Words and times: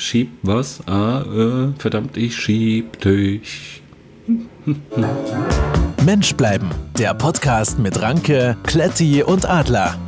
schieb 0.00 0.30
was? 0.42 0.80
Ah, 0.86 1.22
äh, 1.22 1.78
verdammt, 1.78 2.16
ich 2.16 2.36
schieb 2.36 3.00
dich. 3.00 3.82
Mensch 6.04 6.34
bleiben, 6.34 6.70
der 6.98 7.14
Podcast 7.14 7.78
mit 7.78 8.00
Ranke, 8.00 8.56
Kletti 8.64 9.22
und 9.22 9.48
Adler. 9.48 9.98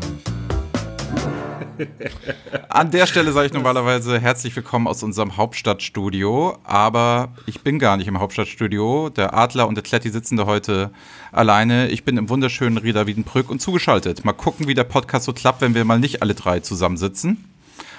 An 2.68 2.90
der 2.90 3.06
Stelle 3.06 3.32
sage 3.32 3.46
ich 3.46 3.52
normalerweise 3.52 4.18
herzlich 4.20 4.54
willkommen 4.54 4.86
aus 4.86 5.02
unserem 5.02 5.36
Hauptstadtstudio, 5.36 6.58
aber 6.64 7.32
ich 7.46 7.60
bin 7.62 7.78
gar 7.78 7.96
nicht 7.96 8.06
im 8.06 8.20
Hauptstadtstudio. 8.20 9.10
Der 9.10 9.34
Adler 9.34 9.66
und 9.66 9.74
der 9.74 9.82
Kletti 9.82 10.10
sitzen 10.10 10.36
da 10.36 10.46
heute 10.46 10.90
alleine. 11.32 11.88
Ich 11.88 12.04
bin 12.04 12.16
im 12.16 12.28
wunderschönen 12.28 12.78
Rieder 12.78 13.06
Wiedenbrück 13.06 13.50
und 13.50 13.60
zugeschaltet. 13.60 14.24
Mal 14.24 14.32
gucken, 14.32 14.68
wie 14.68 14.74
der 14.74 14.84
Podcast 14.84 15.24
so 15.24 15.32
klappt, 15.32 15.60
wenn 15.60 15.74
wir 15.74 15.84
mal 15.84 15.98
nicht 15.98 16.22
alle 16.22 16.34
drei 16.34 16.60
zusammensitzen. 16.60 17.51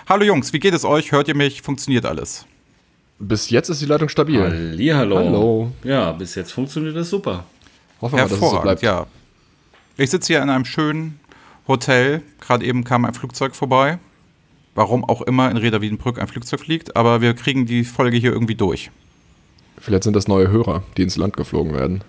Hallo 0.08 0.26
Jungs, 0.26 0.52
wie 0.54 0.60
geht 0.60 0.74
es 0.74 0.84
euch? 0.84 1.12
Hört 1.12 1.28
ihr 1.28 1.36
mich? 1.36 1.62
Funktioniert 1.62 2.06
alles? 2.06 2.46
Bis 3.20 3.50
jetzt 3.50 3.70
ist 3.70 3.82
die 3.82 3.86
Leitung 3.86 4.10
stabil. 4.10 4.42
Hallihallo. 4.42 5.18
Hallo. 5.18 5.72
Ja, 5.84 6.12
bis 6.12 6.36
jetzt 6.36 6.52
funktioniert 6.52 6.96
das 6.96 7.10
super. 7.10 7.46
Hoffen 8.02 8.18
wir, 8.18 8.24
dass 8.24 8.34
es 8.34 8.38
so 8.40 8.46
Hervorragend, 8.46 8.64
bleibt. 8.64 8.82
ja. 8.82 9.06
Ich 9.96 10.10
sitze 10.10 10.34
hier 10.34 10.42
in 10.42 10.50
einem 10.50 10.66
schönen 10.66 11.20
Hotel. 11.68 12.22
Gerade 12.42 12.66
eben 12.66 12.84
kam 12.84 13.06
ein 13.06 13.14
Flugzeug 13.14 13.56
vorbei. 13.56 14.00
Warum 14.76 15.06
auch 15.06 15.22
immer 15.22 15.50
in 15.52 15.58
Reda 15.58 15.82
Wiedenbrück 15.82 16.20
ein 16.20 16.28
Flugzeug 16.28 16.60
fliegt, 16.62 16.96
aber 16.96 17.22
wir 17.22 17.36
kriegen 17.36 17.66
die 17.66 17.84
Folge 17.84 18.18
hier 18.18 18.34
irgendwie 18.34 18.56
durch. 18.56 18.90
Vielleicht 19.78 20.04
sind 20.04 20.16
das 20.16 20.28
neue 20.28 20.50
Hörer, 20.50 20.84
die 20.98 21.04
ins 21.04 21.16
Land 21.16 21.38
geflogen 21.38 21.74
werden. 21.74 22.04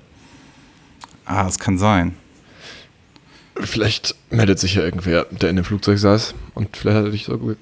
Ah, 1.26 1.44
das 1.44 1.58
kann 1.58 1.76
sein. 1.78 2.16
Vielleicht 3.56 4.16
meldet 4.30 4.58
sich 4.58 4.74
ja 4.74 4.82
irgendwer, 4.82 5.26
der 5.30 5.50
in 5.50 5.56
dem 5.56 5.64
Flugzeug 5.64 5.98
saß 5.98 6.34
und 6.54 6.76
vielleicht 6.76 6.96
hat 6.96 7.04
er 7.04 7.10
dich 7.10 7.24
sogar, 7.24 7.54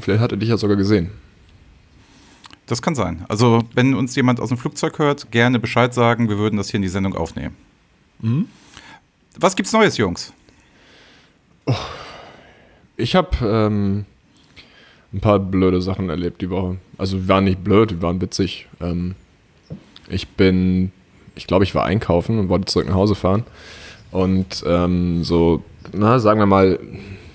vielleicht 0.00 0.20
hat 0.20 0.30
er 0.32 0.38
dich 0.38 0.48
ja 0.48 0.56
sogar 0.56 0.76
gesehen. 0.76 1.10
Das 2.66 2.80
kann 2.80 2.94
sein. 2.94 3.24
Also, 3.28 3.64
wenn 3.74 3.94
uns 3.94 4.14
jemand 4.14 4.38
aus 4.38 4.48
dem 4.50 4.58
Flugzeug 4.58 5.00
hört, 5.00 5.32
gerne 5.32 5.58
Bescheid 5.58 5.92
sagen. 5.92 6.28
Wir 6.28 6.38
würden 6.38 6.56
das 6.56 6.70
hier 6.70 6.76
in 6.76 6.82
die 6.82 6.88
Sendung 6.88 7.16
aufnehmen. 7.16 7.56
Was 9.36 9.56
gibt's 9.56 9.72
Neues, 9.72 9.96
Jungs? 9.96 10.32
Ich 12.96 13.16
habe 13.16 13.36
ähm, 13.42 14.04
ein 15.12 15.20
paar 15.20 15.40
blöde 15.40 15.82
Sachen 15.82 16.10
erlebt 16.10 16.42
die 16.42 16.50
Woche. 16.50 16.78
Also 16.96 17.18
die 17.18 17.28
waren 17.28 17.44
nicht 17.44 17.64
blöd, 17.64 17.90
die 17.90 18.02
waren 18.02 18.20
witzig. 18.20 18.68
Ähm, 18.80 19.16
ich 20.08 20.28
bin, 20.28 20.92
ich 21.34 21.48
glaube, 21.48 21.64
ich 21.64 21.74
war 21.74 21.84
einkaufen 21.84 22.38
und 22.38 22.48
wollte 22.48 22.66
zurück 22.66 22.88
nach 22.88 22.94
Hause 22.94 23.16
fahren. 23.16 23.44
Und 24.10 24.64
ähm, 24.66 25.22
so, 25.24 25.62
na, 25.92 26.18
sagen 26.18 26.40
wir 26.40 26.46
mal, 26.46 26.78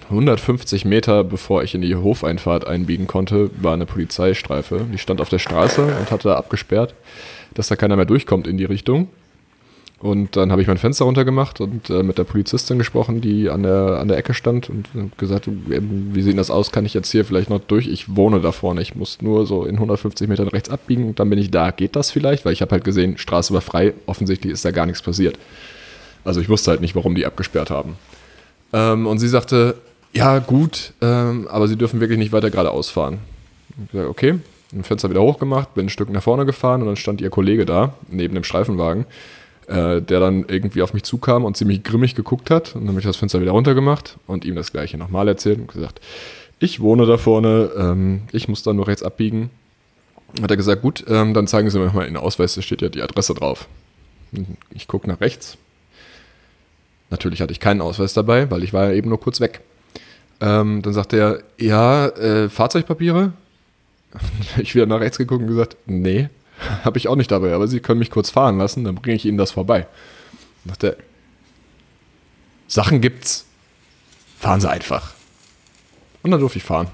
150 0.10 0.86
Meter 0.86 1.24
bevor 1.24 1.64
ich 1.64 1.74
in 1.74 1.82
die 1.82 1.96
Hofeinfahrt 1.96 2.68
einbiegen 2.68 3.08
konnte, 3.08 3.50
war 3.62 3.74
eine 3.74 3.86
Polizeistreife. 3.86 4.86
Die 4.94 4.98
stand 4.98 5.22
auf 5.22 5.30
der 5.30 5.40
Straße 5.40 5.84
und 5.84 6.12
hatte 6.12 6.36
abgesperrt, 6.36 6.94
dass 7.54 7.68
da 7.68 7.76
keiner 7.76 7.96
mehr 7.96 8.06
durchkommt 8.06 8.48
in 8.48 8.58
die 8.58 8.66
Richtung. 8.66 9.08
Und 9.98 10.36
dann 10.36 10.52
habe 10.52 10.62
ich 10.62 10.68
mein 10.68 10.78
Fenster 10.78 11.06
runtergemacht 11.06 11.62
und 11.62 11.90
äh, 11.90 12.04
mit 12.04 12.18
der 12.18 12.26
Polizistin 12.26 12.78
gesprochen, 12.78 13.22
die 13.22 13.50
an 13.50 13.64
der, 13.64 13.98
an 14.00 14.10
der 14.10 14.18
Ecke 14.18 14.34
stand 14.34 14.70
und 14.70 15.18
gesagt, 15.18 15.48
wie 15.48 16.22
sieht 16.22 16.38
das 16.38 16.52
aus? 16.52 16.72
Kann 16.72 16.86
ich 16.86 16.94
jetzt 16.94 17.12
hier 17.12 17.24
vielleicht 17.24 17.50
noch 17.50 17.62
durch? 17.62 17.88
Ich 17.88 18.16
wohne 18.16 18.42
da 18.42 18.52
vorne. 18.52 18.82
Ich 18.82 18.94
muss 18.94 19.22
nur 19.22 19.48
so 19.48 19.66
in 19.66 19.76
150 19.76 20.28
Metern 20.28 20.50
rechts 20.50 20.70
abbiegen 20.70 21.08
und 21.08 21.20
dann 21.20 21.30
bin 21.30 21.40
ich 21.40 21.50
da. 21.50 21.72
Geht 21.72 21.96
das 21.96 22.12
vielleicht? 22.12 22.46
Weil 22.46 22.54
ich 22.54 22.62
habe 22.62 22.72
halt 22.72 22.84
gesehen, 22.84 23.18
Straße 23.18 23.54
war 23.54 23.62
frei. 23.62 23.94
Offensichtlich 24.06 24.52
ist 24.52 24.66
da 24.66 24.72
gar 24.72 24.86
nichts 24.86 25.02
passiert. 25.02 25.40
Also 26.26 26.42
ich 26.42 26.50
wusste 26.50 26.72
halt 26.72 26.82
nicht, 26.82 26.96
warum 26.96 27.16
die 27.16 27.26
abgesperrt 27.26 27.70
haben. 27.70 27.98
Ähm, 28.74 29.08
und 29.08 29.20
sie 29.20 29.28
sagte, 29.28 29.76
ja 30.12 30.40
gut, 30.40 30.94
ähm, 31.02 31.48
aber 31.50 31.68
sie 31.68 31.78
dürfen 31.78 32.02
wirklich 32.02 32.20
nicht 32.20 32.32
weiter 32.32 32.50
geradeaus 32.50 32.90
fahren. 32.90 33.20
Ich 33.86 33.92
gesagt, 33.92 34.10
okay, 34.10 34.40
ein 34.74 34.84
Fenster 34.84 35.10
wieder 35.10 35.22
hochgemacht, 35.22 35.74
bin 35.76 35.86
ein 35.86 35.90
Stück 35.90 36.10
nach 36.10 36.24
vorne 36.24 36.46
gefahren 36.46 36.82
und 36.82 36.88
dann 36.88 36.96
stand 36.96 37.22
ihr 37.22 37.30
Kollege 37.30 37.66
da, 37.66 37.94
neben 38.10 38.34
dem 38.34 38.44
Streifenwagen, 38.44 39.06
äh, 39.68 40.02
der 40.02 40.20
dann 40.20 40.46
irgendwie 40.48 40.82
auf 40.82 40.94
mich 40.94 41.04
zukam 41.04 41.46
und 41.46 41.56
ziemlich 41.58 41.84
grimmig 41.84 42.16
geguckt 42.16 42.50
hat. 42.50 42.76
Und 42.76 42.82
dann 42.82 42.90
habe 42.90 43.00
ich 43.00 43.06
das 43.06 43.18
Fenster 43.18 43.42
wieder 43.42 43.52
runtergemacht 43.52 44.18
und 44.28 44.46
ihm 44.46 44.56
das 44.56 44.72
gleiche 44.72 44.98
nochmal 44.98 45.28
erzählt 45.28 45.60
und 45.60 45.72
gesagt, 45.72 46.02
ich 46.60 46.80
wohne 46.80 47.06
da 47.06 47.18
vorne, 47.18 47.72
ähm, 47.78 48.22
ich 48.32 48.48
muss 48.48 48.64
dann 48.64 48.78
nur 48.78 48.88
rechts 48.88 49.04
abbiegen. 49.04 49.50
Hat 50.42 50.52
er 50.52 50.58
gesagt, 50.58 50.82
gut, 50.82 51.06
ähm, 51.08 51.34
dann 51.34 51.48
zeigen 51.48 51.70
Sie 51.70 51.80
mir 51.80 51.92
mal 51.92 52.06
Ihren 52.06 52.18
Ausweis, 52.18 52.56
da 52.56 52.62
steht 52.62 52.82
ja 52.82 52.90
die 52.90 53.02
Adresse 53.02 53.34
drauf. 53.34 53.68
Ich 54.72 54.88
gucke 54.88 55.08
nach 55.08 55.22
rechts. 55.22 55.58
Natürlich 57.10 57.42
hatte 57.42 57.52
ich 57.52 57.60
keinen 57.60 57.82
Ausweis 57.82 58.14
dabei, 58.14 58.50
weil 58.50 58.64
ich 58.64 58.74
war 58.74 58.86
ja 58.86 58.92
eben 58.94 59.10
nur 59.10 59.20
kurz 59.20 59.40
weg. 59.40 59.62
Ähm, 60.42 60.82
dann 60.82 60.94
sagte 60.94 61.18
er, 61.18 61.44
ja, 61.58 62.08
äh, 62.08 62.50
Fahrzeugpapiere? 62.50 63.34
Ich 64.58 64.76
wieder 64.76 64.86
nach 64.86 65.02
rechts 65.02 65.18
geguckt 65.18 65.42
und 65.42 65.48
gesagt, 65.48 65.76
nee, 65.86 66.30
habe 66.84 66.98
ich 66.98 67.08
auch 67.08 67.16
nicht 67.16 67.32
dabei, 67.32 67.54
aber 67.54 67.68
Sie 67.68 67.82
können 67.82 68.00
mich 68.00 68.12
kurz 68.12 68.30
fahren 68.30 68.58
lassen, 68.58 68.84
dann 68.84 68.96
bringe 68.96 69.16
ich 69.16 69.26
Ihnen 69.26 69.38
das 69.38 69.52
vorbei. 69.52 69.88
Dann 70.64 70.70
sagte 70.70 70.88
er, 70.88 70.96
Sachen 72.68 73.02
gibt's, 73.02 73.46
fahren 74.40 74.62
Sie 74.62 74.70
einfach. 74.70 75.14
Und 76.24 76.32
dann 76.32 76.40
durfte 76.40 76.58
ich 76.58 76.64
fahren. 76.64 76.88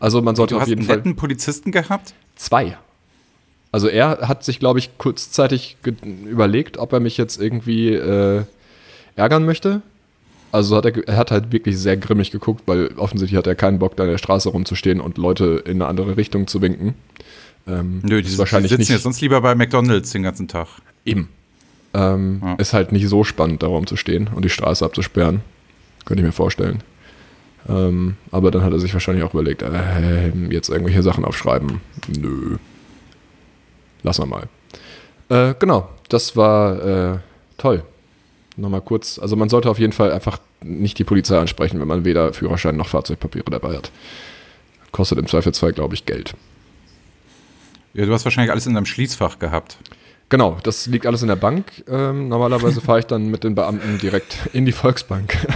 Also 0.00 0.22
man 0.22 0.36
sollte 0.36 0.56
auf 0.56 0.62
hast 0.62 0.68
jeden 0.68 0.80
einen 0.80 0.88
Fall 0.88 0.96
netten 0.96 1.16
Polizisten 1.16 1.70
gehabt? 1.70 2.14
zwei. 2.36 2.76
Also 3.70 3.88
er 3.88 4.28
hat 4.28 4.44
sich, 4.44 4.58
glaube 4.58 4.78
ich, 4.78 4.98
kurzzeitig 4.98 5.76
überlegt, 6.24 6.76
ob 6.76 6.92
er 6.92 7.00
mich 7.00 7.16
jetzt 7.16 7.40
irgendwie 7.40 7.94
äh, 7.94 8.42
ärgern 9.16 9.44
möchte. 9.44 9.82
Also 10.50 10.76
hat 10.76 10.84
er, 10.84 11.08
er 11.08 11.16
hat 11.16 11.30
halt 11.30 11.50
wirklich 11.52 11.78
sehr 11.78 11.96
grimmig 11.96 12.30
geguckt, 12.30 12.62
weil 12.66 12.88
offensichtlich 12.96 13.38
hat 13.38 13.46
er 13.46 13.54
keinen 13.54 13.78
Bock, 13.78 13.96
da 13.96 14.04
in 14.04 14.10
der 14.10 14.18
Straße 14.18 14.50
rumzustehen 14.50 15.00
und 15.00 15.16
Leute 15.16 15.62
in 15.64 15.80
eine 15.80 15.86
andere 15.86 16.16
Richtung 16.16 16.46
zu 16.46 16.60
winken. 16.60 16.94
Ähm, 17.66 18.00
Nö, 18.02 18.18
ist 18.18 18.34
die, 18.34 18.38
wahrscheinlich 18.38 18.68
die 18.70 18.76
sitzen 18.76 18.80
nicht 18.80 18.90
jetzt 18.90 19.02
sonst 19.04 19.20
lieber 19.20 19.40
bei 19.40 19.54
McDonalds 19.54 20.10
den 20.10 20.22
ganzen 20.22 20.48
Tag. 20.48 20.68
eben. 21.04 21.28
Ähm, 21.94 22.40
Ja. 22.42 22.54
Ist 22.54 22.72
halt 22.72 22.92
nicht 22.92 23.08
so 23.08 23.22
spannend, 23.24 23.62
da 23.62 23.66
rumzustehen 23.66 24.28
und 24.34 24.44
die 24.44 24.50
Straße 24.50 24.84
abzusperren. 24.84 25.40
Könnte 26.04 26.22
ich 26.22 26.26
mir 26.26 26.32
vorstellen. 26.32 26.82
Ähm, 27.68 28.16
aber 28.30 28.50
dann 28.50 28.62
hat 28.64 28.72
er 28.72 28.80
sich 28.80 28.92
wahrscheinlich 28.92 29.24
auch 29.24 29.34
überlegt, 29.34 29.62
äh, 29.62 30.30
jetzt 30.50 30.68
irgendwelche 30.68 31.02
Sachen 31.02 31.24
aufschreiben. 31.24 31.80
Nö. 32.08 32.56
Lassen 34.02 34.22
wir 34.22 34.26
mal. 34.26 34.48
Äh, 35.50 35.54
genau, 35.58 35.88
das 36.08 36.36
war 36.36 37.14
äh, 37.14 37.18
toll. 37.58 37.84
Nochmal 38.56 38.82
kurz, 38.82 39.18
also 39.18 39.34
man 39.34 39.48
sollte 39.48 39.70
auf 39.70 39.78
jeden 39.78 39.92
Fall 39.92 40.12
einfach 40.12 40.38
nicht 40.62 40.98
die 40.98 41.04
Polizei 41.04 41.38
ansprechen, 41.38 41.80
wenn 41.80 41.88
man 41.88 42.04
weder 42.04 42.32
Führerschein 42.32 42.76
noch 42.76 42.88
Fahrzeugpapiere 42.88 43.50
dabei 43.50 43.76
hat. 43.76 43.90
Kostet 44.90 45.18
im 45.18 45.26
Zweifelsfall, 45.26 45.72
glaube 45.72 45.94
ich, 45.94 46.04
Geld. 46.04 46.34
Ja, 47.94 48.04
du 48.04 48.12
hast 48.12 48.24
wahrscheinlich 48.24 48.50
alles 48.50 48.66
in 48.66 48.74
deinem 48.74 48.86
Schließfach 48.86 49.38
gehabt. 49.38 49.78
Genau, 50.32 50.56
das 50.62 50.86
liegt 50.86 51.06
alles 51.06 51.20
in 51.20 51.28
der 51.28 51.36
Bank. 51.36 51.84
Ähm, 51.86 52.28
normalerweise 52.28 52.80
fahre 52.80 53.00
ich 53.00 53.04
dann 53.04 53.26
mit 53.30 53.44
den 53.44 53.54
Beamten 53.54 53.98
direkt 53.98 54.38
in 54.54 54.64
die 54.64 54.72
Volksbank. 54.72 55.36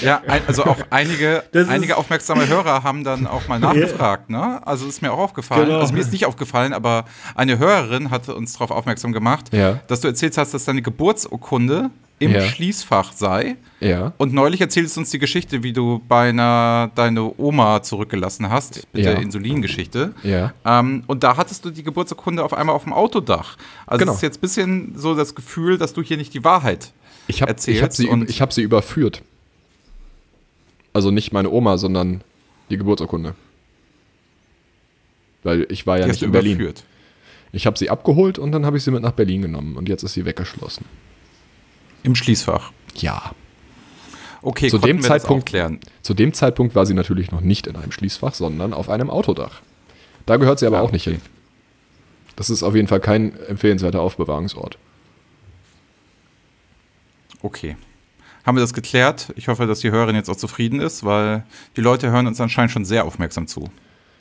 Ja, 0.00 0.22
ein, 0.26 0.40
also 0.46 0.64
auch 0.64 0.78
einige, 0.90 1.42
Das 1.52 1.68
einige 1.68 1.96
aufmerksame 1.96 2.46
Hörer 2.48 2.82
haben 2.82 3.04
dann 3.04 3.26
auch 3.26 3.46
mal 3.48 3.58
nachgefragt, 3.60 4.30
ne? 4.30 4.60
Also 4.66 4.86
ist 4.86 5.02
mir 5.02 5.12
auch 5.12 5.18
aufgefallen. 5.18 5.66
Genau. 5.66 5.80
Also 5.80 5.92
mir 5.92 6.00
ist 6.00 6.12
nicht 6.12 6.24
aufgefallen, 6.26 6.72
aber 6.72 7.04
eine 7.34 7.58
Hörerin 7.58 8.10
hatte 8.10 8.34
uns 8.34 8.52
darauf 8.54 8.70
aufmerksam 8.70 9.12
gemacht, 9.12 9.52
Ja. 9.52 9.80
dass 9.88 10.00
du 10.00 10.08
erzählt 10.08 10.36
hast, 10.38 10.54
dass 10.54 10.64
deine 10.64 10.82
Geburtsurkunde 10.82 11.90
im 12.20 12.32
Ja. 12.32 12.40
Schließfach 12.40 13.12
sei. 13.12 13.56
ja. 13.80 14.12
Und 14.18 14.32
neulich 14.34 14.60
erzählst 14.60 14.96
du 14.96 15.00
uns 15.00 15.10
die 15.10 15.18
Geschichte, 15.20 15.62
wie 15.62 15.72
du 15.72 16.00
beinahe 16.08 16.90
deine 16.94 17.32
Oma 17.38 17.82
zurückgelassen 17.82 18.50
hast, 18.50 18.86
mit 18.92 19.04
Ja. 19.04 19.12
der 19.12 19.22
Insulingeschichte. 19.22 20.14
Ja. 20.24 20.52
Ähm, 20.64 21.04
und 21.06 21.22
da 21.22 21.36
hattest 21.36 21.64
du 21.64 21.70
die 21.70 21.82
Geburtsurkunde 21.84 22.44
auf 22.44 22.52
einmal 22.52 22.74
auf 22.74 22.84
dem 22.84 22.92
Autodach. 22.92 23.56
Also 23.86 24.00
Genau. 24.00 24.12
es 24.12 24.18
ist 24.18 24.22
jetzt 24.22 24.38
ein 24.38 24.40
bisschen 24.40 24.92
so 24.96 25.14
das 25.14 25.34
Gefühl, 25.34 25.78
dass 25.78 25.92
du 25.92 26.02
hier 26.02 26.16
nicht 26.16 26.34
die 26.34 26.42
Wahrheit 26.44 26.92
Ich 27.28 27.40
habe 27.42 27.50
erzählst. 27.50 27.82
hab 27.82 27.92
sie, 27.92 28.08
und 28.08 28.28
ich 28.28 28.40
hab 28.40 28.52
sie 28.52 28.62
überführt. 28.62 29.22
Also 30.92 31.10
nicht 31.12 31.32
meine 31.32 31.50
Oma, 31.50 31.78
sondern 31.78 32.22
die 32.70 32.78
Geburtsurkunde. 32.78 33.34
Weil 35.44 35.66
ich 35.70 35.86
war 35.86 35.98
ja 35.98 36.04
die 36.06 36.10
nicht 36.10 36.22
in 36.22 36.32
Berlin. 36.32 36.54
überführt. 36.56 36.84
Ich 37.52 37.66
habe 37.66 37.78
sie 37.78 37.88
abgeholt 37.90 38.38
und 38.38 38.52
dann 38.52 38.66
habe 38.66 38.76
ich 38.76 38.82
sie 38.84 38.90
mit 38.90 39.02
nach 39.02 39.12
Berlin 39.12 39.42
genommen 39.42 39.76
und 39.76 39.88
jetzt 39.88 40.02
ist 40.02 40.12
sie 40.14 40.24
weggeschlossen. 40.24 40.84
Im 42.02 42.14
Schließfach. 42.14 42.72
Ja. 42.96 43.32
Okay, 44.42 44.68
Zu 44.68 44.78
dem 44.78 45.02
Zeitpunkt- 45.02 45.42
aufklären. 45.44 45.80
Zu 46.02 46.14
dem 46.14 46.32
Zeitpunkt 46.32 46.74
war 46.74 46.86
sie 46.86 46.94
natürlich 46.94 47.30
noch 47.32 47.40
nicht 47.40 47.66
in 47.66 47.76
einem 47.76 47.90
Schließfach, 47.92 48.34
sondern 48.34 48.72
auf 48.72 48.88
einem 48.88 49.10
Autodach. 49.10 49.60
Da 50.26 50.36
gehört 50.36 50.58
sie 50.60 50.66
aber 50.66 50.78
Ah, 50.78 50.82
auch 50.82 50.92
nicht 50.92 51.06
okay. 51.06 51.16
hin. 51.16 51.22
Das 52.36 52.50
ist 52.50 52.62
auf 52.62 52.74
jeden 52.76 52.86
Fall 52.86 53.00
kein 53.00 53.36
empfehlenswerter 53.48 54.00
Aufbewahrungsort. 54.00 54.78
Okay. 57.42 57.76
Haben 58.44 58.56
wir 58.56 58.60
das 58.62 58.72
geklärt? 58.74 59.32
Ich 59.36 59.48
hoffe, 59.48 59.66
dass 59.66 59.80
die 59.80 59.90
Hörerin 59.90 60.14
jetzt 60.16 60.30
auch 60.30 60.36
zufrieden 60.36 60.80
ist, 60.80 61.04
weil 61.04 61.44
die 61.76 61.80
Leute 61.80 62.10
hören 62.10 62.26
uns 62.26 62.40
anscheinend 62.40 62.70
schon 62.72 62.84
sehr 62.84 63.04
aufmerksam 63.04 63.46
zu. 63.46 63.68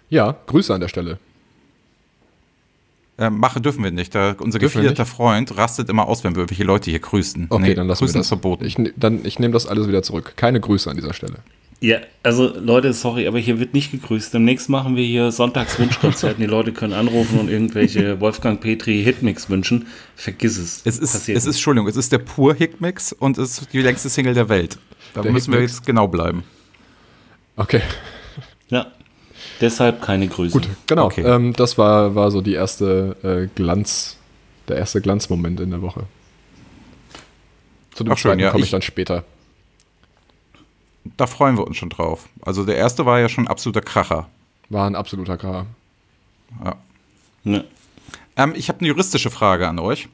Ja, 0.10 0.36
Grüße 0.48 0.74
an 0.74 0.82
der 0.82 0.88
Stelle. 0.88 1.20
Äh, 3.20 3.30
machen 3.32 3.64
dürfen 3.64 3.84
wir 3.84 3.92
nicht. 3.92 4.14
Da, 4.14 4.36
unser 4.40 4.60
Dürfen 4.60 4.76
wir 4.82 4.90
gefiederter 4.90 5.06
Freund 5.08 5.58
rastet 5.58 5.90
immer 5.90 6.08
aus, 6.08 6.24
wenn 6.24 6.36
wir 6.36 6.42
irgendwelche 6.42 6.64
Leute 6.64 6.92
hier 6.92 7.00
grüßen. 7.00 7.48
Okay, 7.50 7.62
Nee, 7.70 7.74
dann 7.74 7.88
lassen 7.88 8.02
wir 8.02 8.06
grüßen 8.06 8.20
das. 8.20 8.26
ist 8.26 8.30
verboten. 8.30 8.66
Ich, 8.66 8.78
ne- 8.78 8.94
dann, 8.96 9.26
ich 9.26 9.40
nehme 9.40 9.54
das 9.54 9.66
alles 9.66 9.88
wieder 9.88 10.04
zurück. 10.04 10.34
Keine 10.36 10.60
Grüße 10.60 10.90
an 10.90 10.96
dieser 10.98 11.14
Stelle. 11.14 11.38
Ja, 11.80 11.98
also 12.24 12.56
Leute, 12.60 12.92
sorry, 12.94 13.28
aber 13.28 13.38
hier 13.38 13.60
wird 13.60 13.74
nicht 13.76 13.92
gegrüßt. 13.92 14.34
Demnächst 14.34 14.68
machen 14.70 14.96
wir 14.96 15.04
hier 15.04 15.32
Sonntagswunschkonzerten. 15.32 16.40
Die 16.42 16.48
Leute 16.50 16.74
können 16.74 16.94
anrufen 16.94 17.40
und 17.40 17.50
irgendwelche 17.50 18.20
Wolfgang 18.20 18.60
Petri 18.60 19.04
Hitmix 19.04 19.48
wünschen. 19.50 19.88
Vergiss 20.16 20.58
es. 20.58 20.82
Es 20.86 20.98
ist, 20.98 21.12
Passiert 21.14 21.38
es 21.38 21.46
ist, 21.46 21.56
Entschuldigung, 21.56 21.88
es 21.88 21.96
ist 21.96 22.12
der 22.12 22.18
pur 22.20 22.56
Hickmix 22.56 23.14
und 23.14 23.38
es 23.38 23.60
ist 23.62 23.74
die 23.74 23.82
längste 23.82 24.10
Single 24.10 24.34
der 24.34 24.50
Welt. 24.50 24.78
Da 25.14 25.22
Der 25.22 25.32
müssen 25.32 25.52
wir 25.52 25.60
Hickmix. 25.60 25.78
jetzt 25.78 25.86
genau 25.86 26.08
bleiben. 26.08 26.44
Okay. 27.56 27.82
Ja. 28.70 28.88
Deshalb 29.62 30.02
keine 30.02 30.28
Grüße. 30.28 30.54
gut, 30.54 30.70
genau. 30.86 31.06
Okay. 31.06 31.22
Ähm, 31.24 31.54
das 31.54 31.78
war, 31.78 32.14
war 32.16 32.30
so 32.32 32.42
die 32.42 32.54
erste 32.54 33.16
äh, 33.24 33.48
Glanz, 33.56 34.18
der 34.68 34.78
erste 34.78 35.02
Glanzmoment 35.02 35.60
in 35.60 35.72
der 35.72 35.82
Woche. 35.82 36.04
Zu 37.94 38.04
dem 38.04 38.14
Ach, 38.14 38.18
schön, 38.18 38.30
zweiten 38.32 38.42
ja, 38.42 38.50
komme 38.52 38.62
ich- 38.62 38.68
ich 38.68 38.72
dann 38.72 38.82
später. 38.84 39.24
Da 41.16 41.26
freuen 41.26 41.58
wir 41.58 41.66
uns 41.66 41.78
schon 41.78 41.90
drauf. 41.90 42.28
Also 42.42 42.66
der 42.66 42.76
erste 42.76 43.06
war 43.06 43.20
ja 43.20 43.30
schon 43.30 43.46
ein 43.46 43.48
absoluter 43.48 43.82
Kracher. 43.82 44.28
War 44.70 44.86
ein 44.88 44.96
absoluter 44.96 45.38
Kracher. 45.38 45.66
Ja. 46.64 46.76
Ne. 47.46 47.64
Ähm, 48.36 48.54
ich 48.56 48.68
habe 48.70 48.80
eine 48.80 48.90
juristische 48.90 49.30
Frage 49.32 49.68
an 49.68 49.80
euch. 49.80 50.10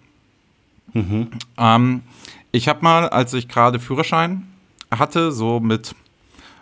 Ähm, 0.93 2.01
ich 2.51 2.67
habe 2.67 2.81
mal, 2.83 3.09
als 3.09 3.33
ich 3.33 3.47
gerade 3.47 3.79
Führerschein 3.79 4.47
hatte, 4.91 5.31
so 5.31 5.59
mit 5.59 5.95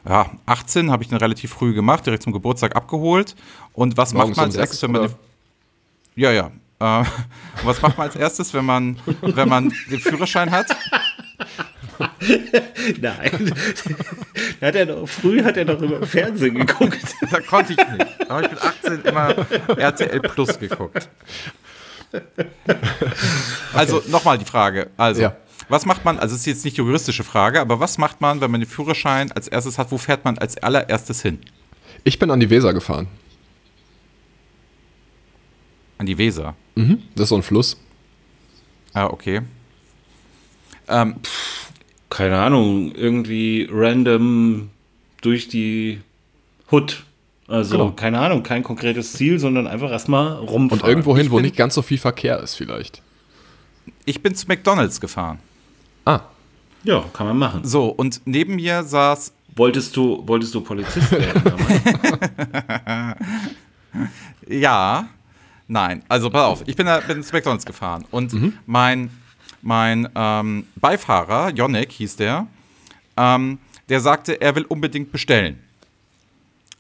ja, 0.08 0.30
18, 0.46 0.92
habe 0.92 1.04
ich 1.04 1.10
den 1.10 1.18
relativ 1.18 1.52
früh 1.52 1.74
gemacht, 1.74 2.06
direkt 2.06 2.24
zum 2.24 2.34
Geburtstag 2.34 2.76
abgeholt. 2.76 3.36
Und 3.74 3.98
was 3.98 4.14
Morgens 4.14 4.38
macht 4.38 4.38
man 4.38 4.46
als 4.48 4.56
erstes, 4.56 4.82
wenn 4.82 4.92
man 4.92 5.02
oder? 5.02 5.14
ja, 6.16 6.32
ja. 6.32 6.52
Äh, 6.80 7.06
was 7.64 7.82
macht 7.82 7.98
man 7.98 8.08
als 8.08 8.16
erstes, 8.16 8.54
wenn 8.54 8.66
man, 8.66 8.98
wenn 9.22 9.48
man 9.48 9.74
den 9.90 10.00
Führerschein 10.00 10.50
hat? 10.52 10.68
Nein. 13.00 13.54
hat 14.62 14.76
er 14.76 14.86
doch, 14.88 15.08
früh 15.08 15.44
hat 15.44 15.58
er 15.58 15.66
doch 15.66 15.80
immer 15.82 15.98
im 15.98 16.08
Fernsehen 16.08 16.56
geguckt. 16.56 17.16
Da 17.30 17.40
konnte 17.42 17.74
ich 17.74 17.78
nicht. 17.78 18.08
Da 18.28 18.36
habe 18.36 18.46
ich 18.46 18.52
mit 18.52 18.62
18 18.62 19.02
immer 19.04 19.36
RTL 19.78 20.20
Plus 20.22 20.58
geguckt. 20.58 21.10
Also 23.74 24.02
nochmal 24.08 24.38
die 24.40 24.46
Frage. 24.46 24.90
Also, 24.98 25.22
Ja. 25.22 25.36
Was 25.72 25.86
macht 25.86 26.06
man, 26.06 26.20
also 26.20 26.36
es 26.36 26.42
ist 26.42 26.48
jetzt 26.48 26.66
nicht 26.66 26.78
die 26.78 26.82
juristische 26.82 27.24
Frage, 27.24 27.60
aber 27.62 27.80
was 27.80 27.98
macht 27.98 28.22
man, 28.22 28.42
wenn 28.42 28.52
man 28.52 28.62
den 28.62 28.70
Führerschein 28.70 29.32
als 29.32 29.48
erstes 29.48 29.78
hat? 29.78 29.92
Wo 29.92 29.98
fährt 29.98 30.26
man 30.26 30.38
als 30.38 30.58
allererstes 30.58 31.22
hin? 31.22 31.40
Ich 32.04 32.20
bin 32.20 32.30
an 32.32 32.40
die 32.40 32.50
Weser 32.50 32.74
gefahren. 32.74 33.08
An 35.98 36.06
die 36.06 36.18
Weser. 36.18 36.56
Mhm. 36.76 37.00
Das 37.16 37.24
ist 37.24 37.30
so 37.30 37.36
ein 37.36 37.44
Fluss. 37.44 37.78
Ah, 38.94 39.06
okay. 39.08 39.42
Ähm, 40.88 41.16
Keine 42.10 42.40
Ahnung, 42.40 42.94
irgendwie 42.94 43.68
random 43.72 44.70
durch 45.22 45.48
die 45.48 46.02
Hood. 46.72 47.04
Also, 47.48 47.78
Genau. 47.78 47.92
keine 47.92 48.20
Ahnung, 48.20 48.44
kein 48.44 48.64
konkretes 48.64 49.14
Ziel, 49.14 49.38
sondern 49.40 49.68
einfach 49.68 49.92
erstmal 49.92 50.34
rumfahren. 50.38 50.82
Und 50.82 50.88
irgendwo 50.90 51.16
hin, 51.18 51.32
wo 51.32 51.40
nicht 51.40 51.56
ganz 51.56 51.76
so 51.76 51.82
viel 51.82 51.98
Verkehr 51.98 52.40
ist, 52.40 52.56
vielleicht. 52.56 53.02
ich 54.06 54.22
bin 54.22 54.36
zu 54.36 54.48
McDonalds 54.48 55.00
gefahren. 55.02 55.40
Ah, 56.06 56.22
Ja, 56.84 57.04
kann 57.14 57.28
man 57.28 57.38
machen. 57.38 57.64
So, 57.64 57.88
und 57.88 58.22
neben 58.26 58.56
mir 58.56 58.84
saß, 58.84 59.34
Wolltest 59.56 59.96
du, 59.98 60.24
wolltest 60.26 60.56
du 60.56 60.62
Polizist 60.62 61.12
werden 61.12 61.44
ja, 64.48 65.10
nein, 65.68 66.04
also 66.08 66.30
pass 66.30 66.44
auf, 66.44 66.64
ich 66.66 66.76
bin, 66.76 66.86
da, 66.86 67.02
bin 67.02 67.22
zu 67.22 67.34
McDonalds 67.36 67.66
gefahren. 67.66 68.06
Und 68.12 68.34
mein, 68.66 69.10
mein 69.62 70.08
ähm, 70.16 70.66
Beifahrer, 70.78 71.50
Jonek 71.50 71.92
hieß 71.92 72.16
der, 72.16 72.48
ähm, 73.18 73.60
der 73.90 74.00
sagte, 74.00 74.40
er 74.40 74.56
will 74.56 74.64
unbedingt 74.64 75.12
bestellen. 75.12 75.60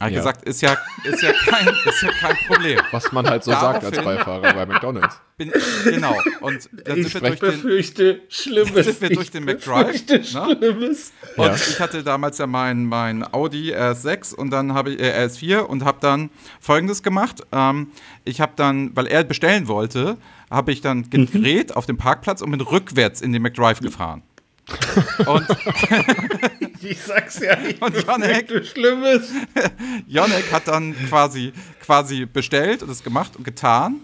Habe 0.01 0.09
ich 0.09 0.15
Ja. 0.17 0.21
gesagt, 0.23 0.43
ist 0.47 0.61
ja, 0.61 0.75
ist, 1.03 1.21
ja 1.21 1.31
kein, 1.31 1.67
ist 1.85 2.01
ja 2.01 2.09
kein 2.19 2.35
Problem. 2.47 2.79
was 2.91 3.11
man 3.11 3.29
halt 3.29 3.43
so 3.43 3.51
sagt 3.51 3.83
als 3.85 3.95
Daraufhin- 3.95 4.03
Beifahrer 4.17 4.53
bei 4.53 4.65
McDonalds. 4.65 5.15
Bin, 5.37 5.51
genau, 5.85 6.17
und 6.41 6.69
dann 6.85 7.03
sind 7.03 7.13
wir 7.13 7.21
durch 7.21 7.39
den, 7.39 7.51
befürchte 7.51 8.21
Schlimmes. 8.29 8.85
sind 8.85 9.01
wir 9.01 9.09
durch 9.11 9.31
den 9.31 9.45
McDrive. 9.45 10.07
Ne? 10.07 10.23
Schlimmes. 10.23 11.11
Und 11.37 11.45
Ja. 11.45 11.55
ich 11.55 11.79
hatte 11.79 12.03
damals 12.03 12.37
ja 12.39 12.47
mein, 12.47 12.85
mein 12.85 13.23
Audi 13.33 13.73
RS6 13.73 14.33
und 14.35 14.49
dann 14.49 14.73
habe 14.73 14.91
ich 14.91 14.99
äh, 14.99 15.25
RS4 15.25 15.59
und 15.59 15.85
habe 15.85 15.99
dann 16.01 16.29
folgendes 16.59 17.01
gemacht. 17.03 17.41
Ähm, 17.51 17.91
ich 18.25 18.41
habe 18.41 18.53
dann, 18.55 18.95
weil 18.95 19.07
er 19.07 19.23
bestellen 19.23 19.67
wollte, 19.67 20.17
habe 20.49 20.71
ich 20.71 20.81
dann 20.81 21.09
gedreht 21.09 21.75
auf 21.75 21.85
dem 21.85 21.97
Parkplatz 21.97 22.41
und 22.41 22.51
bin 22.51 22.59
rückwärts 22.61 23.21
in 23.21 23.31
den 23.33 23.41
McDrive 23.43 23.79
gefahren. 23.79 24.23
und 25.25 25.45
Ich 26.91 27.01
sag's 27.01 27.39
ja 27.39 27.55
nicht. 27.57 27.81
Und 27.81 27.95
Janek- 27.95 28.47
befürchte 28.47 28.65
Schlimmes. 28.65 29.31
Jonek 30.07 30.51
hat 30.51 30.67
dann 30.67 30.95
quasi, 31.07 31.53
quasi 31.81 32.25
bestellt 32.25 32.83
und 32.83 32.89
es 32.89 33.03
gemacht 33.03 33.35
und 33.35 33.43
getan. 33.43 33.97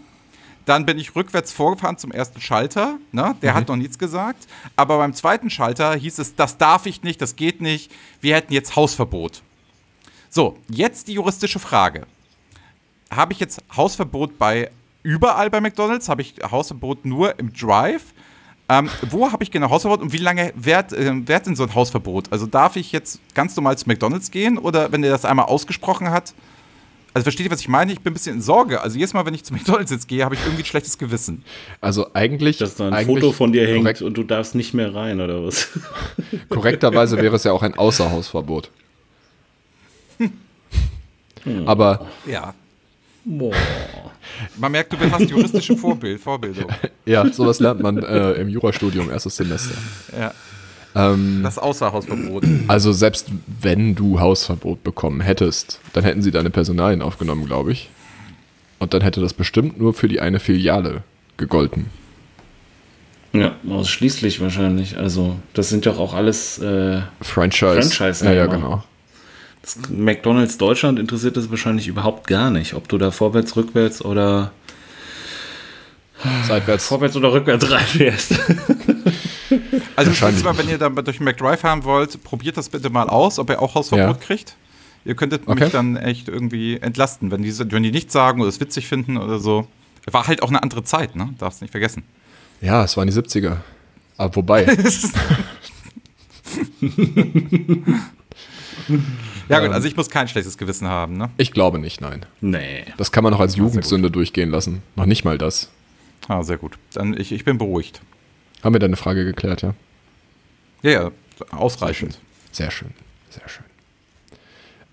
Dann 0.65 0.85
bin 0.85 0.99
ich 0.99 1.15
rückwärts 1.15 1.53
vorgefahren 1.53 1.97
zum 1.97 2.11
ersten 2.11 2.41
Schalter. 2.41 2.97
Ne? 3.13 3.35
Der 3.41 3.53
hat 3.53 3.69
noch 3.69 3.77
nichts 3.77 3.97
gesagt. 3.97 4.47
Aber 4.75 4.97
beim 4.97 5.13
zweiten 5.13 5.49
Schalter 5.49 5.95
hieß 5.95 6.19
es, 6.19 6.35
das 6.35 6.57
darf 6.57 6.85
ich 6.85 7.03
nicht, 7.03 7.21
das 7.21 7.35
geht 7.37 7.61
nicht. 7.61 7.89
Wir 8.19 8.35
hätten 8.35 8.51
jetzt 8.51 8.75
Hausverbot. 8.75 9.41
So, 10.29 10.57
jetzt 10.69 11.07
die 11.07 11.13
juristische 11.13 11.59
Frage. 11.59 12.05
Habe 13.09 13.31
ich 13.31 13.39
jetzt 13.39 13.63
Hausverbot 13.75 14.37
bei 14.37 14.69
überall 15.03 15.49
bei 15.49 15.61
McDonalds? 15.61 16.09
Habe 16.09 16.21
ich 16.21 16.35
Hausverbot 16.43 17.05
nur 17.05 17.39
im 17.39 17.53
Drive? 17.53 18.03
Ähm, 18.69 18.89
wo 19.09 19.31
habe 19.31 19.43
ich 19.43 19.51
genau 19.51 19.69
Hausverbot 19.69 20.01
und 20.01 20.11
wie 20.11 20.17
lange 20.17 20.51
währt, 20.55 20.91
äh, 20.91 21.27
währt 21.27 21.45
denn 21.45 21.55
so 21.55 21.63
ein 21.63 21.73
Hausverbot? 21.73 22.25
Also 22.31 22.45
darf 22.45 22.75
ich 22.75 22.91
jetzt 22.91 23.19
ganz 23.33 23.55
normal 23.55 23.77
zu 23.77 23.87
McDonalds 23.87 24.29
gehen 24.29 24.57
oder 24.57 24.91
wenn 24.91 25.01
der 25.01 25.11
das 25.11 25.23
einmal 25.23 25.45
ausgesprochen 25.45 26.09
hat? 26.09 26.33
Also 27.13 27.23
versteht 27.23 27.45
ihr, 27.45 27.51
was 27.51 27.61
ich 27.61 27.69
meine? 27.69 27.91
Ich 27.93 28.01
bin 28.01 28.11
ein 28.11 28.13
bisschen 28.13 28.35
in 28.35 28.41
Sorge. 28.41 28.81
Also 28.81 28.97
jedes 28.97 29.13
Mal, 29.13 29.25
wenn 29.25 29.33
ich 29.33 29.43
zu 29.43 29.53
McDonalds 29.53 29.89
jetzt 29.89 30.07
gehe, 30.07 30.23
habe 30.23 30.35
ich 30.35 30.41
irgendwie 30.41 30.63
ein 30.63 30.65
schlechtes 30.65 30.97
Gewissen. 30.97 31.43
Also 31.81 32.13
eigentlich. 32.13 32.57
Dass 32.57 32.75
da 32.75 32.89
ein 32.89 33.05
Foto 33.05 33.31
von 33.31 33.53
dir 33.53 33.65
hängt 33.65 33.83
korrekt, 33.83 34.01
und 34.01 34.17
du 34.17 34.23
darfst 34.23 34.53
nicht 34.53 34.73
mehr 34.73 34.93
rein, 34.93 35.21
oder 35.21 35.43
was? 35.45 35.69
Korrekterweise 36.49 37.17
wäre 37.17 37.37
es 37.37 37.43
ja 37.45 37.53
auch 37.53 37.63
ein 37.63 37.73
Außerhausverbot. 37.73 38.69
Aber 41.65 42.05
Ja. 42.25 42.53
Boah. 43.27 43.53
Man 44.57 44.71
merkt, 44.71 44.93
du 44.93 44.97
hast 45.11 45.29
juristische 45.29 45.75
Vorbild, 45.75 46.21
Vorbildung. 46.21 46.71
ja, 47.05 47.27
sowas 47.31 47.59
lernt 47.59 47.81
man 47.81 47.97
äh, 47.97 48.33
im 48.33 48.47
Jurastudium, 48.47 49.09
erstes 49.09 49.35
Semester. 49.35 49.75
Ja. 50.17 50.33
Ähm, 50.95 51.41
Das 51.43 51.57
Außerhausverbot. 51.57 52.43
also 52.67 52.93
selbst 52.93 53.27
wenn 53.61 53.95
du 53.95 54.19
Hausverbot 54.19 54.83
bekommen 54.83 55.21
hättest, 55.21 55.79
dann 55.93 56.03
hätten 56.03 56.21
sie 56.21 56.31
deine 56.31 56.49
Personalien 56.49 57.01
aufgenommen, 57.01 57.45
glaube 57.45 57.71
ich. 57.73 57.89
Und 58.79 58.93
dann 58.93 59.01
hätte 59.01 59.19
das 59.19 59.33
bestimmt 59.33 59.77
nur 59.79 59.93
für 59.93 60.07
die 60.07 60.19
eine 60.21 60.39
Filiale 60.39 61.03
gegolten. 61.35 61.87
Ja, 63.33 63.55
ausschließlich 63.69 64.39
wahrscheinlich. 64.39 64.97
Also, 64.97 65.35
das 65.53 65.69
sind 65.69 65.85
doch 65.85 65.99
auch 65.99 66.13
alles. 66.13 66.59
Äh, 66.59 67.01
Franchise. 67.21 67.81
Franchise, 67.81 68.25
ja, 68.25 68.31
ja, 68.31 68.37
ja, 68.37 68.45
genau. 68.45 68.83
Das 69.75 69.89
McDonalds 69.89 70.57
Deutschland 70.57 70.97
interessiert 70.99 71.35
das 71.37 71.49
wahrscheinlich 71.49 71.87
überhaupt 71.87 72.27
gar 72.27 72.49
nicht, 72.51 72.73
ob 72.73 72.87
du 72.87 72.97
da 72.97 73.11
vorwärts, 73.11 73.55
rückwärts 73.55 74.03
oder 74.03 74.51
Seitwärts. 76.47 76.87
vorwärts 76.87 77.15
oder 77.15 77.31
rückwärts 77.33 77.69
reinfährst. 77.69 78.39
Also 79.95 80.11
Mal, 80.43 80.57
wenn 80.57 80.69
ihr 80.69 80.77
dann 80.77 80.95
durch 80.95 81.17
den 81.17 81.23
McDrive 81.25 81.59
fahren 81.61 81.83
wollt, 81.83 82.23
probiert 82.23 82.57
das 82.57 82.69
bitte 82.69 82.89
mal 82.89 83.09
aus, 83.09 83.39
ob 83.39 83.49
ihr 83.49 83.61
auch 83.61 83.75
Hausverbot 83.75 84.17
Ja. 84.21 84.25
kriegt. 84.25 84.55
Ihr 85.05 85.15
könntet 85.15 85.43
Okay. 85.47 85.63
mich 85.65 85.71
dann 85.71 85.95
echt 85.95 86.27
irgendwie 86.27 86.77
entlasten, 86.77 87.31
wenn 87.31 87.41
die, 87.43 87.57
wenn 87.71 87.83
die 87.83 87.91
nichts 87.91 88.13
sagen 88.13 88.39
oder 88.41 88.49
es 88.49 88.59
witzig 88.59 88.87
finden 88.87 89.17
oder 89.17 89.39
so. 89.39 89.67
War 90.11 90.27
halt 90.27 90.41
auch 90.43 90.49
eine 90.49 90.63
andere 90.63 90.83
Zeit, 90.83 91.15
ne? 91.15 91.33
Darfst 91.37 91.61
nicht 91.61 91.71
vergessen. 91.71 92.03
Ja, 92.61 92.83
es 92.83 92.95
waren 92.97 93.07
die 93.07 93.13
70er. 93.13 93.57
Aber 94.17 94.35
wobei, 94.35 94.65
Ja 99.49 99.59
gut, 99.59 99.71
also 99.71 99.87
ich 99.87 99.95
muss 99.95 100.09
kein 100.09 100.27
schlechtes 100.27 100.57
Gewissen 100.57 100.87
haben, 100.87 101.17
ne? 101.17 101.29
ich 101.37 101.51
glaube 101.51 101.79
nicht, 101.79 102.01
nein. 102.01 102.25
nee. 102.41 102.85
Das 102.97 103.11
kann 103.11 103.23
man 103.23 103.31
noch 103.31 103.39
als 103.39 103.55
Jugendsünde 103.55 104.11
durchgehen 104.11 104.49
lassen. 104.49 104.81
Noch 104.95 105.05
nicht 105.05 105.23
mal 105.23 105.37
das. 105.37 105.69
Ah, 106.27 106.43
sehr 106.43 106.57
gut. 106.57 106.77
Dann 106.93 107.17
ich, 107.17 107.31
ich 107.31 107.45
bin 107.45 107.57
beruhigt. 107.57 108.01
Haben 108.63 108.73
wir 108.73 108.79
deine 108.79 108.97
Frage 108.97 109.23
geklärt, 109.23 109.61
ja? 109.61 109.73
Ja, 110.81 110.91
ja, 110.91 111.11
ausreichend. 111.51 112.19
Sehr 112.51 112.71
schön, 112.71 112.91
sehr 113.29 113.47
schön. 113.47 113.65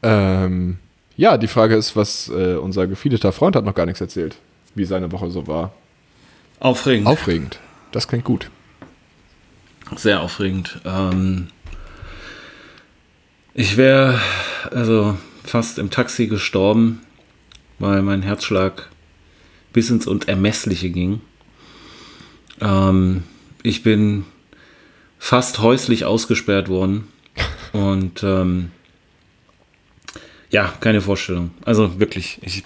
Ähm, 0.02 0.78
ja, 1.16 1.36
die 1.38 1.48
Frage 1.48 1.76
ist, 1.76 1.96
was 1.96 2.28
äh, 2.28 2.54
unser 2.56 2.86
gefiederter 2.86 3.32
Freund 3.32 3.56
hat 3.56 3.64
noch 3.64 3.74
gar 3.74 3.86
nichts 3.86 4.00
erzählt, 4.00 4.36
wie 4.74 4.84
seine 4.84 5.12
Woche 5.12 5.30
so 5.30 5.46
war. 5.46 5.72
Aufregend. 6.60 7.06
Aufregend. 7.06 7.58
Das 7.92 8.08
klingt 8.08 8.24
gut. 8.24 8.50
Sehr 9.96 10.20
aufregend. 10.20 10.80
Ähm, 10.84 11.48
ich 13.54 13.76
wäre 13.76 14.20
also 14.70 15.16
fast 15.44 15.78
im 15.78 15.90
Taxi 15.90 16.26
gestorben, 16.26 17.00
weil 17.78 18.02
mein 18.02 18.22
Herzschlag 18.22 18.90
bis 19.72 19.90
ins 19.90 20.06
Unermessliche 20.06 20.90
ging. 20.90 21.20
Ähm, 22.60 23.22
ich 23.62 23.82
bin 23.82 24.24
fast 25.18 25.60
häuslich 25.60 26.04
ausgesperrt 26.04 26.68
worden 26.68 27.08
und 27.72 28.22
ähm, 28.22 28.70
Ja, 30.50 30.72
keine 30.80 31.00
Vorstellung. 31.00 31.50
Also 31.64 31.98
wirklich, 31.98 32.38
ich 32.42 32.64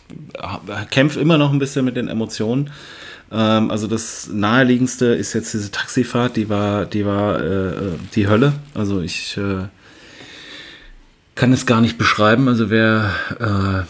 kämpfe 0.90 1.20
immer 1.20 1.38
noch 1.38 1.52
ein 1.52 1.58
bisschen 1.58 1.84
mit 1.84 1.96
den 1.96 2.08
Emotionen. 2.08 2.70
Ähm, 3.32 3.70
also 3.70 3.86
das 3.86 4.28
naheliegendste 4.30 5.06
ist 5.06 5.32
jetzt 5.32 5.54
diese 5.54 5.70
Taxifahrt, 5.70 6.36
die 6.36 6.48
war, 6.50 6.84
die 6.84 7.06
war 7.06 7.40
äh, 7.40 7.72
die 8.14 8.28
Hölle. 8.28 8.52
Also 8.74 9.00
ich 9.00 9.38
äh, 9.38 9.68
kann 11.38 11.52
es 11.52 11.66
gar 11.66 11.80
nicht 11.80 11.98
beschreiben. 11.98 12.48
Also 12.48 12.68
wer, 12.68 13.86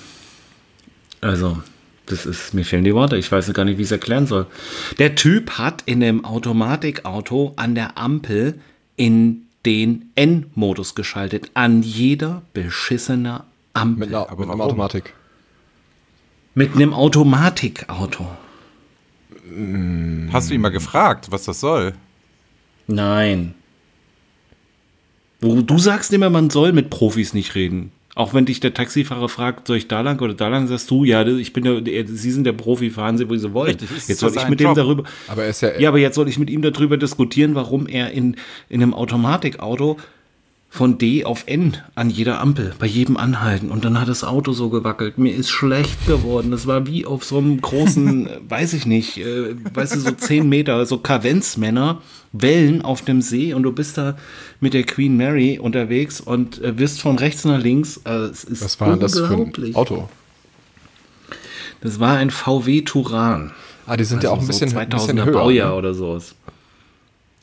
äh, 1.23 1.25
also 1.25 1.59
das 2.07 2.27
ist, 2.27 2.53
mir 2.53 2.65
fehlen 2.65 2.85
die 2.85 2.95
Worte. 2.95 3.17
Ich 3.17 3.33
weiß 3.33 3.53
gar 3.55 3.65
nicht, 3.65 3.79
wie 3.79 3.83
ich 3.83 3.89
es 3.89 3.93
erklären 3.93 4.27
soll. 4.27 4.47
Der 4.99 5.15
Typ 5.15 5.53
hat 5.53 5.83
in 5.87 6.01
dem 6.01 6.25
Automatikauto 6.25 7.55
an 7.57 7.75
der 7.75 7.97
Ampel 7.97 8.61
in 8.97 9.47
den 9.65 10.11
N-Modus 10.15 10.95
geschaltet. 10.95 11.51
An 11.55 11.83
jeder 11.83 12.43
beschissener 12.53 13.45
Ampel. 13.73 14.09
Mit 14.09 14.15
einer, 14.15 14.37
mit 14.37 14.51
einer 14.51 14.65
Automatik. 14.65 15.15
Mit 16.55 16.75
einem 16.75 16.93
Automatikauto. 16.93 18.27
Hast 20.33 20.51
du 20.51 20.55
ihn 20.55 20.61
mal 20.61 20.69
gefragt, 20.69 21.31
was 21.31 21.45
das 21.45 21.61
soll? 21.61 21.95
Nein. 22.87 23.55
Du, 25.41 25.63
du 25.63 25.79
sagst 25.79 26.13
immer, 26.13 26.31
man 26.31 26.51
soll 26.51 26.73
mit 26.73 26.91
Profis 26.91 27.35
nicht 27.35 27.55
reden. 27.55 27.93
Auch 28.15 28.35
wenn 28.35 28.47
dich 28.47 28.59
der 28.59 28.75
Taxifahrer 28.75 29.29
fragt, 29.29 29.69
soll 29.69 29.77
ich 29.77 29.87
da 29.87 30.01
lang 30.01 30.21
oder 30.21 30.35
da 30.35 30.49
lang, 30.49 30.67
sagst 30.67 30.91
du, 30.91 31.05
ja, 31.05 31.25
ich 31.25 31.53
bin 31.53 31.85
der, 31.85 32.05
Sie 32.09 32.33
sind 32.33 32.43
der 32.45 32.53
Profi, 32.53 32.91
fahren 32.91 33.17
Sie, 33.17 33.31
wo 33.31 33.37
Sie 33.37 33.55
wollen. 33.55 33.77
Richtig, 33.77 34.09
jetzt 34.09 34.19
soll 34.19 34.33
ich 34.37 34.49
mit 34.49 34.59
dem 34.59 34.75
darüber. 34.75 35.05
Aber 35.29 35.45
er 35.45 35.51
ist 35.51 35.61
ja, 35.61 35.79
Ja, 35.79 35.91
aber 35.91 35.99
jetzt 35.99 36.17
soll 36.17 36.29
ich 36.29 36.37
mit 36.37 36.51
ihm 36.51 36.61
darüber 36.61 36.97
diskutieren, 36.97 37.55
warum 37.55 37.87
er 37.87 38.11
in, 38.11 38.35
in 38.69 38.83
einem 38.83 38.93
Automatikauto 38.93 39.99
von 40.71 40.99
D 40.99 41.25
auf 41.25 41.45
N 41.47 41.79
an 41.95 42.11
jeder 42.11 42.41
Ampel, 42.41 42.75
bei 42.79 42.87
jedem 42.87 43.17
Anhalten. 43.17 43.71
Und 43.71 43.85
dann 43.85 43.99
hat 43.99 44.09
das 44.09 44.23
Auto 44.23 44.53
so 44.53 44.69
gewackelt. 44.69 45.17
Mir 45.17 45.35
ist 45.35 45.51
schlecht 45.51 46.07
geworden. 46.07 46.51
Das 46.51 46.67
war 46.67 46.87
wie 46.87 47.07
auf 47.07 47.25
so 47.25 47.39
einem 47.39 47.61
großen, 47.61 48.27
äh, 48.29 48.39
weiß 48.49 48.75
ich 48.75 48.87
nicht, 48.87 49.19
äh, 49.19 49.55
weißt 49.75 49.97
du, 49.97 50.01
so 50.01 50.11
10 50.11 50.49
Meter, 50.49 50.85
so 50.85 50.99
Kavenzmänner, 50.99 52.03
Wellen 52.33 52.83
auf 52.83 53.03
dem 53.03 53.23
See 53.23 53.55
und 53.55 53.63
du 53.63 53.73
bist 53.73 53.97
da 53.97 54.17
mit 54.61 54.75
der 54.75 54.85
Queen 54.85 55.17
Mary 55.17 55.59
unterwegs 55.59 56.21
und 56.21 56.63
äh, 56.63 56.79
wirst 56.79 57.01
von 57.01 57.19
rechts 57.19 57.45
nach 57.45 57.61
links. 57.61 58.01
Äh, 58.05 58.11
es 58.11 58.45
ist 58.45 58.63
was 58.63 58.79
war 58.81 58.97
das 58.97 59.19
für 59.19 59.35
ein. 59.35 59.75
Auto? 59.75 60.09
Das 61.81 61.99
war 61.99 62.19
ein 62.19 62.31
VW 62.31 62.83
Turan. 62.83 63.53
Ah, 63.87 63.97
die 63.97 64.05
sind 64.05 64.23
ja 64.23 64.31
auch 64.31 64.35
ein 64.35 64.41
Also 64.41 64.53
so 64.53 64.65
bisschen, 64.65 64.79
ein 64.79 64.89
bisschen 64.89 65.19
2000er 65.19 65.25
höher. 65.25 65.33
Baujahr 65.33 65.71
ne? 65.71 65.77
oder 65.77 65.95
sowas. 65.95 66.35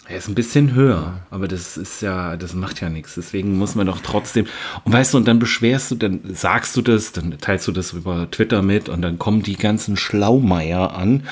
Er 0.08 0.18
ist 0.18 0.28
ein 0.28 0.36
bisschen 0.36 0.76
höher, 0.76 1.20
aber 1.32 1.48
das 1.48 1.78
ist 1.78 2.02
ja, 2.02 2.38
das 2.38 2.54
macht 2.54 2.80
ja 2.80 2.90
nichts. 2.90 3.16
Deswegen 3.16 3.58
muss 3.58 3.74
man 3.74 3.88
doch 3.88 4.02
trotzdem. 4.02 4.46
Und 4.84 4.94
weißt 4.94 5.14
du, 5.14 5.18
und 5.18 5.28
dann 5.28 5.40
beschwerst 5.40 5.90
du, 5.90 5.96
dann 5.96 6.20
sagst 6.32 6.78
du 6.78 6.84
das, 6.84 7.12
dann 7.12 7.36
teilst 7.40 7.68
du 7.68 7.72
das 7.72 7.94
über 7.94 8.30
Twitter 8.30 8.62
mit 8.62 8.88
und 8.88 9.02
dann 9.02 9.18
kommen 9.18 9.42
die 9.42 9.58
ganzen 9.58 9.98
Schlaumeier 9.98 10.96
an. 10.96 11.24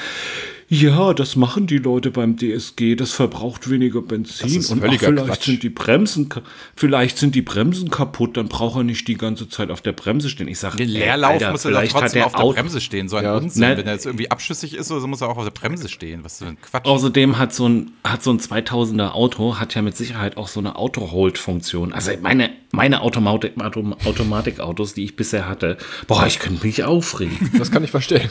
Ja, 0.70 1.14
das 1.14 1.36
machen 1.36 1.68
die 1.68 1.78
Leute 1.78 2.10
beim 2.12 2.38
DSG, 2.38 2.96
das 2.96 3.12
verbraucht 3.12 3.70
weniger 3.70 4.02
Benzin 4.02 4.48
Das 4.48 4.56
ist 4.56 4.72
und 4.72 4.84
ach, 4.84 4.90
vielleicht 4.94 5.26
Quatsch. 5.26 5.46
sind 5.46 5.64
die 5.64 5.70
Bremsen 5.70 6.30
vielleicht 6.76 7.18
sind 7.18 7.36
die 7.36 7.42
Bremsen 7.42 7.90
kaputt, 7.92 8.38
dann 8.38 8.48
braucht 8.48 8.78
er 8.78 8.84
nicht 8.84 9.08
die 9.08 9.16
ganze 9.16 9.48
Zeit 9.50 9.70
auf 9.72 9.82
der 9.82 9.92
Bremse 9.92 10.30
stehen. 10.30 10.48
Ich 10.48 10.60
sage, 10.60 10.78
Den 10.78 10.90
Leerlauf 10.90 11.42
muss 11.52 11.66
er 11.66 11.72
doch 11.72 11.84
trotzdem 11.90 12.24
auf 12.24 12.34
der 12.34 12.44
Bremse 12.44 12.82
stehen. 12.82 13.10
So 13.10 13.18
ein 13.18 13.24
Ja. 13.24 13.38
Unsinn. 13.38 13.62
Nein. 13.62 13.78
Wenn 13.78 13.88
er 13.88 13.94
jetzt 13.94 14.06
irgendwie 14.06 14.32
abschüssig 14.32 14.74
ist, 14.76 14.92
oder 14.92 15.02
so 15.02 15.08
muss 15.08 15.22
er 15.22 15.30
auch 15.30 15.38
auf 15.38 15.44
der 15.44 15.52
Bremse 15.52 15.90
stehen. 15.90 16.24
Was 16.24 16.40
für 16.40 16.46
ein 16.46 16.58
Quatsch. 16.62 16.86
Außerdem 16.86 17.38
hat 17.38 17.54
so 17.54 17.68
ein, 17.68 17.92
hat 18.04 18.24
so 18.24 18.32
ein 18.32 18.40
2000er 18.40 19.12
Auto, 19.12 19.60
hat 19.60 19.76
ja 19.76 19.82
mit 19.82 19.96
Sicherheit 19.98 20.38
auch 20.38 20.48
so 20.48 20.60
eine 20.60 20.76
Auto-Hold-Funktion. 20.78 21.94
Also 21.94 22.12
meine, 22.22 22.50
meine 22.72 23.02
Automatik, 23.02 23.54
Autom 23.62 23.94
Automatikautos, 24.06 24.94
die 24.94 25.04
ich 25.04 25.16
bisher 25.16 25.48
hatte, 25.48 25.78
boah, 26.08 26.26
ich 26.26 26.40
könnte 26.40 26.66
mich 26.66 26.84
aufregen. 26.84 27.52
Das 27.58 27.72
kann 27.72 27.84
ich 27.84 27.92
verstehen. 27.92 28.30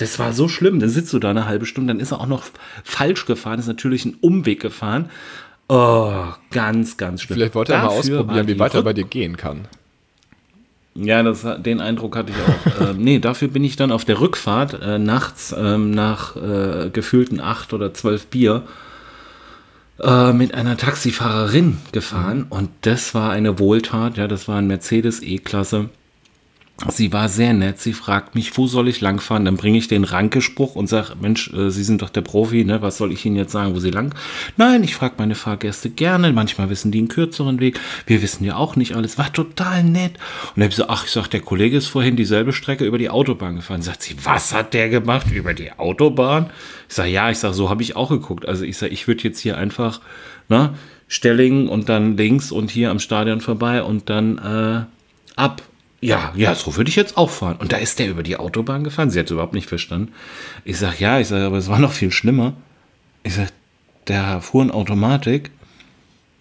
Das 0.00 0.18
war 0.18 0.32
so 0.32 0.48
schlimm. 0.48 0.80
Dann 0.80 0.88
sitzt 0.88 1.12
du 1.12 1.18
da 1.18 1.30
eine 1.30 1.46
halbe 1.46 1.66
Stunde, 1.66 1.92
dann 1.92 2.00
ist 2.00 2.12
er 2.12 2.20
auch 2.20 2.26
noch 2.26 2.44
falsch 2.84 3.26
gefahren, 3.26 3.58
ist 3.58 3.66
natürlich 3.66 4.06
ein 4.06 4.16
Umweg 4.20 4.60
gefahren. 4.60 5.10
Oh, 5.68 6.24
ganz, 6.50 6.96
ganz 6.96 7.22
schlimm. 7.22 7.36
Vielleicht 7.36 7.54
wollte 7.54 7.74
er 7.74 7.80
mal 7.80 7.94
Dafür 7.94 8.20
ausprobieren, 8.20 8.48
wie 8.48 8.58
weit 8.58 8.74
er 8.74 8.82
bei 8.82 8.94
dir 8.94 9.04
gehen 9.04 9.36
kann. 9.36 9.68
Ja, 10.94 11.22
das, 11.22 11.46
den 11.58 11.80
Eindruck 11.80 12.16
hatte 12.16 12.32
ich 12.32 12.36
auch. 12.36 12.80
ähm, 12.90 12.96
nee, 12.96 13.18
dafür 13.18 13.48
bin 13.48 13.62
ich 13.62 13.76
dann 13.76 13.92
auf 13.92 14.04
der 14.04 14.20
Rückfahrt 14.20 14.80
äh, 14.82 14.98
nachts 14.98 15.54
ähm, 15.56 15.90
nach 15.92 16.34
äh, 16.34 16.90
gefühlten 16.90 17.40
acht 17.40 17.72
oder 17.72 17.94
zwölf 17.94 18.26
Bier 18.26 18.64
äh, 20.00 20.32
mit 20.32 20.54
einer 20.54 20.76
Taxifahrerin 20.76 21.78
gefahren 21.92 22.46
und 22.48 22.70
das 22.80 23.14
war 23.14 23.30
eine 23.30 23.58
Wohltat. 23.58 24.16
Ja, 24.16 24.28
das 24.28 24.48
war 24.48 24.56
ein 24.56 24.66
Mercedes 24.66 25.22
E-Klasse. 25.22 25.90
Sie 26.88 27.12
war 27.12 27.28
sehr 27.28 27.52
nett. 27.52 27.78
Sie 27.78 27.92
fragt 27.92 28.34
mich, 28.34 28.56
wo 28.56 28.66
soll 28.66 28.88
ich 28.88 29.02
langfahren? 29.02 29.44
Dann 29.44 29.58
bringe 29.58 29.76
ich 29.76 29.88
den 29.88 30.04
Ranke-Spruch 30.04 30.76
und 30.76 30.86
sage, 30.86 31.12
Mensch, 31.20 31.52
äh, 31.52 31.70
Sie 31.70 31.82
sind 31.82 32.00
doch 32.00 32.08
der 32.08 32.22
Profi, 32.22 32.64
ne? 32.64 32.80
Was 32.80 32.96
soll 32.96 33.12
ich 33.12 33.26
Ihnen 33.26 33.36
jetzt 33.36 33.52
sagen, 33.52 33.74
wo 33.74 33.80
Sie 33.80 33.90
lang? 33.90 34.14
Nein, 34.56 34.82
ich 34.82 34.94
frage 34.94 35.16
meine 35.18 35.34
Fahrgäste 35.34 35.90
gerne. 35.90 36.32
Manchmal 36.32 36.70
wissen 36.70 36.90
die 36.90 36.98
einen 36.98 37.08
kürzeren 37.08 37.60
Weg. 37.60 37.78
Wir 38.06 38.22
wissen 38.22 38.44
ja 38.44 38.56
auch 38.56 38.76
nicht 38.76 38.96
alles. 38.96 39.18
War 39.18 39.30
total 39.30 39.84
nett. 39.84 40.12
Und 40.14 40.56
dann 40.56 40.64
habe 40.64 40.70
ich 40.70 40.76
so, 40.76 40.88
ach, 40.88 41.04
ich 41.04 41.10
sag, 41.10 41.28
der 41.28 41.40
Kollege 41.40 41.76
ist 41.76 41.88
vorhin 41.88 42.16
dieselbe 42.16 42.54
Strecke 42.54 42.86
über 42.86 42.96
die 42.96 43.10
Autobahn 43.10 43.56
gefahren. 43.56 43.82
Sagt 43.82 44.02
sie, 44.02 44.16
was 44.24 44.54
hat 44.54 44.72
der 44.72 44.88
gemacht 44.88 45.30
über 45.30 45.52
die 45.52 45.72
Autobahn? 45.72 46.48
Ich 46.88 46.94
sage, 46.94 47.10
ja, 47.10 47.30
ich 47.30 47.38
sage, 47.38 47.52
so 47.52 47.68
habe 47.68 47.82
ich 47.82 47.94
auch 47.94 48.08
geguckt. 48.08 48.48
Also 48.48 48.64
ich 48.64 48.78
sage, 48.78 48.92
ich 48.92 49.06
würde 49.06 49.22
jetzt 49.24 49.40
hier 49.40 49.58
einfach, 49.58 50.00
ne, 50.48 50.74
Stellingen 51.08 51.68
und 51.68 51.88
dann 51.88 52.16
links 52.16 52.52
und 52.52 52.70
hier 52.70 52.90
am 52.90 53.00
Stadion 53.00 53.40
vorbei 53.40 53.82
und 53.82 54.08
dann 54.08 54.38
äh, 54.38 54.84
ab. 55.36 55.60
Ja, 56.02 56.32
ja, 56.34 56.54
so 56.54 56.76
würde 56.76 56.88
ich 56.88 56.96
jetzt 56.96 57.16
auch 57.18 57.28
fahren. 57.28 57.56
Und 57.56 57.72
da 57.72 57.76
ist 57.76 57.98
der 57.98 58.08
über 58.08 58.22
die 58.22 58.36
Autobahn 58.38 58.84
gefahren. 58.84 59.10
Sie 59.10 59.18
hat 59.18 59.26
es 59.26 59.32
überhaupt 59.32 59.52
nicht 59.52 59.68
verstanden. 59.68 60.12
Ich 60.64 60.78
sage, 60.78 60.96
ja, 60.98 61.20
ich 61.20 61.28
sage, 61.28 61.44
aber 61.44 61.58
es 61.58 61.68
war 61.68 61.78
noch 61.78 61.92
viel 61.92 62.10
schlimmer. 62.10 62.54
Ich 63.22 63.34
sage, 63.34 63.50
der 64.08 64.40
fuhr 64.40 64.62
in 64.62 64.70
Automatik, 64.70 65.50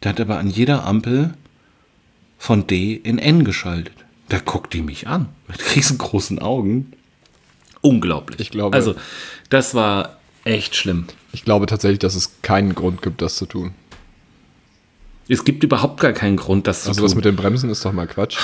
der 0.01 0.11
hat 0.11 0.21
aber 0.21 0.37
an 0.39 0.49
jeder 0.49 0.85
Ampel 0.85 1.33
von 2.37 2.67
D 2.67 2.93
in 2.93 3.17
N 3.19 3.43
geschaltet. 3.43 3.93
Da 4.29 4.39
guckt 4.39 4.73
die 4.73 4.81
mich 4.81 5.07
an 5.07 5.27
mit 5.49 5.75
riesengroßen 5.75 6.39
Augen. 6.39 6.93
Unglaublich. 7.81 8.39
Ich 8.39 8.51
glaube- 8.51 8.75
Also, 8.77 8.95
das 9.49 9.73
war 9.75 10.19
echt 10.45 10.75
schlimm. 10.75 11.07
Ich 11.33 11.43
glaube 11.43 11.65
tatsächlich, 11.65 11.99
dass 11.99 12.15
es 12.15 12.41
keinen 12.43 12.75
Grund 12.75 13.01
gibt, 13.01 13.21
das 13.21 13.35
zu 13.35 13.45
tun. 13.45 13.73
Es 15.27 15.43
gibt 15.43 15.63
überhaupt 15.63 15.99
gar 15.99 16.13
keinen 16.13 16.37
Grund, 16.37 16.65
das 16.65 16.83
zu 16.83 16.89
Also 16.89 17.01
tun. 17.01 17.05
das 17.07 17.15
mit 17.15 17.25
den 17.25 17.35
Bremsen 17.35 17.69
ist 17.69 17.83
doch 17.83 17.91
mal 17.91 18.07
Quatsch. 18.07 18.37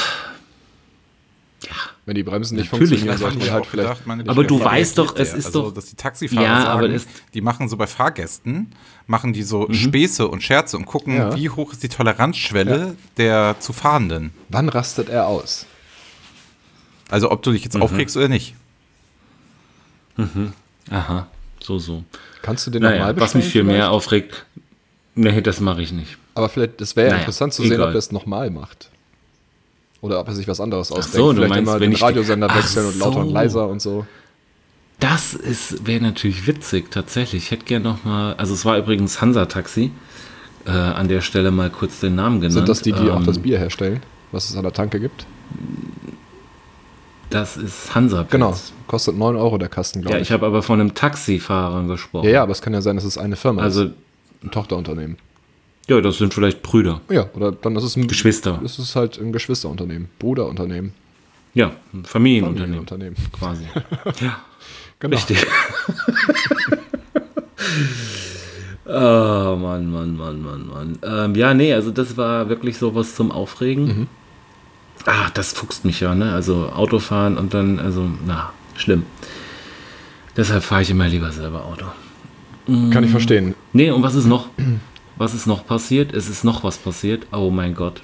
Ja. 1.64 1.72
Wenn 2.06 2.16
die 2.16 2.24
Bremsen 2.24 2.58
nicht 2.58 2.72
Natürlich, 2.72 3.00
funktionieren, 3.02 3.40
die 3.40 3.46
Ich 3.46 3.52
halt 3.52 3.64
auch 3.64 3.68
vielleicht. 3.70 3.90
gedacht, 3.90 4.08
meine 4.08 4.30
Aber 4.30 4.44
du 4.44 4.60
weißt 4.64 4.98
doch, 4.98 5.16
es 5.16 5.30
der. 5.32 5.40
ist 5.40 5.46
also, 5.48 5.62
doch- 5.64 5.74
dass 5.74 5.86
die 5.86 5.96
Taxifahrer 5.96 6.44
Ja, 6.44 6.62
sagen, 6.62 6.70
aber 6.80 6.88
das- 6.90 7.08
die 7.34 7.42
machen 7.42 7.68
so 7.70 7.78
bei 7.78 7.88
Fahrgästen, 7.88 8.72
machen 9.08 9.34
die 9.34 9.42
so 9.44 9.68
Späße 9.72 10.28
und 10.28 10.44
Scherze 10.44 10.78
und 10.78 10.86
gucken, 10.86 11.16
Ja. 11.18 11.36
wie 11.36 11.50
hoch 11.50 11.72
ist 11.72 11.82
die 11.82 11.90
Toleranzschwelle 11.90 12.96
der 13.18 13.56
zu 13.60 13.74
Fahrenden. 13.74 14.32
Wann 14.50 14.70
rastet 14.70 15.10
er 15.10 15.28
aus? 15.28 15.66
Also 17.10 17.32
ob 17.32 17.42
du 17.44 17.52
dich 17.52 17.64
jetzt 17.64 17.76
aufregst 17.78 18.16
oder 18.18 18.28
nicht. 18.30 18.54
Aha, 20.92 21.28
so, 21.60 21.80
so. 21.80 22.04
Kannst 22.42 22.68
du 22.68 22.72
den 22.72 22.84
Naja, 22.84 22.98
nochmal 23.08 23.20
was 23.20 23.34
mich 23.34 23.46
viel 23.46 23.62
vielleicht? 23.64 23.78
mehr 23.80 23.92
aufregt, 23.92 24.46
nee, 25.16 25.42
das 25.42 25.60
mache 25.60 25.82
ich 25.82 25.92
nicht. 25.92 26.18
Aber 26.36 26.50
vielleicht, 26.50 26.80
das 26.80 26.96
wäre 26.96 27.08
ja 27.08 27.14
Naja, 27.14 27.22
interessant 27.24 27.54
zu 27.54 27.64
sehen, 27.64 27.74
egal. 27.74 27.88
ob 27.90 27.94
er 27.96 27.98
es 28.00 28.12
nochmal 28.12 28.50
macht. 28.52 28.90
Oder 30.06 30.20
ob 30.20 30.28
er 30.28 30.34
sich 30.36 30.48
was 30.48 30.60
anderes 30.60 30.92
ausdenkt. 30.92 31.14
so, 31.16 31.30
du 31.32 31.36
vielleicht 31.38 31.50
meinst, 31.50 31.70
immer 31.72 31.80
den 31.80 31.92
ich 31.92 32.02
Radiosender 32.02 32.48
Ach 32.50 32.56
wechseln 32.58 32.86
und 32.88 33.00
lauter 33.00 33.20
und 33.20 33.28
so. 33.28 33.34
leiser 33.34 33.68
und 33.68 33.82
so. 33.82 34.06
Das 35.00 35.34
ist 35.34 35.86
wäre 35.88 36.02
natürlich 36.02 36.48
witzig, 36.48 36.90
tatsächlich. 36.92 37.44
Ich 37.46 37.52
hätte 37.52 37.66
gerne 37.66 37.84
noch 37.86 38.06
mal, 38.06 38.34
also 38.36 38.54
es 38.54 38.64
war 38.66 38.78
übrigens 38.78 39.20
Hansa 39.22 39.46
Taxi, 39.46 39.92
äh, 40.66 40.70
an 40.72 41.08
der 41.08 41.22
Stelle 41.22 41.52
mal 41.52 41.70
kurz 41.70 42.00
den 42.00 42.16
Namen 42.16 42.38
genannt. 42.40 42.54
Sind 42.54 42.70
das 42.70 42.82
die, 42.82 42.92
die 42.94 43.10
auch 43.10 43.18
Ähm, 43.20 43.26
das 43.26 43.40
Bier 43.40 43.58
herstellen, 43.60 44.02
was 44.32 44.50
es 44.50 44.56
an 44.56 44.64
der 44.64 44.72
Tanke 44.74 45.00
gibt? 45.00 45.26
Das 47.30 47.58
ist 47.58 47.94
Hansa. 47.96 48.18
Pilz. 48.24 48.32
Genau. 48.32 48.56
Kostet 48.88 49.18
9 49.18 49.36
Euro 49.36 49.58
der 49.58 49.68
Kasten, 49.70 50.02
glaube 50.02 50.16
Ja, 50.18 50.22
ich. 50.22 50.28
ich 50.30 50.32
habe 50.32 50.46
aber 50.46 50.62
von 50.62 50.80
einem 50.80 50.94
Taxifahrer 50.94 51.84
gesprochen. 51.88 52.26
ja, 52.26 52.32
ja, 52.36 52.44
aber 52.44 52.52
es 52.52 52.62
kann 52.62 52.74
ja 52.74 52.82
sein, 52.82 52.96
dass 52.96 53.04
es 53.06 53.18
eine 53.18 53.36
Firma 53.36 53.64
Also, 53.64 53.86
ist. 53.86 53.92
Ein 54.44 54.52
Tochterunternehmen. 54.52 55.18
Ja, 55.88 56.02
das 56.02 56.18
sind 56.18 56.34
vielleicht 56.34 56.62
Brüder, 56.64 57.02
Ja, 57.10 57.28
oder 57.34 57.52
dann 57.52 57.76
ist 57.76 57.84
es 57.84 57.96
ein 57.96 58.08
Geschwister. 58.08 58.60
Es 58.64 58.80
ist 58.80 58.96
halt 58.96 59.18
ein 59.20 59.32
Geschwisterunternehmen, 59.32 60.10
Bruderunternehmen, 60.20 60.94
Ja, 61.54 61.72
ein 61.94 62.06
Familienunternehmen, 62.06 62.86
Familienunternehmen. 62.88 63.16
quasi. 63.32 63.66
ja, 64.26 64.38
Genau. 65.00 65.16
richtig. 65.16 65.46
oh, 68.86 68.90
Mann, 69.60 69.92
Mann, 69.92 70.16
Mann, 70.18 70.42
Mann, 70.42 70.68
Mann. 70.68 71.00
Ähm, 71.04 71.36
ja, 71.36 71.54
nee, 71.54 71.74
also 71.74 71.92
das 71.92 72.16
war 72.18 72.50
wirklich 72.50 72.78
sowas 72.78 73.16
zum 73.16 73.32
Aufregen. 73.32 73.86
Mhm. 73.86 74.08
Ah, 75.06 75.30
das 75.34 75.52
fuchst 75.54 75.86
mich 75.86 76.00
ja, 76.00 76.16
ne? 76.16 76.34
Also 76.34 76.70
Autofahren 76.70 77.38
und 77.38 77.54
dann, 77.54 77.80
also, 77.80 78.10
na, 78.26 78.52
schlimm. 78.76 79.04
Deshalb 80.36 80.64
fahre 80.64 80.82
ich 80.82 80.90
immer 80.90 81.08
lieber 81.08 81.32
selber 81.32 81.64
Auto. 81.66 81.86
Kann 82.92 83.04
ich 83.04 83.12
verstehen. 83.12 83.54
Nee, 83.74 83.92
und 83.92 84.02
was 84.02 84.16
ist 84.16 84.26
noch? 84.26 84.50
Was 85.18 85.34
ist 85.34 85.48
noch 85.48 85.66
passiert? 85.66 86.14
Es 86.14 86.30
ist 86.30 86.44
noch 86.44 86.64
was 86.64 86.78
passiert. 86.78 87.28
Oh 87.32 87.50
mein 87.50 87.74
Gott. 87.76 88.02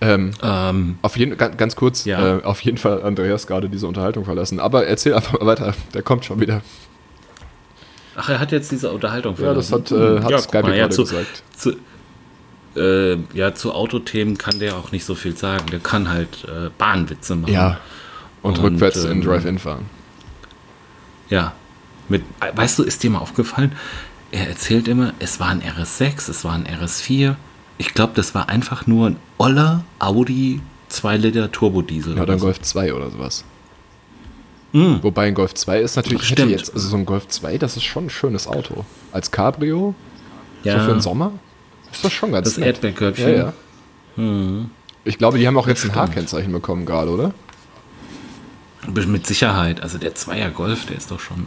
Ähm, 0.00 0.32
Ähm, 0.42 0.98
auf 1.02 1.16
jeden, 1.16 1.36
ganz, 1.36 1.56
ganz 1.56 1.76
kurz, 1.76 2.04
Ja. 2.04 2.38
äh, 2.38 2.42
auf 2.42 2.60
jeden 2.62 2.78
Fall 2.78 3.02
Andreas 3.02 3.46
gerade 3.46 3.68
diese 3.68 3.86
Unterhaltung 3.86 4.24
verlassen. 4.24 4.58
Aber 4.58 4.86
erzähl 4.86 5.14
einfach 5.14 5.38
mal 5.38 5.46
weiter, 5.46 5.74
der 5.94 6.02
kommt 6.02 6.24
schon 6.24 6.40
wieder. 6.40 6.62
ach, 8.16 8.28
er 8.28 8.40
hat 8.40 8.50
jetzt 8.52 8.70
diese 8.72 8.90
Unterhaltung 8.92 9.36
Ja, 9.38 9.54
das 9.54 9.70
hat, 9.72 9.88
verlassen. 9.88 10.18
äh, 10.18 10.24
hat 10.24 10.30
Ja, 10.30 10.38
Skype 10.38 10.62
mal, 10.62 10.70
ja, 10.70 10.76
gerade 10.84 10.94
zu, 10.94 11.02
gesagt. 11.02 11.42
Zu, 11.56 11.76
äh, 12.76 13.18
ja, 13.34 13.54
zu 13.54 13.72
Autothemen 13.74 14.38
kann 14.38 14.58
der 14.58 14.76
auch 14.76 14.90
nicht 14.92 15.04
so 15.04 15.14
viel 15.14 15.36
sagen. 15.36 15.66
Der 15.70 15.78
kann 15.80 16.08
halt 16.10 16.44
äh, 16.44 16.70
Bahnwitze 16.78 17.36
machen. 17.36 17.52
Ja. 17.52 17.78
Und, 18.42 18.58
Und, 18.58 18.64
rückwärts 18.64 19.04
in 19.04 19.12
ähm, 19.12 19.22
Drive-In 19.22 19.58
fahren. 19.58 19.86
Ja. 21.28 21.52
Mit, 22.08 22.22
weißt 22.56 22.78
du, 22.78 22.82
ist 22.82 23.02
dir 23.02 23.10
mal 23.10 23.20
aufgefallen? 23.20 23.72
Er 24.32 24.48
erzählt 24.48 24.88
immer, 24.88 25.12
es 25.18 25.38
war 25.40 25.48
ein 25.48 25.62
RS6, 25.62 26.30
es 26.30 26.44
war 26.44 26.54
ein 26.54 26.66
RS4. 26.66 27.36
Ich 27.78 27.94
glaube, 27.94 28.14
das 28.16 28.34
war 28.34 28.48
einfach 28.48 28.86
nur 28.86 29.10
ein 29.10 29.16
Oller 29.38 29.84
Audi 29.98 30.60
2 30.88 31.16
Liter 31.18 31.52
Turbodiesel. 31.52 32.16
Ja, 32.16 32.22
oder 32.22 32.32
dann 32.32 32.38
so. 32.38 32.46
Golf 32.46 32.60
2 32.60 32.94
oder 32.94 33.10
sowas. 33.10 33.44
Mm. 34.72 34.96
Wobei 35.02 35.26
ein 35.26 35.34
Golf 35.34 35.54
2 35.54 35.80
ist 35.80 35.96
natürlich, 35.96 36.24
Stimmt. 36.26 36.50
jetzt, 36.50 36.72
also 36.72 36.88
so 36.88 36.96
ein 36.96 37.04
Golf 37.04 37.28
2, 37.28 37.58
das 37.58 37.76
ist 37.76 37.84
schon 37.84 38.06
ein 38.06 38.10
schönes 38.10 38.46
Auto. 38.46 38.84
Als 39.12 39.30
Cabrio, 39.30 39.94
Ja, 40.64 40.78
so 40.78 40.86
für 40.86 40.92
den 40.92 41.00
Sommer, 41.02 41.32
ist 41.92 42.02
das 42.02 42.12
schon 42.12 42.32
ganz 42.32 42.48
das 42.48 42.56
nett. 42.56 42.68
Erdbeerkörbchen. 42.68 43.28
Ja, 43.36 43.52
ja. 44.16 44.64
Ich 45.04 45.18
glaube, 45.18 45.38
die 45.38 45.46
haben 45.46 45.58
auch 45.58 45.68
jetzt 45.68 45.84
ein 45.84 45.94
H-Kennzeichen 45.94 46.52
bekommen 46.52 46.86
gerade, 46.86 47.10
oder? 47.10 47.34
Mit 48.86 49.26
Sicherheit. 49.26 49.82
Also 49.82 49.98
der 49.98 50.14
Zweier 50.14 50.50
Golf, 50.50 50.86
der 50.86 50.96
ist 50.96 51.10
doch 51.10 51.20
schon 51.20 51.46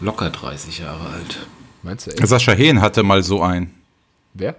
locker 0.00 0.30
30 0.30 0.78
Jahre 0.78 1.08
alt. 1.12 1.46
Meinst 1.84 2.06
du 2.06 2.10
echt? 2.10 2.26
Sascha 2.26 2.52
Hehn 2.52 2.80
hatte 2.80 3.02
mal 3.02 3.22
so 3.22 3.42
einen. 3.42 3.70
Wer? 4.32 4.56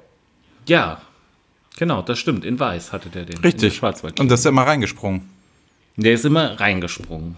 Ja, 0.68 1.02
genau, 1.78 2.02
das 2.02 2.20
stimmt. 2.20 2.46
In 2.46 2.60
Weiß 2.60 2.94
hatte 2.94 3.10
der 3.10 3.26
den. 3.26 3.36
In 3.38 3.42
der 3.42 3.52
Richtig. 3.52 3.76
Schwarzwald. 3.76 4.20
Und 4.20 4.30
das 4.30 4.40
ist 4.42 4.46
er 4.46 4.50
immer 4.50 4.64
reingesprungen. 4.68 5.22
Der 5.98 6.14
ist 6.14 6.26
immer 6.26 6.60
reingesprungen. 6.60 7.38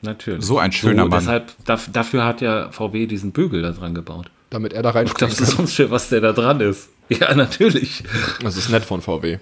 Natürlich. 0.00 0.44
So 0.44 0.58
ein 0.58 0.72
schöner 0.72 1.06
Mann. 1.06 1.20
Deshalb, 1.20 1.52
daf- 1.66 1.90
dafür 1.92 2.24
hat 2.24 2.40
ja 2.40 2.70
VW 2.72 3.06
diesen 3.06 3.30
Bügel 3.32 3.62
da 3.62 3.70
dran 3.70 3.94
gebaut. 3.94 4.30
Damit 4.50 4.72
er 4.72 4.82
da 4.82 4.90
rein 4.90 5.08
Das 5.18 5.40
ist 5.40 5.52
sonst 5.52 5.74
für 5.74 5.90
was 5.90 6.08
der 6.08 6.20
da 6.20 6.32
dran 6.32 6.60
ist. 6.60 6.88
Ja, 7.08 7.34
natürlich. 7.34 8.02
Das 8.42 8.56
ist 8.56 8.68
nett 8.70 8.84
von 8.84 9.00
VW. 9.02 9.38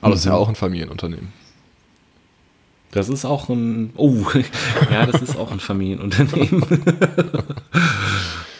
Aber 0.00 0.10
das 0.10 0.20
ist 0.20 0.26
ja 0.26 0.34
auch 0.34 0.48
ein 0.48 0.54
Familienunternehmen. 0.56 1.32
Das 2.92 3.08
ist 3.08 3.24
auch 3.24 3.48
ein. 3.48 3.90
Oh, 3.96 4.24
ja, 4.90 5.06
das 5.06 5.20
ist 5.22 5.36
auch 5.36 5.50
ein 5.50 5.60
Familienunternehmen. 5.60 6.62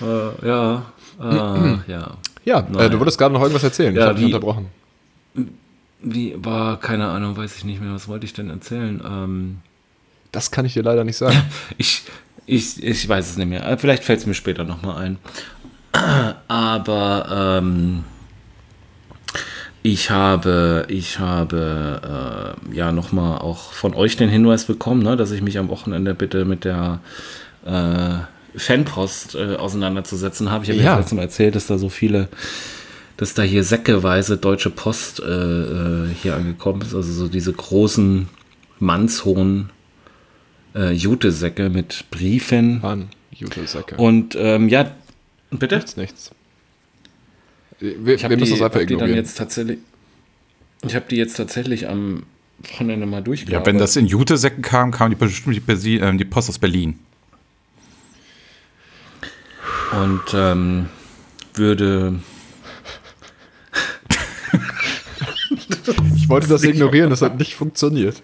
äh, 0.01 0.47
ja, 0.47 0.83
äh, 1.21 1.91
ja. 1.91 2.17
Ja, 2.45 2.59
äh, 2.79 2.91
du 2.91 2.99
wolltest 2.99 3.19
gerade 3.19 3.33
noch 3.33 3.41
irgendwas 3.43 3.63
erzählen. 3.63 3.95
Ja, 3.95 4.03
ich 4.03 4.09
habe 4.09 4.19
dich 4.19 4.27
unterbrochen. 4.27 4.67
Wie 6.01 6.35
war, 6.39 6.81
keine 6.81 7.09
Ahnung, 7.09 7.37
weiß 7.37 7.57
ich 7.57 7.65
nicht 7.65 7.81
mehr, 7.81 7.93
was 7.93 8.09
wollte 8.09 8.25
ich 8.27 8.33
denn 8.33 8.51
erzählen? 8.51 9.01
Ähm, 9.07 9.59
Das 10.33 10.51
kann 10.51 10.65
ich 10.65 10.73
dir 10.73 10.83
leider 10.83 11.05
nicht 11.05 11.17
sagen. 11.19 11.41
ich, 11.79 12.03
ich, 12.47 12.83
ich 12.83 13.09
weiß 13.09 13.31
es 13.31 13.37
nicht 13.37 13.49
mehr. 13.49 13.65
Äh, 13.69 13.77
Vielleicht 13.77 14.03
fällt 14.03 14.19
es 14.19 14.27
mir 14.27 14.35
später 14.35 14.65
nochmal 14.65 14.97
ein. 15.05 15.19
Aber 16.49 17.59
ähm, 17.61 18.05
ich 19.83 20.11
habe, 20.11 20.87
ich 20.89 21.19
habe 21.19 22.57
äh, 22.71 22.77
ja 22.77 22.93
nochmal 22.93 23.39
auch 23.39 23.73
von 23.73 23.95
euch 23.95 24.17
den 24.17 24.29
Hinweis 24.29 24.65
bekommen, 24.65 25.03
ne, 25.03 25.17
dass 25.17 25.33
ich 25.33 25.43
mich 25.43 25.59
am 25.59 25.69
Wochenende 25.69 26.15
bitte 26.15 26.45
mit 26.45 26.65
der 26.65 27.01
äh, 27.65 28.59
Fanpost 28.59 29.35
äh, 29.35 29.57
auseinanderzusetzen 29.57 30.51
habe. 30.51 30.65
Ich 30.65 30.71
habe 30.71 30.81
ja. 30.81 31.15
Mal 31.15 31.23
erzählt, 31.23 31.57
dass 31.57 31.67
da 31.67 31.79
so 31.79 31.89
viele, 31.89 32.29
dass 33.17 33.35
da 33.35 33.43
hier 33.43 33.65
säckeweise 33.65 34.37
Deutsche 34.37 34.71
Post 34.71 35.21
äh, 35.21 35.25
äh, 35.25 36.09
hier 36.23 36.37
angekommen 36.37 36.83
ist. 36.83 36.95
Also 36.95 37.13
so 37.13 37.29
diese 37.29 37.53
großen, 37.53 38.29
mannshohen 38.79 39.71
äh, 40.75 40.93
Jutesäcke 40.93 41.71
mit 41.71 42.05
Briefen. 42.11 42.81
Mann, 42.81 43.09
gute 43.39 43.67
Säcke. 43.67 43.97
Und 43.97 44.37
ähm, 44.39 44.69
ja, 44.69 44.91
bitte? 45.51 45.77
nichts, 45.77 45.97
nichts. 45.97 46.31
Wir, 47.83 48.15
Ich 48.15 48.23
wir 48.23 48.25
habe 48.25 48.37
müssen 48.37 48.55
die, 48.55 48.61
das 48.61 48.67
einfach 48.67 48.81
hab 48.81 48.87
die 48.87 48.95
dann 48.95 49.09
ignorieren. 49.09 49.17
jetzt 49.17 49.37
tatsächlich. 49.39 49.79
Ich 50.87 50.95
habe 50.95 51.05
die 51.11 51.17
jetzt 51.17 51.37
tatsächlich 51.37 51.89
am 51.89 52.23
Wochenende 52.71 53.07
mal 53.07 53.17
Ja, 53.19 53.23
durchgearbeitet. 53.23 53.67
wenn 53.67 53.79
das 53.79 53.97
in 53.97 54.07
Jutesäcken 54.07 54.63
kam, 54.63 54.91
kam 54.93 55.11
die 55.11 55.17
bestimmt 55.17 55.61
die, 55.85 55.99
ähm, 55.99 56.17
die 56.19 56.25
Post 56.25 56.49
aus 56.49 56.59
Berlin. 56.59 56.99
und 59.93 60.23
ähm, 60.35 60.87
würde. 61.55 62.21
Ich 66.17 66.29
wollte 66.29 66.47
das 66.49 66.63
ignorieren, 66.63 67.11
das 67.11 67.21
hat 67.23 67.37
nicht 67.39 67.55
funktioniert. 67.57 68.23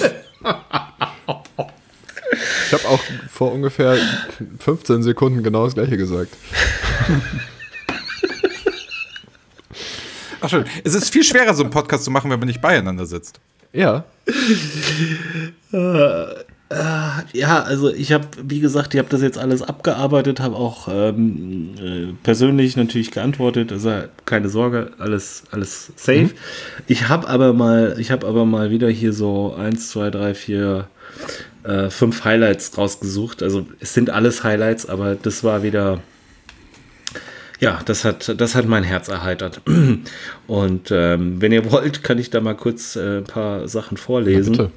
Ich 0.00 0.04
habe 2.72 2.88
auch 2.88 3.00
vor 3.30 3.52
ungefähr 3.52 3.98
15 4.60 5.02
Sekunden 5.02 5.42
genau 5.42 5.64
das 5.66 5.74
gleiche 5.74 5.96
gesagt. 5.98 6.34
Ach 10.40 10.48
schön. 10.48 10.64
Es 10.84 10.94
ist 10.94 11.10
viel 11.12 11.24
schwerer, 11.24 11.54
so 11.54 11.62
einen 11.62 11.70
Podcast 11.70 12.04
zu 12.04 12.10
machen, 12.10 12.30
wenn 12.30 12.38
man 12.38 12.48
nicht 12.48 12.60
beieinander 12.60 13.06
sitzt. 13.06 13.40
Ja, 13.72 14.04
Ja, 17.32 17.62
also 17.62 17.90
ich 17.90 18.12
habe, 18.12 18.26
wie 18.42 18.60
gesagt, 18.60 18.92
ich 18.92 18.98
habe 18.98 19.08
das 19.08 19.22
jetzt 19.22 19.38
alles 19.38 19.62
abgearbeitet, 19.62 20.40
habe 20.40 20.54
auch 20.54 20.86
ähm, 20.90 21.70
äh, 21.78 22.12
persönlich 22.22 22.76
natürlich 22.76 23.10
geantwortet. 23.10 23.72
Also 23.72 24.02
keine 24.26 24.50
Sorge, 24.50 24.90
alles, 24.98 25.44
alles 25.50 25.92
safe. 25.96 26.30
Ich 26.86 27.08
habe 27.08 27.26
aber 27.26 27.54
mal, 27.54 27.96
ich 27.98 28.10
habe 28.10 28.26
aber 28.26 28.44
mal 28.44 28.70
wieder 28.70 28.90
hier 28.90 29.14
so 29.14 29.54
eins, 29.54 29.88
zwei, 29.88 30.10
drei, 30.10 30.34
vier, 30.34 30.88
äh, 31.64 31.88
fünf 31.88 32.24
Highlights 32.24 32.76
rausgesucht. 32.76 33.42
Also 33.42 33.66
es 33.80 33.94
sind 33.94 34.10
alles 34.10 34.44
Highlights, 34.44 34.86
aber 34.86 35.14
das 35.14 35.42
war 35.44 35.62
wieder. 35.62 36.00
Ja, 37.60 37.80
das 37.84 38.04
hat, 38.04 38.40
das 38.40 38.54
hat 38.54 38.66
mein 38.66 38.84
Herz 38.84 39.08
erheitert. 39.08 39.60
Und 40.46 40.90
ähm, 40.90 41.40
wenn 41.40 41.52
ihr 41.52 41.70
wollt, 41.70 42.04
kann 42.04 42.18
ich 42.18 42.30
da 42.30 42.40
mal 42.40 42.54
kurz 42.54 42.94
äh, 42.96 43.18
ein 43.18 43.24
paar 43.24 43.66
Sachen 43.68 43.96
vorlesen. 43.96 44.52
bitte. 44.52 44.70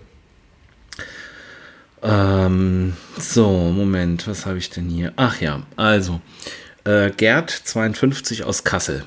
Ähm, 2.03 2.93
so, 3.17 3.51
Moment, 3.51 4.27
was 4.27 4.47
habe 4.47 4.57
ich 4.57 4.71
denn 4.71 4.89
hier? 4.89 5.13
Ach 5.17 5.39
ja, 5.39 5.61
also, 5.75 6.19
äh, 6.83 7.11
Gerd 7.11 7.51
52 7.51 8.43
aus 8.43 8.63
Kassel. 8.63 9.05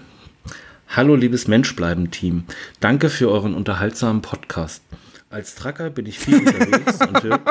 Hallo, 0.88 1.16
liebes 1.16 1.48
Menschbleiben-Team. 1.48 2.44
Danke 2.78 3.10
für 3.10 3.28
euren 3.28 3.54
unterhaltsamen 3.54 4.22
Podcast. 4.22 4.84
Als 5.28 5.56
Tracker 5.56 5.90
bin 5.90 6.06
ich 6.06 6.20
viel 6.20 6.38
unterwegs 6.38 7.00
und 7.00 7.20
höre. 7.24 7.40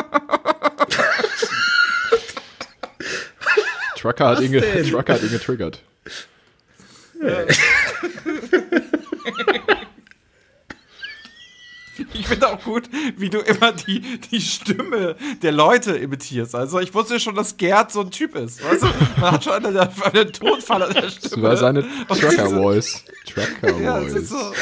Trucker 3.97 4.27
hat, 4.27 4.39
ihn? 4.39 4.53
Trucker 4.89 5.13
hat 5.13 5.23
ihn 5.23 5.31
getriggert. 5.31 5.83
Ich 12.15 12.27
finde 12.27 12.47
auch 12.47 12.59
gut, 12.63 12.89
wie 13.17 13.29
du 13.29 13.37
immer 13.39 13.71
die, 13.71 13.99
die 14.19 14.41
Stimme 14.41 15.15
der 15.43 15.51
Leute 15.51 15.95
imitierst. 15.95 16.55
Also 16.55 16.79
ich 16.79 16.91
wusste 16.95 17.19
schon, 17.19 17.35
dass 17.35 17.55
Gerd 17.57 17.91
so 17.91 18.01
ein 18.01 18.09
Typ 18.09 18.35
ist. 18.35 18.63
Weißt 18.63 18.81
du? 18.81 18.87
Man 19.21 19.31
hat 19.31 19.43
schon 19.43 19.53
einen, 19.63 19.77
einen 19.77 20.33
Tonfall 20.33 20.81
an 20.83 20.93
der 20.93 21.09
Stimme. 21.09 21.29
Das 21.29 21.41
war 21.43 21.57
seine 21.57 21.83
Trucker-Voice. 22.07 23.03
diese- 23.27 23.83
Ja, 23.83 23.99
es 24.01 24.13
ist 24.15 24.29
so. 24.29 24.37
Also 24.37 24.53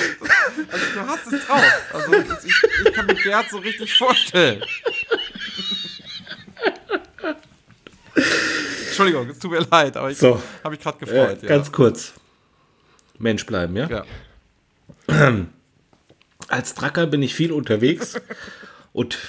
du 0.93 1.07
hast 1.07 1.27
es 1.31 1.45
drauf. 1.45 1.63
Also 1.93 2.13
ich, 2.45 2.53
ich 2.85 2.93
kann 2.93 3.05
mir 3.05 3.15
Gerd 3.15 3.49
so 3.49 3.59
richtig 3.59 3.93
vorstellen. 3.97 4.61
Entschuldigung, 9.01 9.29
es 9.29 9.39
tut 9.39 9.51
mir 9.51 9.65
leid, 9.69 9.97
aber 9.97 10.11
ich 10.11 10.17
So. 10.17 10.41
habe 10.63 10.71
mich 10.75 10.79
gerade 10.83 10.97
Äh, 10.97 11.05
gefreut. 11.05 11.41
ganz 11.47 11.71
kurz. 11.71 12.13
Mensch 13.17 13.45
bleiben, 13.45 13.75
ja? 13.75 13.87
ja. 13.89 14.05
Als 16.47 16.73
Tracker 16.75 17.07
bin 17.07 17.21
ich 17.23 17.33
viel 17.35 17.51
unterwegs 17.51 18.15
und. 18.93 19.17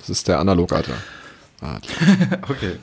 Das 0.00 0.10
ist 0.10 0.28
der 0.28 0.38
Analogadler. 0.38 0.96
Adler. 1.60 2.38
Okay. 2.48 2.76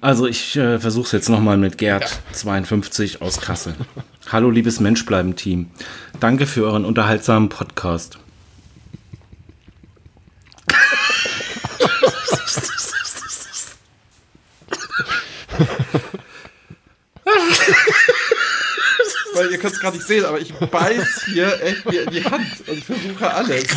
Also 0.00 0.26
ich 0.26 0.56
äh, 0.56 0.78
versuche 0.78 1.06
es 1.06 1.12
jetzt 1.12 1.28
nochmal 1.28 1.58
mit 1.58 1.76
Gerd 1.76 2.20
52 2.32 3.20
aus 3.20 3.40
Kassel. 3.40 3.74
Hallo 4.32 4.50
liebes 4.50 4.80
Menschbleiben-Team. 4.80 5.70
Danke 6.20 6.46
für 6.46 6.64
euren 6.64 6.86
unterhaltsamen 6.86 7.50
Podcast. 7.50 8.18
Weil 19.34 19.50
ihr 19.50 19.58
könnt 19.58 19.74
es 19.74 19.80
gerade 19.80 19.96
nicht 19.96 20.06
sehen, 20.06 20.24
aber 20.24 20.40
ich 20.40 20.52
beiß 20.54 21.24
hier 21.26 21.62
echt 21.62 21.84
mir 21.86 22.02
in 22.02 22.10
die 22.10 22.24
Hand 22.24 22.68
und 22.68 22.84
versuche 22.84 23.32
alles. 23.32 23.64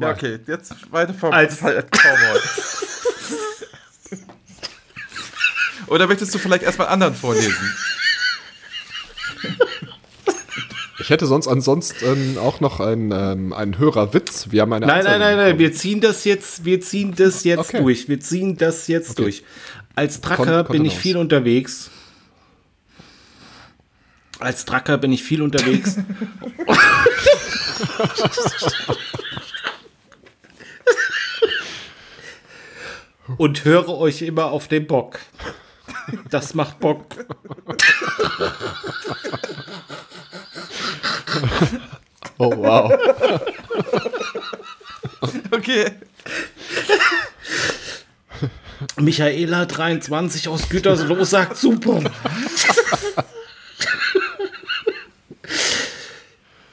Ja, 0.00 0.10
okay, 0.10 0.38
jetzt 0.46 0.92
weiter 0.92 1.14
vom 1.14 1.32
Als- 1.32 1.58
Cowboy. 1.58 2.40
Oder 5.88 6.06
möchtest 6.06 6.34
du 6.34 6.38
vielleicht 6.38 6.62
erstmal 6.64 6.88
anderen 6.88 7.14
vorlesen? 7.14 7.76
Ich 10.98 11.10
hätte 11.10 11.26
sonst 11.26 11.48
ansonsten 11.48 12.38
auch 12.38 12.60
noch 12.60 12.78
einen, 12.80 13.10
ähm, 13.12 13.52
einen 13.52 13.78
Hörerwitz. 13.78 14.46
Wir 14.50 14.62
haben 14.62 14.72
eine 14.72 14.86
Nein, 14.86 15.04
nein, 15.04 15.14
Anzeige 15.14 15.36
nein, 15.36 15.48
nein, 15.50 15.58
wir 15.58 15.72
ziehen 15.72 16.00
das 16.00 16.24
jetzt, 16.24 16.64
wir 16.64 16.80
ziehen 16.80 17.14
das 17.16 17.42
jetzt 17.44 17.58
Okay. 17.58 17.80
durch. 17.80 18.08
Wir 18.08 18.20
ziehen 18.20 18.56
das 18.56 18.86
jetzt 18.86 19.18
durch. 19.18 19.42
Als 19.96 20.20
Tracker 20.20 20.64
Kon- 20.64 20.72
bin 20.72 20.84
ich 20.84 20.96
viel 20.96 21.16
unterwegs. 21.16 21.90
Als 24.38 24.64
Tracker 24.64 24.98
bin 24.98 25.12
ich 25.12 25.22
viel 25.24 25.42
unterwegs. 25.42 25.96
Und 33.36 33.64
höre 33.64 33.88
euch 33.88 34.22
immer 34.22 34.46
auf 34.46 34.68
den 34.68 34.86
Bock. 34.86 35.18
Das 36.30 36.54
macht 36.54 36.80
Bock. 36.80 37.06
Oh, 42.38 42.50
wow. 42.56 42.92
Okay. 45.50 45.86
Michaela 48.96 49.66
23 49.66 50.48
aus 50.48 50.68
Gütersloh 50.68 51.24
sagt 51.24 51.56
super. 51.56 52.02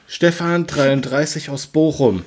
Stefan 0.06 0.66
33 0.66 1.50
aus 1.50 1.66
Bochum. 1.66 2.24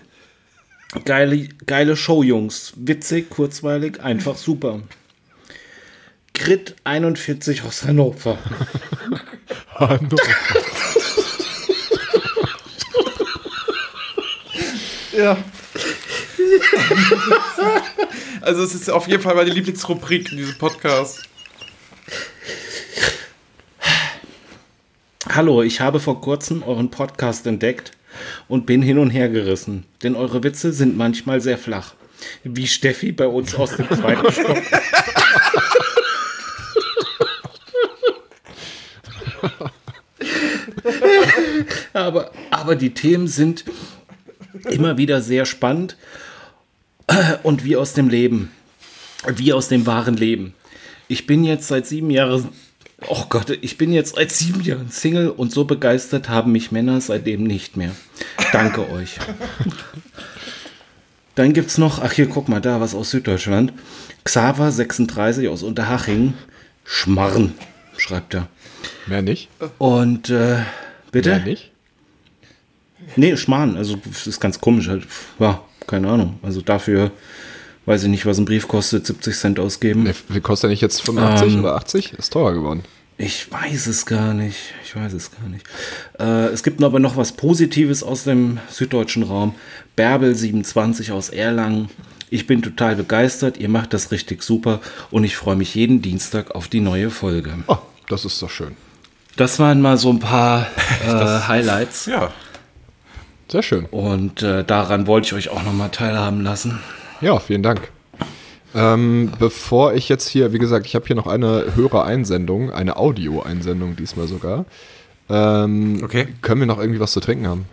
Geile, 1.04 1.50
geile 1.66 1.96
Show, 1.98 2.24
Jungs. 2.24 2.74
Witzig, 2.78 3.30
kurzweilig, 3.30 4.02
einfach 4.02 4.38
super. 4.38 4.82
Grit 6.34 6.76
41 6.84 7.64
aus 7.64 7.84
Hannover. 7.84 8.38
Ja. 15.16 15.38
also 18.42 18.64
es 18.64 18.76
ist 18.76 18.90
auf 18.90 19.08
jeden 19.08 19.24
Fall 19.24 19.36
meine 19.36 19.50
Lieblingsrubrik 19.50 20.30
in 20.32 20.38
diesem 20.38 20.58
Podcast. 20.58 21.24
Hallo, 25.30 25.64
ich 25.64 25.80
habe 25.80 26.02
vor 26.02 26.20
kurzem 26.20 26.64
euren 26.64 26.92
Podcast 26.92 27.48
entdeckt 27.48 27.94
und 28.50 28.66
bin 28.66 28.82
hin 28.82 28.98
und 28.98 29.10
her 29.10 29.30
gerissen, 29.30 29.86
denn 30.04 30.16
eure 30.16 30.44
Witze 30.44 30.74
sind 30.74 30.98
manchmal 30.98 31.40
sehr 31.40 31.58
flach. 31.58 31.94
Wie 32.44 32.68
Steffi 32.68 33.14
bei 33.14 33.28
uns 33.28 33.56
aus 33.56 33.78
dem 33.78 33.88
zweiten 33.90 34.30
Stock. 34.32 34.58
aber, 41.94 42.32
aber 42.52 42.76
die 42.76 42.94
Themen 42.94 43.28
sind 43.28 43.64
immer 44.70 44.98
wieder 44.98 45.22
sehr 45.22 45.46
spannend 45.46 45.98
und 47.44 47.64
wie 47.64 47.76
aus 47.76 47.94
dem 47.94 48.10
Leben, 48.10 48.52
wie 49.28 49.54
aus 49.54 49.68
dem 49.68 49.86
wahren 49.86 50.18
Leben. 50.18 50.54
Ich 51.08 51.28
bin 51.28 51.44
jetzt 51.44 51.68
seit 51.68 51.86
sieben 51.86 52.10
Jahren, 52.10 52.50
oh 53.08 53.26
Gott, 53.30 53.58
ich 53.62 53.78
bin 53.78 53.94
jetzt 53.94 54.16
seit 54.16 54.32
sieben 54.32 54.62
Jahren 54.62 54.90
Single 54.90 55.30
und 55.30 55.52
so 55.52 55.66
begeistert 55.66 56.30
haben 56.30 56.52
mich 56.52 56.72
Männer 56.72 57.00
seitdem 57.02 57.44
nicht 57.44 57.78
mehr. 57.78 57.92
Danke 58.52 58.90
euch. 58.92 59.18
Dann 61.36 61.54
gibt's 61.54 61.78
noch, 61.78 62.02
ach 62.02 62.14
hier, 62.14 62.28
guck 62.28 62.48
mal, 62.48 62.62
da 62.62 62.80
was 62.80 62.96
aus 62.96 63.12
Süddeutschland. 63.12 63.74
Xaver 64.24 64.72
36 64.72 65.48
aus 65.50 65.64
Unterhaching. 65.64 66.34
Schmarren, 66.86 67.54
schreibt 67.98 68.34
er. 68.36 68.48
Mehr 69.06 69.22
nicht? 69.22 69.50
Und 69.78 70.30
äh, 70.30 70.58
bitte? 71.12 71.30
Mehr 71.30 71.40
nicht? 71.46 71.72
Nee, 73.16 73.36
Schmarrn. 73.38 73.78
Also, 73.78 73.98
das 74.06 74.28
ist 74.28 74.40
ganz 74.40 74.60
komisch 74.60 74.88
halt. 74.88 75.04
Ja, 75.40 75.62
keine 75.88 76.10
Ahnung. 76.10 76.40
Also 76.42 76.62
dafür 76.62 77.12
weiß 77.86 78.04
ich 78.04 78.10
nicht, 78.10 78.26
was 78.26 78.38
ein 78.38 78.46
Brief 78.46 78.68
kostet, 78.68 79.06
70 79.06 79.36
Cent 79.36 79.60
ausgeben. 79.60 80.04
Nee, 80.04 80.14
wie 80.30 80.42
kostet 80.42 80.64
der 80.64 80.70
nicht 80.72 80.82
jetzt 80.82 81.02
85 81.04 81.54
Ähm. 81.54 81.60
oder 81.60 81.76
80? 81.76 82.14
Ist 82.14 82.34
teurer 82.34 82.54
geworden. 82.54 82.84
Ich 83.18 83.50
weiß 83.52 83.88
es 83.88 84.06
gar 84.06 84.34
nicht. 84.34 84.58
Ich 84.84 84.96
weiß 84.96 85.14
es 85.14 85.32
gar 85.32 85.48
nicht. 85.48 85.66
Äh, 86.20 86.52
es 86.52 86.64
gibt 86.64 86.84
aber 86.84 87.00
noch 87.00 87.16
was 87.16 87.32
Positives 87.32 88.04
aus 88.04 88.24
dem 88.26 88.58
süddeutschen 88.70 89.24
Raum. 89.24 89.56
Bärbel27 89.98 91.12
aus 91.14 91.30
Erlangen. 91.30 91.90
Ich 92.30 92.48
bin 92.48 92.62
total 92.62 92.96
begeistert. 92.96 93.58
Ihr 93.58 93.70
macht 93.70 93.94
das 93.94 94.12
richtig 94.12 94.44
super 94.44 94.82
und 95.12 95.24
ich 95.24 95.38
freue 95.38 95.56
mich 95.56 95.76
jeden 95.76 96.02
Dienstag 96.02 96.56
auf 96.56 96.68
die 96.68 96.82
neue 96.82 97.10
Folge. 97.10 97.54
Oh, 97.68 97.78
das 98.10 98.26
ist 98.26 98.42
doch 98.42 98.50
schön. 98.50 98.76
Das 99.38 99.60
waren 99.60 99.80
mal 99.82 99.98
so 99.98 100.10
ein 100.10 100.20
paar 100.20 100.68
äh, 101.08 101.48
Highlights. 101.48 102.08
Ja. 102.08 102.32
Sehr 103.48 103.64
schön. 103.64 103.86
Und 103.86 104.42
äh, 104.42 104.64
daran 104.64 105.08
wollte 105.08 105.28
ich 105.28 105.34
euch 105.34 105.50
auch 105.50 105.64
nochmal 105.64 105.90
teilhaben 105.90 106.42
lassen. 106.42 106.80
Ja, 107.22 107.40
vielen 107.40 107.64
Dank. 107.64 107.90
Ähm, 108.74 109.32
bevor 109.40 109.94
ich 109.94 110.10
jetzt 110.10 110.28
hier, 110.28 110.52
wie 110.52 110.60
gesagt, 110.60 110.86
ich 110.86 110.96
habe 110.96 111.06
hier 111.06 111.16
noch 111.16 111.28
eine 111.28 111.76
Hörereinsendung, 111.76 112.72
eine 112.72 112.98
Audio-Einsendung 112.98 113.96
diesmal 113.96 114.28
sogar. 114.28 114.66
Ähm, 115.30 116.02
Okay. 116.04 116.28
Können 116.42 116.62
wir 116.62 116.68
noch 116.68 116.80
irgendwie 116.80 117.00
was 117.00 117.14
zu 117.14 117.20
trinken 117.20 117.48
haben? 117.48 117.66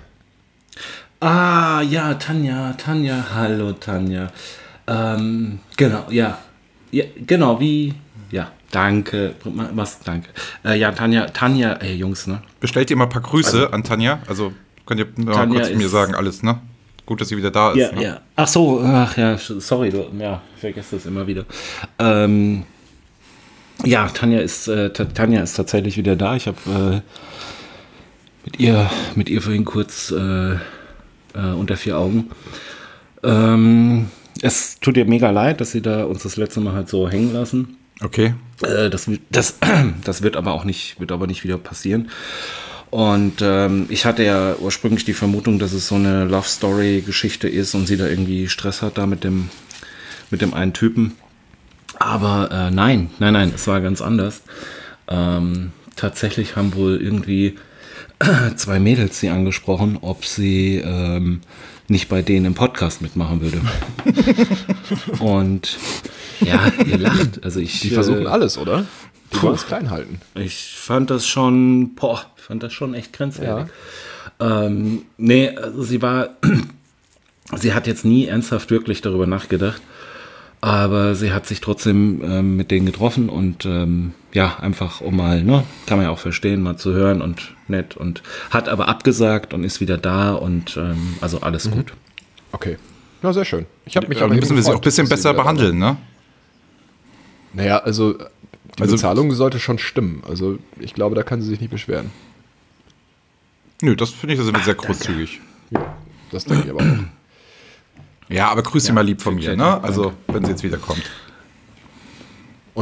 Ah, 1.21 1.83
ja, 1.83 2.15
Tanja, 2.15 2.75
Tanja, 2.75 3.27
hallo 3.35 3.73
Tanja. 3.73 4.31
Ähm, 4.87 5.61
genau, 5.77 6.05
ja. 6.11 6.39
ja. 6.91 7.05
Genau, 7.27 7.61
wie. 7.61 7.95
Ja, 8.31 8.51
danke. 8.71 9.35
Was, 9.45 10.01
danke. 10.01 10.29
Äh, 10.65 10.79
ja, 10.79 10.91
Tanja, 10.93 11.27
Tanja, 11.27 11.75
ey, 11.75 11.95
Jungs, 11.95 12.27
ne? 12.27 12.43
Bestellt 12.61 12.91
ihr 12.91 12.97
mal 12.97 13.05
ein 13.05 13.11
paar 13.11 13.23
Grüße 13.23 13.73
an 13.73 13.85
Tanja. 13.85 14.21
Also 14.27 14.53
könnt 14.87 15.01
ihr 15.01 15.07
mal 15.17 15.49
kurz 15.49 15.71
mir 15.71 15.85
ist- 15.87 15.91
sagen, 15.91 16.15
alles, 16.15 16.43
ne? 16.43 16.61
Gut, 17.05 17.21
dass 17.21 17.29
sie 17.29 17.37
wieder 17.37 17.51
da 17.51 17.73
ist. 17.73 17.79
Ja, 17.79 17.93
ne? 17.93 18.03
ja. 18.03 18.21
Ach 18.37 18.47
so, 18.47 18.81
ach 18.81 19.17
ja, 19.17 19.37
sorry, 19.37 19.91
du, 19.91 20.07
ja, 20.19 20.41
ich 20.55 20.61
vergesse 20.61 20.97
das 20.97 21.07
immer 21.07 21.27
wieder. 21.27 21.45
Ähm, 21.99 22.63
ja, 23.85 24.07
Tanja 24.09 24.39
ist, 24.41 24.69
äh, 24.69 24.91
Ta- 24.93 25.07
Tanja 25.07 25.43
ist 25.43 25.55
tatsächlich 25.55 25.97
wieder 25.97 26.15
da. 26.15 26.37
Ich 26.37 26.47
habe 26.47 26.59
äh, 26.69 27.01
mit 28.45 28.61
ihr, 28.61 28.89
mit 29.17 29.29
ihr 29.29 29.43
vorhin 29.43 29.65
kurz 29.65 30.13
äh, 30.13 30.53
äh, 30.55 30.59
unter 31.59 31.77
vier 31.77 31.99
Augen. 31.99 32.31
Ähm, 33.25 34.09
es 34.41 34.79
tut 34.81 34.97
ihr 34.97 35.05
mega 35.05 35.31
leid, 35.31 35.61
dass 35.61 35.73
sie 35.73 35.83
da 35.83 36.05
uns 36.05 36.23
das 36.23 36.37
letzte 36.37 36.61
Mal 36.61 36.73
halt 36.75 36.89
so 36.89 37.09
hängen 37.09 37.33
lassen. 37.33 37.77
Okay. 38.01 38.35
Äh, 38.63 38.91
das, 38.91 39.09
wird- 39.09 39.21
das, 39.31 39.57
das 40.05 40.23
wird 40.23 40.37
aber 40.37 40.53
auch 40.53 40.65
nicht, 40.65 41.01
wird 41.01 41.11
aber 41.13 41.27
nicht 41.27 41.43
wieder 41.45 41.59
passieren. 41.59 42.11
Und 42.93 43.41
ähm, 43.41 43.87
ich 43.89 44.05
hatte 44.05 44.23
ja 44.23 44.55
ursprünglich 44.57 45.07
die 45.07 45.15
Vermutung, 45.15 45.59
dass 45.59 45.73
es 45.73 45.89
so 45.89 45.95
eine 45.95 46.27
Love 46.27 46.47
Story 46.47 47.01
Geschichte 47.01 47.49
ist 47.49 47.75
und 47.75 47.87
sie 47.87 47.97
da 47.97 48.07
irgendwie 48.07 48.51
Stress 48.51 48.83
hat 48.83 48.99
da 48.99 49.07
mit 49.07 49.25
dem, 49.25 49.49
mit 50.31 50.43
dem 50.43 50.53
einen 50.53 50.75
Typen. 50.75 51.13
Aber 51.99 52.51
äh, 52.53 52.71
nein, 52.71 53.09
nein, 53.19 53.33
nein, 53.33 53.53
es 53.55 53.67
war 53.67 53.81
ganz 53.81 54.03
anders. 54.03 54.43
Ähm, 55.09 55.73
tatsächlich 55.97 56.55
haben 56.55 56.75
wohl 56.75 57.01
irgendwie 57.01 57.57
zwei 58.57 58.79
Mädels 58.79 59.19
sie 59.19 59.31
angesprochen, 59.31 59.97
ob 60.03 60.27
sie 60.27 60.77
ähm, 60.77 61.41
nicht 61.89 62.11
bei 62.11 62.21
denen 62.21 62.45
im 62.45 62.55
Podcast 62.55 63.01
mitmachen 63.01 63.41
würde. 63.41 63.63
und 65.19 65.79
ja, 66.41 66.71
ihr 66.85 66.99
lacht. 66.99 67.43
Also 67.43 67.59
ich, 67.59 67.81
Die 67.81 67.89
versuchen 67.89 68.27
äh, 68.27 68.29
alles, 68.29 68.59
oder? 68.59 68.85
Die 69.33 69.37
puh. 69.37 69.47
wollen 69.47 69.55
es 69.55 69.67
klein 69.67 69.91
halten. 69.91 70.21
ich 70.35 70.75
fand 70.77 71.11
das 71.11 71.27
schon, 71.27 71.95
boah, 71.95 72.25
ich 72.37 72.43
fand 72.43 72.63
das 72.63 72.73
schon 72.73 72.95
echt 72.95 73.13
grenzwertig. 73.13 73.73
Ähm, 74.41 75.03
nee, 75.17 75.51
also 75.57 75.83
sie 75.83 76.03
war, 76.03 76.31
sie 77.57 77.75
hat 77.75 77.87
jetzt 77.87 78.05
nie 78.05 78.27
ernsthaft 78.27 78.71
wirklich 78.71 79.01
darüber 79.01 79.27
nachgedacht, 79.27 79.81
aber 80.61 81.15
sie 81.15 81.33
hat 81.33 81.47
sich 81.47 81.61
trotzdem 81.61 82.23
ähm, 82.25 82.57
mit 82.57 82.71
denen 82.71 82.87
getroffen 82.87 83.29
und 83.29 83.65
ähm, 83.67 84.15
ja, 84.33 84.59
einfach 84.61 85.01
um 85.01 85.17
mal, 85.17 85.43
ne, 85.43 85.65
kann 85.87 85.99
man 85.99 86.07
ja 86.07 86.13
auch 86.13 86.19
verstehen, 86.19 86.63
mal 86.63 86.77
zu 86.77 86.93
hören 86.93 87.21
und 87.21 87.55
nett 87.69 87.97
und 87.97 88.23
hat 88.51 88.69
aber 88.69 88.89
abgesagt 88.89 89.55
und 89.55 89.65
ist 89.65 89.81
wieder 89.81 89.99
da 89.99 90.35
und 90.35 90.77
ähm, 90.77 91.17
also 91.21 91.41
alles 91.41 91.71
gut. 91.71 91.93
Okay. 92.53 92.77
Ja, 93.23 93.33
sehr 93.33 93.45
schön. 93.45 93.67
Ich 93.87 93.97
habe 93.97 94.09
mich 94.09 94.19
Ja, 94.19 94.25
aber 94.25 94.35
müssen 94.35 94.57
wir 94.57 94.63
sie 94.63 94.71
auch 94.71 94.77
ein 94.77 94.81
bisschen 94.81 95.09
besser 95.09 95.33
behandeln, 95.33 95.79
ne? 95.79 95.97
Naja, 97.53 97.79
also 97.79 98.17
die 98.79 98.83
Also- 98.83 98.95
Bezahlung 98.97 99.33
sollte 99.33 99.59
schon 99.61 99.79
stimmen. 99.79 100.23
Also 100.29 100.59
ich 100.81 100.95
glaube, 100.95 101.15
da 101.15 101.23
kann 101.23 101.41
sie 101.43 101.49
sich 101.49 101.61
nicht 101.61 101.71
beschweren. 101.71 102.11
Nö, 103.83 103.97
das 103.97 104.11
finde 104.11 104.35
ich, 104.35 104.41
sind 104.41 104.57
wir 104.57 104.63
sehr 104.63 104.75
großzügig. 104.77 105.41
Das 106.31 106.45
denke 106.45 106.65
ich 106.65 106.71
aber 106.71 106.81
auch. 106.83 106.99
Ja, 108.33 108.49
aber 108.49 108.63
grüß 108.63 108.85
sie 108.85 108.93
mal 108.93 109.03
lieb 109.05 109.21
von 109.21 109.35
mir, 109.35 109.51
ne? 109.51 109.57
danke. 109.57 109.85
Also, 109.85 110.13
wenn 110.29 110.45
sie 110.45 110.53
jetzt 110.53 110.63
wiederkommt. 110.63 111.03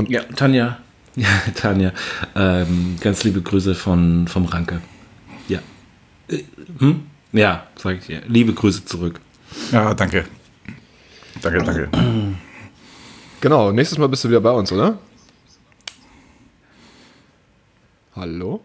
Ja, 0.09 0.23
Tanja, 0.37 0.79
ja, 1.17 1.27
Tanja, 1.57 1.93
ähm, 2.37 2.97
ganz 3.01 3.25
liebe 3.25 3.43
Grüße 3.43 3.75
von, 3.75 4.29
vom 4.29 4.45
Ranke. 4.45 4.81
Ja. 5.49 5.59
Äh, 6.29 6.45
Hm? 6.79 7.03
Ja, 7.33 7.67
sag 7.77 7.99
ich 7.99 8.07
dir. 8.07 8.23
Liebe 8.29 8.53
Grüße 8.53 8.85
zurück. 8.85 9.21
Ja, 9.73 9.95
danke. 9.95 10.25
Danke, 11.43 11.65
danke. 11.65 11.89
Genau, 13.41 13.73
nächstes 13.73 13.99
Mal 13.99 14.09
bist 14.09 14.23
du 14.25 14.29
wieder 14.29 14.41
bei 14.41 14.51
uns, 14.51 14.71
oder? 14.71 14.99
Hallo? 18.21 18.61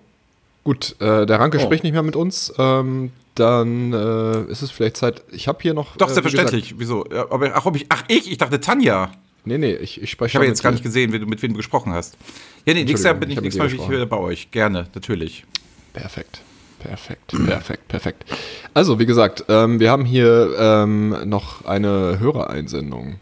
Gut, 0.66 0.98
äh, 1.00 1.26
der 1.26 1.40
Ranke 1.40 1.58
Oh. 1.58 1.62
spricht 1.62 1.84
nicht 1.86 1.94
mehr 1.94 2.04
mit 2.04 2.18
uns. 2.18 2.54
Ähm, 2.58 3.12
dann 3.36 3.94
äh, 3.94 4.52
ist 4.52 4.62
es 4.62 4.70
vielleicht 4.72 4.98
Zeit. 4.98 5.24
Ich 5.32 5.48
habe 5.48 5.60
hier 5.62 5.74
noch. 5.74 5.96
Doch, 5.96 6.10
äh, 6.10 6.14
selbstverständlich. 6.14 6.76
Wieso? 6.78 7.06
Aber, 7.30 7.56
ach, 7.56 7.66
ob 7.66 7.76
ich, 7.78 7.86
ach, 7.88 8.04
ich? 8.10 8.30
Ich 8.30 8.38
dachte 8.38 8.60
Tanja. 8.60 9.12
Nee, 9.46 9.58
nee, 9.58 9.74
ich, 9.76 10.02
ich 10.02 10.10
spreche 10.12 10.32
Ich 10.32 10.36
habe 10.36 10.46
jetzt 10.46 10.58
mit 10.58 10.64
gar 10.64 10.72
nicht 10.72 10.84
gesehen, 10.84 11.14
wie 11.14 11.20
du, 11.20 11.26
mit 11.26 11.42
wem 11.42 11.52
du 11.52 11.58
gesprochen 11.58 11.94
hast. 11.94 12.18
Ja, 12.66 12.74
nee, 12.74 12.84
nächstes 12.84 13.04
Jahr 13.04 13.14
bin 13.14 13.30
ich, 13.30 13.34
ich 13.34 13.36
mit 13.38 13.44
nächstes 13.54 13.60
Mal 13.80 13.86
ich 13.86 13.90
wieder 13.90 14.06
bei 14.06 14.18
euch. 14.18 14.52
Gerne, 14.52 14.88
natürlich. 14.94 15.46
Perfekt. 15.94 16.42
Perfekt, 16.80 17.28
perfekt, 17.46 17.88
perfekt. 17.88 18.26
Also, 18.74 19.00
wie 19.00 19.06
gesagt, 19.06 19.46
ähm, 19.48 19.80
wir 19.80 19.90
haben 19.90 20.04
hier 20.04 20.54
ähm, 20.60 21.16
noch 21.30 21.64
eine 21.66 22.20
Hörereinsendung. 22.20 23.16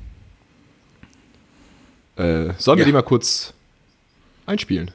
Äh, 2.16 2.54
sollen 2.58 2.78
wir 2.78 2.84
Ja. 2.84 2.86
die 2.86 2.92
mal 2.94 3.04
kurz 3.04 3.54
einspielen? 4.48 4.92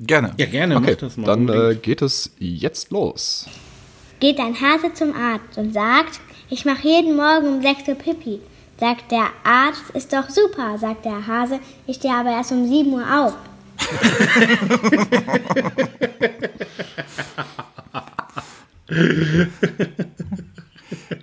Gerne. 0.00 0.32
Ja, 0.38 0.46
gerne, 0.46 0.76
Okay, 0.76 0.92
mach 0.92 0.98
das 0.98 1.16
mal. 1.16 1.26
dann 1.26 1.48
äh, 1.48 1.74
geht 1.74 2.00
es 2.02 2.30
jetzt 2.38 2.90
los. 2.90 3.46
Geht 4.18 4.38
ein 4.38 4.54
Hase 4.60 4.92
zum 4.94 5.14
Arzt 5.14 5.56
und 5.58 5.72
sagt, 5.72 6.20
ich 6.48 6.64
mache 6.64 6.86
jeden 6.88 7.16
Morgen 7.16 7.46
um 7.56 7.62
6 7.62 7.88
Uhr 7.88 7.94
Pipi. 7.94 8.40
Sagt 8.78 9.10
der 9.12 9.26
Arzt, 9.44 9.90
ist 9.92 10.12
doch 10.12 10.28
super, 10.30 10.78
sagt 10.78 11.04
der 11.04 11.26
Hase, 11.26 11.60
ich 11.86 11.96
stehe 11.96 12.14
aber 12.14 12.30
erst 12.30 12.50
um 12.52 12.66
7 12.66 12.90
Uhr 12.92 13.04
auf. 13.26 13.34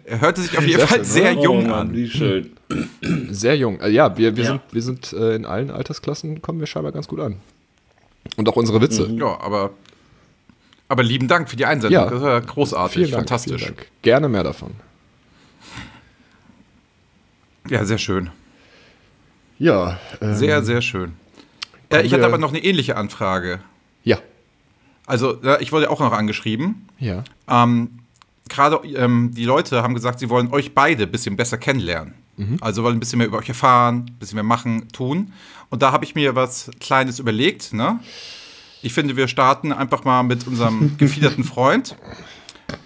Er 0.06 0.22
hörte 0.22 0.42
sich 0.42 0.58
auf 0.58 0.64
jeden 0.66 0.80
Sehr 0.80 0.88
Fall 0.88 0.98
schön, 1.00 1.06
sehr 1.06 1.38
Oh, 1.38 1.44
jung 1.44 1.64
Mann, 1.64 1.72
an. 1.90 1.94
Wie 1.94 2.10
schön. 2.10 2.52
Sehr 3.30 3.58
jung. 3.58 3.80
Äh, 3.82 3.90
ja, 3.90 4.18
wir, 4.18 4.36
wir 4.38 4.44
Ja. 4.44 4.50
sind, 4.52 4.62
wir 4.72 4.82
sind 4.82 5.14
äh, 5.14 5.36
in 5.36 5.46
allen 5.46 5.70
Altersklassen, 5.70 6.42
kommen 6.42 6.60
wir 6.60 6.68
scheinbar 6.68 6.92
ganz 6.92 7.08
gut 7.08 7.20
an. 7.20 7.38
Und 8.36 8.50
auch 8.50 8.56
unsere 8.56 8.82
Witze. 8.82 9.08
Ja, 9.12 9.40
aber, 9.40 9.72
aber 10.90 11.04
lieben 11.04 11.28
Dank 11.28 11.50
für 11.50 11.56
die 11.56 11.66
Einsendung. 11.66 12.04
Ja. 12.04 12.10
Das 12.10 12.22
war 12.22 12.42
großartig, 12.42 12.94
Vielen 12.96 13.12
Dank, 13.12 13.22
fantastisch. 13.30 13.64
Vielen 13.64 13.76
Dank. 13.76 13.88
Gerne 14.02 14.30
mehr 14.30 14.44
davon. 14.44 14.72
Ja, 17.70 17.84
sehr 17.86 17.98
schön. 17.98 18.30
Ja, 19.60 20.00
ähm, 20.22 20.36
Sehr, 20.36 20.64
sehr 20.64 20.82
schön. 20.82 21.14
Äh, 21.90 22.04
ich 22.04 22.14
hatte 22.14 22.26
aber 22.26 22.38
noch 22.38 22.50
eine 22.50 22.64
ähnliche 22.64 22.96
Anfrage. 22.96 23.60
ja, 24.04 24.20
Also, 25.06 25.42
ich 25.60 25.72
wurde 25.72 25.90
auch 25.90 26.00
noch 26.00 26.12
angeschrieben. 26.14 26.88
ja. 27.00 27.24
Ähm, 27.50 28.00
Gerade 28.50 28.78
ähm, 28.88 29.32
die 29.36 29.44
Leute 29.44 29.84
haben 29.84 29.94
gesagt, 29.94 30.20
sie 30.20 30.30
wollen 30.30 30.54
euch 30.54 30.74
beide 30.74 31.04
ein 31.04 31.12
bisschen 31.12 31.36
besser 31.36 31.58
kennenlernen. 31.58 32.14
Also 32.62 32.84
wollen 32.84 32.98
ein 32.98 33.00
bisschen 33.00 33.18
mehr 33.18 33.28
über 33.28 33.40
euch 33.40 33.50
erfahren, 33.50 34.06
ein 34.10 34.20
bisschen 34.20 34.36
mehr 34.36 34.44
machen, 34.44 34.88
tun. 34.92 35.34
Und 35.70 35.82
da 35.82 35.92
habe 35.92 36.06
ich 36.06 36.16
mir 36.16 36.36
was 36.36 36.70
Kleines 36.80 37.20
überlegt. 37.20 37.74
Ne? 37.74 38.00
Ich 38.82 38.94
finde, 38.94 39.16
wir 39.16 39.28
starten 39.28 39.74
einfach 39.74 40.04
mal 40.04 40.24
mit 40.24 40.46
unserem 40.46 40.98
gefiederten 40.98 41.44
Freund. 41.44 41.96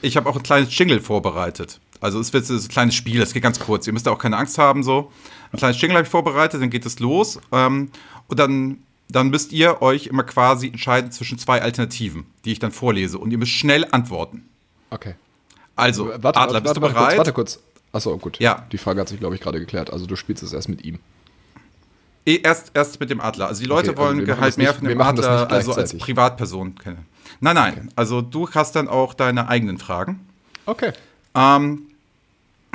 Ich 0.02 0.16
habe 0.16 0.30
auch 0.30 0.38
ein 0.38 0.44
kleines 0.44 0.78
Jingle 0.78 1.02
vorbereitet. 1.02 1.80
Also 2.00 2.20
es 2.20 2.34
wird 2.34 2.46
so 2.46 2.56
ein 2.56 2.68
kleines 2.68 2.96
Spiel, 2.96 3.20
das 3.20 3.34
geht 3.34 3.44
ganz 3.44 3.60
kurz. 3.60 3.86
Ihr 3.88 3.94
müsst 3.94 4.08
da 4.08 4.12
auch 4.12 4.18
keine 4.20 4.38
Angst 4.38 4.58
haben. 4.58 4.84
so. 4.84 5.12
Ein 5.52 5.58
kleines 5.58 5.82
Jingle 5.82 5.98
habe 5.98 6.06
ich 6.06 6.12
vorbereitet, 6.12 6.62
dann 6.62 6.70
geht 6.70 6.86
es 6.86 7.00
los. 7.00 7.40
Ähm, 7.52 7.92
und 8.28 8.40
dann, 8.40 8.78
dann 9.10 9.30
müsst 9.30 9.52
ihr 9.52 9.82
euch 9.82 10.08
immer 10.08 10.24
quasi 10.24 10.68
entscheiden 10.68 11.12
zwischen 11.12 11.38
zwei 11.38 11.62
Alternativen, 11.62 12.26
die 12.46 12.54
ich 12.54 12.60
dann 12.60 12.72
vorlese. 12.72 13.20
Und 13.20 13.32
ihr 13.32 13.38
müsst 13.38 13.52
schnell 13.52 13.86
antworten. 13.92 14.46
Okay. 14.90 15.16
Also, 15.76 16.08
Warte, 16.08 16.40
Adler, 16.40 16.54
warte, 16.54 16.62
bist 16.62 16.78
du 16.78 16.82
warte, 16.82 16.94
bereit? 16.94 17.08
Kurz, 17.08 17.18
warte 17.18 17.34
kurz. 17.34 17.60
Achso, 17.94 18.18
gut. 18.18 18.40
Ja. 18.40 18.66
Die 18.72 18.78
Frage 18.78 19.02
hat 19.02 19.10
sich, 19.10 19.20
glaube 19.20 19.36
ich, 19.36 19.42
gerade 19.42 19.60
geklärt. 19.60 19.92
Also 19.92 20.06
du 20.06 20.16
spielst 20.16 20.44
es 20.44 20.54
erst 20.54 20.70
mit 20.70 20.84
ihm. 20.86 21.00
Eh, 22.26 22.40
Erst, 22.44 22.72
erst 22.74 23.00
mit 23.00 23.10
dem 23.10 23.20
Adler. 23.20 23.48
Also 23.48 23.62
die 23.64 23.68
Leute 23.68 23.92
Okay, 23.92 24.00
also 24.00 24.16
wollen 24.16 24.28
machen 24.28 24.42
halt 24.42 24.58
mehr 24.58 24.68
nicht- 24.70 24.80
von 24.80 24.88
dem 24.88 25.02
Adler 25.02 25.52
also 25.52 25.74
als. 25.74 25.98
Privatperson 25.98 26.76
kennen. 26.76 27.06
Nein, 27.40 27.56
nein. 27.56 27.90
Also 27.96 28.22
du 28.22 28.50
hast 28.52 28.76
dann 28.76 28.88
auch 28.88 29.14
deine 29.14 29.48
eigenen 29.50 29.78
Fragen. 29.80 30.20
Okay. 30.66 30.92
Ähm, 31.34 31.82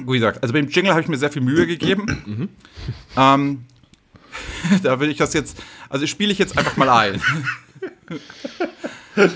wie 0.05 0.15
gesagt, 0.19 0.43
also 0.43 0.53
beim 0.53 0.67
Jingle 0.69 0.91
habe 0.93 1.01
ich 1.03 1.09
mir 1.09 1.17
sehr 1.17 1.31
viel 1.31 1.43
Mühe 1.43 1.67
gegeben. 1.67 2.49
ähm, 3.17 3.65
da 4.83 4.99
will 5.01 5.09
ich 5.11 5.17
das 5.19 5.33
jetzt, 5.33 5.63
also 5.89 6.07
spiele 6.07 6.33
ich 6.33 6.39
jetzt 6.39 6.59
einfach 6.59 6.77
mal 6.77 6.91
ein. 6.91 7.23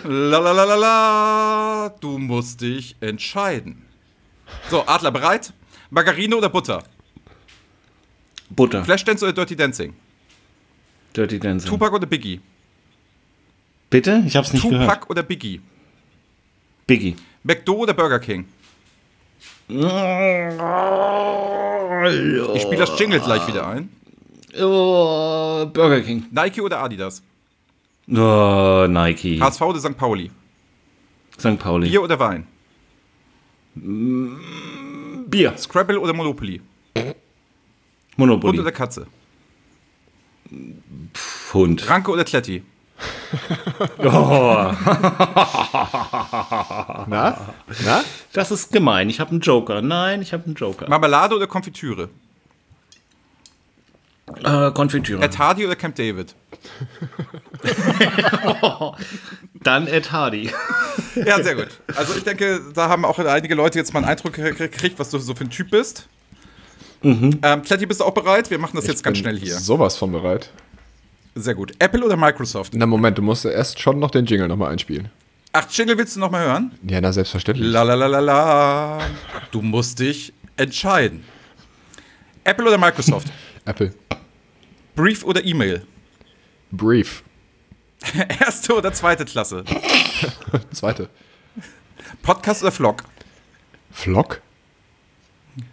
la 0.05 0.39
la 0.39 0.53
la 0.53 0.65
la 0.65 0.75
la, 0.75 1.95
du 2.01 2.19
musst 2.19 2.61
dich 2.61 2.97
entscheiden. 3.01 3.83
So, 4.71 4.85
Adler 4.87 5.11
bereit? 5.13 5.53
Margarine 5.91 6.37
oder 6.37 6.49
Butter? 6.49 6.83
Butter. 8.51 8.85
Flashdance 8.85 9.23
oder 9.25 9.33
Dirty 9.33 9.57
Dancing? 9.57 9.95
Dirty 11.15 11.39
Dancing. 11.39 11.69
Tupac 11.69 11.93
oder 11.95 12.07
Biggie? 12.07 12.41
Bitte? 13.91 14.23
Ich 14.27 14.37
hab's 14.37 14.53
nicht 14.53 14.63
Tupac 14.63 14.79
gehört. 14.79 15.11
oder 15.11 15.23
Biggie? 15.23 15.61
Biggie. 16.87 17.17
McDo 17.43 17.75
oder 17.75 17.95
Burger 17.95 18.19
King? 18.21 18.47
Ich 19.69 19.77
spiele 22.63 22.77
das 22.79 22.99
Jingle 22.99 23.21
gleich 23.21 23.47
wieder 23.47 23.67
ein. 23.67 23.89
Oh, 24.61 25.67
Burger 25.67 26.01
King. 26.01 26.27
Nike 26.31 26.61
oder 26.61 26.83
Adidas? 26.83 27.23
Oh, 28.09 28.87
Nike. 28.89 29.41
HSV 29.41 29.61
oder 29.63 29.79
St. 29.81 29.97
Pauli? 29.97 30.31
St. 31.39 31.59
Pauli. 31.59 31.89
Bier 31.89 32.03
oder 32.03 32.19
Wein? 32.19 32.47
Bier. 35.31 35.57
Scrabble 35.57 35.99
oder 35.99 36.13
Monopoly? 36.13 36.61
Hund 36.97 37.17
Monopoly. 38.17 38.59
oder 38.61 38.73
Katze? 38.73 39.07
Hund. 41.53 41.89
Ranke 41.89 42.11
oder 42.11 42.25
Kletti? 42.25 42.63
Oh. 43.99 44.05
Na? 47.07 47.55
Na? 47.85 48.05
Das 48.33 48.51
ist 48.51 48.73
gemein. 48.73 49.09
Ich 49.09 49.21
habe 49.21 49.31
einen 49.31 49.41
Joker. 49.41 49.81
Nein, 49.81 50.21
ich 50.21 50.35
habe 50.35 50.45
einen 50.45 50.55
Joker. 50.55 50.87
Marmelade 50.89 51.35
oder 51.35 51.47
Konfitüre? 51.47 52.11
Äh, 54.45 54.71
Konfitüre. 54.73 55.23
Ed 55.23 55.39
Hardy 55.39 55.65
oder 55.65 55.77
Camp 55.77 55.95
David? 55.97 56.35
Dann 59.63 59.87
Ed 59.87 60.13
Hardy. 60.13 60.51
Ja, 61.17 61.43
sehr 61.43 61.57
gut. 61.57 61.69
Also 61.97 62.15
ich 62.17 62.23
denke, 62.23 62.61
da 62.73 62.89
haben 62.89 63.05
auch 63.05 63.19
einige 63.19 63.55
Leute 63.55 63.79
jetzt 63.79 63.93
mal 63.93 64.01
einen 64.01 64.09
Eindruck 64.09 64.35
gekriegt, 64.35 64.99
was 64.99 65.11
du 65.11 65.19
so 65.19 65.35
für 65.35 65.45
ein 65.45 65.51
Typ 65.51 65.71
bist. 65.71 66.09
Ähm, 67.03 67.41
Kletti, 67.63 67.87
bist 67.87 68.01
du 68.01 68.05
auch 68.05 68.15
bereit? 68.15 68.51
Wir 68.51 68.59
machen 68.59 68.77
das 68.77 68.87
jetzt 68.87 69.03
ganz 69.03 69.19
Bin 69.19 69.23
schnell 69.25 69.39
hier. 69.39 69.55
Sowas 69.59 69.97
von 69.97 70.13
bereit. 70.13 70.51
Sehr 71.35 71.55
gut. 71.55 71.73
Apple 71.79 72.05
oder 72.05 72.17
Microsoft? 72.17 72.75
Na 72.75 72.87
Moment, 72.87 73.19
du 73.19 73.23
musst 73.23 73.45
erst 73.45 73.81
schon 73.81 73.99
noch 73.99 74.11
den 74.11 74.27
Jingle 74.27 74.47
nochmal 74.47 74.73
einspielen. 74.73 75.09
Ach, 75.53 75.67
Jingle 75.71 75.99
willst 75.99 76.15
du 76.15 76.21
noch 76.21 76.31
mal 76.31 76.45
hören? 76.45 76.73
Ja, 76.87 77.01
na 77.01 77.13
selbstverständlich. 77.13 77.67
La 77.73 77.83
la 77.83 77.95
la 77.95 78.07
la 78.07 78.21
la. 78.21 78.99
Du 79.51 79.63
musst 79.63 79.99
dich 79.99 80.33
entscheiden. 80.57 81.25
Apple 82.45 82.67
oder 82.67 82.79
Microsoft? 82.79 83.29
Apple. 83.65 83.93
Brief 84.95 85.25
oder 85.25 85.45
E-Mail? 85.45 85.83
Brief. 86.71 87.23
Erste 88.41 88.75
oder 88.77 88.93
zweite 88.93 89.25
Klasse? 89.25 89.65
Zweite. 90.73 91.09
Podcast 92.23 92.63
oder 92.63 92.73
Vlog? 92.73 93.05
Flock? 93.93 94.41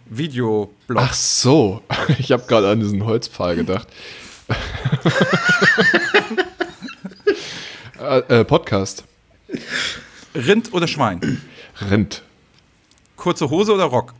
Videoblog. 0.06 0.98
Ach 1.02 1.12
so. 1.14 1.82
Ich 2.18 2.32
habe 2.32 2.44
gerade 2.46 2.70
an 2.70 2.80
diesen 2.80 3.04
Holzpfahl 3.04 3.56
gedacht. 3.56 3.88
äh, 8.00 8.18
äh, 8.40 8.44
Podcast. 8.44 9.04
Rind 10.34 10.72
oder 10.72 10.86
Schwein? 10.88 11.42
Rind. 11.90 12.22
Kurze 13.16 13.50
Hose 13.50 13.72
oder 13.72 13.84
Rock? 13.84 14.14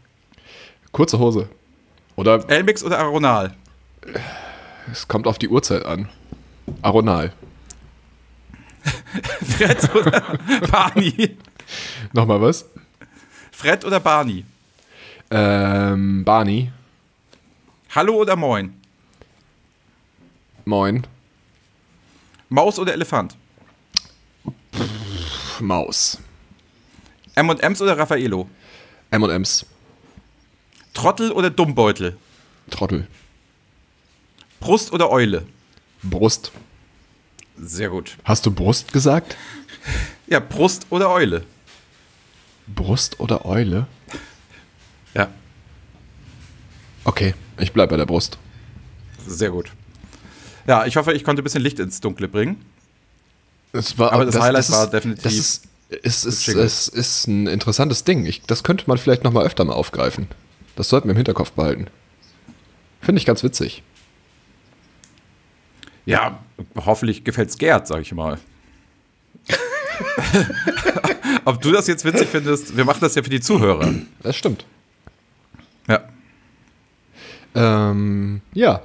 Kurze 0.93 1.19
Hose. 1.19 1.49
Oder 2.17 2.45
Elmix 2.49 2.83
oder 2.83 2.99
Aronal? 2.99 3.55
es 4.91 5.07
kommt 5.09 5.27
auf 5.27 5.39
die 5.39 5.49
Uhrzeit 5.49 5.85
an. 5.85 6.09
Aronal. 6.83 7.33
Fred 9.23 9.95
oder 9.95 10.39
Barney? 10.71 11.37
Nochmal 12.13 12.41
was? 12.41 12.65
Fred 13.53 13.85
oder 13.85 14.01
Barney? 14.01 14.45
Ähm, 15.31 16.25
Barney. 16.25 16.71
Hallo 17.95 18.15
oder 18.15 18.37
Moin? 18.37 18.75
Moin. 20.65 21.07
Maus 22.49 22.79
oder 22.79 22.93
Elefant? 22.93 23.37
Maus. 25.61 26.19
M&M's 27.35 27.83
oder 27.83 27.99
Raffaello? 27.99 28.49
M&M's. 29.11 29.67
Trottel 30.95 31.33
oder 31.33 31.51
Dummbeutel? 31.51 32.17
Trottel. 32.71 33.07
Brust 34.61 34.93
oder 34.93 35.11
Eule? 35.11 35.47
Brust. 36.03 36.53
Sehr 37.61 37.89
gut. 37.91 38.17
Hast 38.25 38.47
du 38.47 38.51
Brust 38.51 38.93
gesagt? 38.93 39.37
Ja, 40.31 40.41
Brust 40.41 40.87
oder 40.91 41.09
Eule? 41.11 41.45
Brust 42.67 43.19
oder 43.19 43.47
Eule? 43.47 43.87
Ja, 45.15 45.29
Okay, 47.09 47.35
ich 47.59 47.73
bleib 47.73 47.89
bei 47.89 47.97
der 47.97 48.05
Brust. 48.05 48.37
sehr 49.27 49.51
gut. 49.51 49.73
Ja, 50.67 50.85
ich 50.85 50.97
hoffe, 50.97 51.15
ich 51.15 51.25
konnte 51.25 51.41
ein 51.41 51.45
bisschen 51.45 51.63
Licht 51.63 51.79
ins 51.79 52.01
Dunkle 52.01 52.29
bringen. 52.29 52.63
Es 53.73 53.97
war, 53.99 54.13
Aber 54.13 54.27
das 54.27 54.39
Highlight 54.39 54.65
ist, 54.65 54.73
war 54.73 54.91
definitiv 54.91 55.23
Das 55.23 55.33
ist, 55.33 55.65
ist, 55.89 56.25
ist, 56.27 56.49
es 56.49 56.89
ist 56.89 57.27
ein 57.27 57.47
interessantes 57.47 58.05
Ding. 58.05 58.27
Ich, 58.27 58.43
das 58.43 58.63
könnte 58.63 58.85
man 58.87 58.99
vielleicht 58.99 59.25
noch 59.25 59.33
mal 59.33 59.47
öfter 59.47 59.65
mal 59.65 59.73
aufgreifen. 59.73 60.27
Das 60.77 60.91
sollten 60.91 61.09
wir 61.09 61.13
im 61.13 61.17
Hinterkopf 61.17 61.53
behalten. 61.53 61.87
Finde 63.01 63.19
ich 63.21 63.25
ganz 63.25 63.43
witzig. 63.43 63.83
Ja, 66.09 66.39
hoffentlich 66.75 67.23
gefällt's 67.23 67.59
Gerd, 67.59 67.87
sag 67.87 68.01
ich 68.01 68.13
mal. 68.15 68.39
Ob 71.45 71.61
du 71.61 71.71
das 71.71 71.87
jetzt 71.87 72.03
witzig 72.03 72.29
findest, 72.29 72.75
wir 72.79 72.87
machen 72.87 73.01
das 73.03 73.15
ja 73.15 73.23
für 73.23 73.29
die 73.29 73.41
Zuhörer. 73.41 73.93
Das 74.23 74.35
stimmt. 74.35 74.65
Ja. 75.87 76.01
Ähm, 77.55 78.41
ja. 78.55 78.81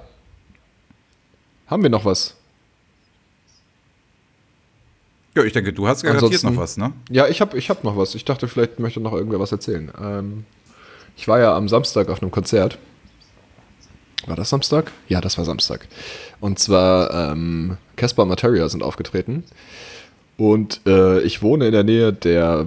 Haben 1.67 1.83
wir 1.83 1.89
noch 1.89 2.03
was? 2.03 2.35
Ja, 5.33 5.43
ich 5.45 5.53
denke, 5.53 5.71
du 5.71 5.87
hast 5.87 6.03
garantiert 6.03 6.25
Ansonsten- 6.25 6.53
noch 6.55 6.61
was, 6.61 6.75
ne? 6.75 6.91
Ja, 7.09 7.27
ich 7.29 7.39
habe 7.39 7.57
ich 7.57 7.69
hab 7.69 7.85
noch 7.85 7.95
was. 7.95 8.15
Ich 8.15 8.25
dachte, 8.25 8.49
vielleicht 8.49 8.79
möchte 8.79 8.99
noch 8.99 9.13
irgendwer 9.13 9.39
was 9.39 9.53
erzählen. 9.53 9.89
Ähm, 9.97 10.45
ich 11.15 11.29
war 11.29 11.39
ja 11.39 11.55
am 11.55 11.69
Samstag 11.69 12.09
auf 12.09 12.21
einem 12.21 12.31
Konzert. 12.31 12.77
War 14.25 14.35
das 14.35 14.49
Samstag? 14.49 14.91
Ja, 15.09 15.21
das 15.21 15.37
war 15.37 15.45
Samstag. 15.45 15.87
Und 16.39 16.59
zwar 16.59 17.31
ähm, 17.31 17.77
Casper 17.95 18.25
Materia 18.25 18.69
sind 18.69 18.83
aufgetreten. 18.83 19.43
Und 20.37 20.81
äh, 20.85 21.21
ich 21.21 21.41
wohne 21.41 21.67
in 21.67 21.71
der 21.73 21.83
Nähe 21.83 22.13
der, 22.13 22.65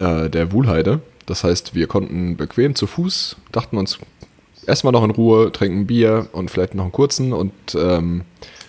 äh, 0.00 0.28
der 0.28 0.52
Wuhlheide. 0.52 1.00
Das 1.26 1.44
heißt, 1.44 1.74
wir 1.74 1.86
konnten 1.86 2.36
bequem 2.36 2.74
zu 2.74 2.86
Fuß, 2.86 3.36
dachten 3.52 3.76
uns, 3.76 3.98
erstmal 4.66 4.92
noch 4.92 5.04
in 5.04 5.10
Ruhe, 5.10 5.52
trinken 5.52 5.86
Bier 5.86 6.28
und 6.32 6.50
vielleicht 6.50 6.74
noch 6.74 6.84
einen 6.84 6.92
kurzen 6.92 7.32
und 7.32 7.52
ähm, 7.74 8.22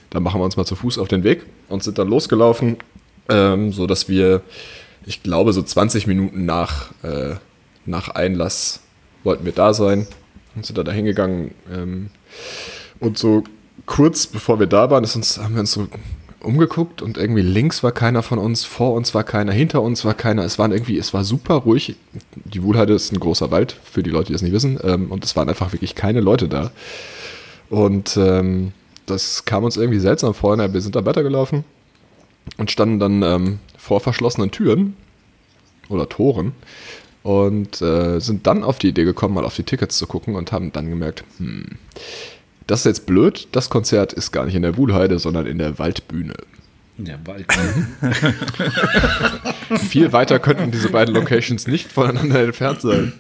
dann 0.10 0.24
machen 0.24 0.42
wir 0.42 0.46
uns 0.46 0.58
mal 0.58 0.66
zu 0.66 0.76
Fuß 0.76 0.98
auf 0.98 1.08
den 1.08 1.24
Weg 1.24 1.46
und 1.68 1.84
sind 1.84 1.98
dann 1.98 2.10
losgelaufen, 2.10 2.78
ähm, 3.30 3.72
so 3.72 3.88
dass 3.88 4.10
wir, 4.10 4.42
ich 5.06 5.24
glaube, 5.24 5.54
so 5.54 5.62
20 5.62 6.08
Minuten 6.08 6.46
nach, 6.46 6.92
äh, 7.04 7.36
nach 7.86 8.10
Einlass 8.10 8.82
wollten 9.24 9.46
wir 9.46 9.52
da 9.52 9.74
sein 9.74 10.08
sind 10.64 10.78
da 10.78 10.84
dahin 10.84 11.06
gegangen. 11.06 11.54
Ähm, 11.72 12.10
und 13.00 13.18
so 13.18 13.44
kurz 13.86 14.28
bevor 14.28 14.60
wir 14.60 14.68
da 14.68 14.90
waren, 14.92 15.04
ist 15.04 15.16
uns, 15.16 15.38
haben 15.40 15.56
wir 15.56 15.62
uns 15.62 15.72
so 15.72 15.88
umgeguckt 16.42 17.02
und 17.02 17.18
irgendwie 17.18 17.42
links 17.42 17.84
war 17.84 17.92
keiner 17.92 18.24
von 18.24 18.38
uns, 18.38 18.64
vor 18.64 18.94
uns 18.94 19.14
war 19.14 19.24
keiner, 19.24 19.52
hinter 19.52 19.82
uns 19.82 20.06
war 20.06 20.14
keiner. 20.14 20.44
Es 20.44 20.58
waren 20.60 20.72
irgendwie, 20.72 20.98
es 20.98 21.14
war 21.14 21.24
super 21.24 21.56
ruhig. 21.56 21.96
Die 22.34 22.64
Wuhlheide 22.64 22.94
ist 22.94 23.12
ein 23.12 23.20
großer 23.20 23.52
Wald, 23.52 23.76
für 23.84 24.04
die 24.04 24.10
Leute, 24.10 24.28
die 24.28 24.34
das 24.34 24.42
nicht 24.42 24.54
wissen. 24.54 24.80
Ähm, 24.84 25.12
und 25.12 25.24
es 25.26 25.36
waren 25.36 25.50
einfach 25.50 25.74
wirklich 25.74 25.96
keine 25.96 26.22
Leute 26.22 26.48
da. 26.48 26.72
Und 27.70 28.16
ähm, 28.18 28.72
das 29.06 29.46
kam 29.46 29.64
uns 29.64 29.76
irgendwie 29.76 30.00
seltsam 30.00 30.34
vor. 30.34 30.56
Na, 30.56 30.74
Wir 30.74 30.82
sind 30.82 30.96
da 30.96 31.06
weitergelaufen 31.06 31.66
und 32.58 32.72
standen 32.72 33.00
dann 33.00 33.22
ähm, 33.22 33.60
vor 33.78 34.00
verschlossenen 34.00 34.52
Türen 34.52 34.96
oder 35.90 36.08
Toren 36.08 36.54
und 37.24 37.82
äh, 37.82 38.20
sind 38.20 38.48
dann 38.48 38.64
auf 38.64 38.80
die 38.80 38.90
Idee 38.90 39.04
gekommen, 39.04 39.34
mal 39.36 39.46
auf 39.46 39.56
die 39.56 39.64
Tickets 39.64 39.98
zu 39.98 40.08
gucken 40.08 40.36
und 40.36 40.52
haben 40.52 40.72
dann 40.72 40.90
gemerkt, 40.90 41.24
hm, 41.38 41.66
das 42.68 42.82
ist 42.82 42.86
jetzt 42.86 43.06
blöd, 43.06 43.48
das 43.52 43.70
Konzert 43.70 44.14
ist 44.14 44.32
gar 44.32 44.46
nicht 44.46 44.56
in 44.56 44.62
der 44.62 44.78
Wuhlheide, 44.78 45.20
sondern 45.20 45.46
in 45.48 45.58
der 45.58 45.80
Waldbühne. 45.80 46.36
Ja, 47.04 47.16
bald. 47.24 47.46
Viel 49.90 50.12
weiter 50.12 50.40
könnten 50.40 50.70
diese 50.72 50.90
beiden 50.90 51.16
Locations 51.16 51.66
nicht 51.68 51.92
voneinander 51.92 52.44
entfernt 52.44 52.82
sein. 52.82 53.14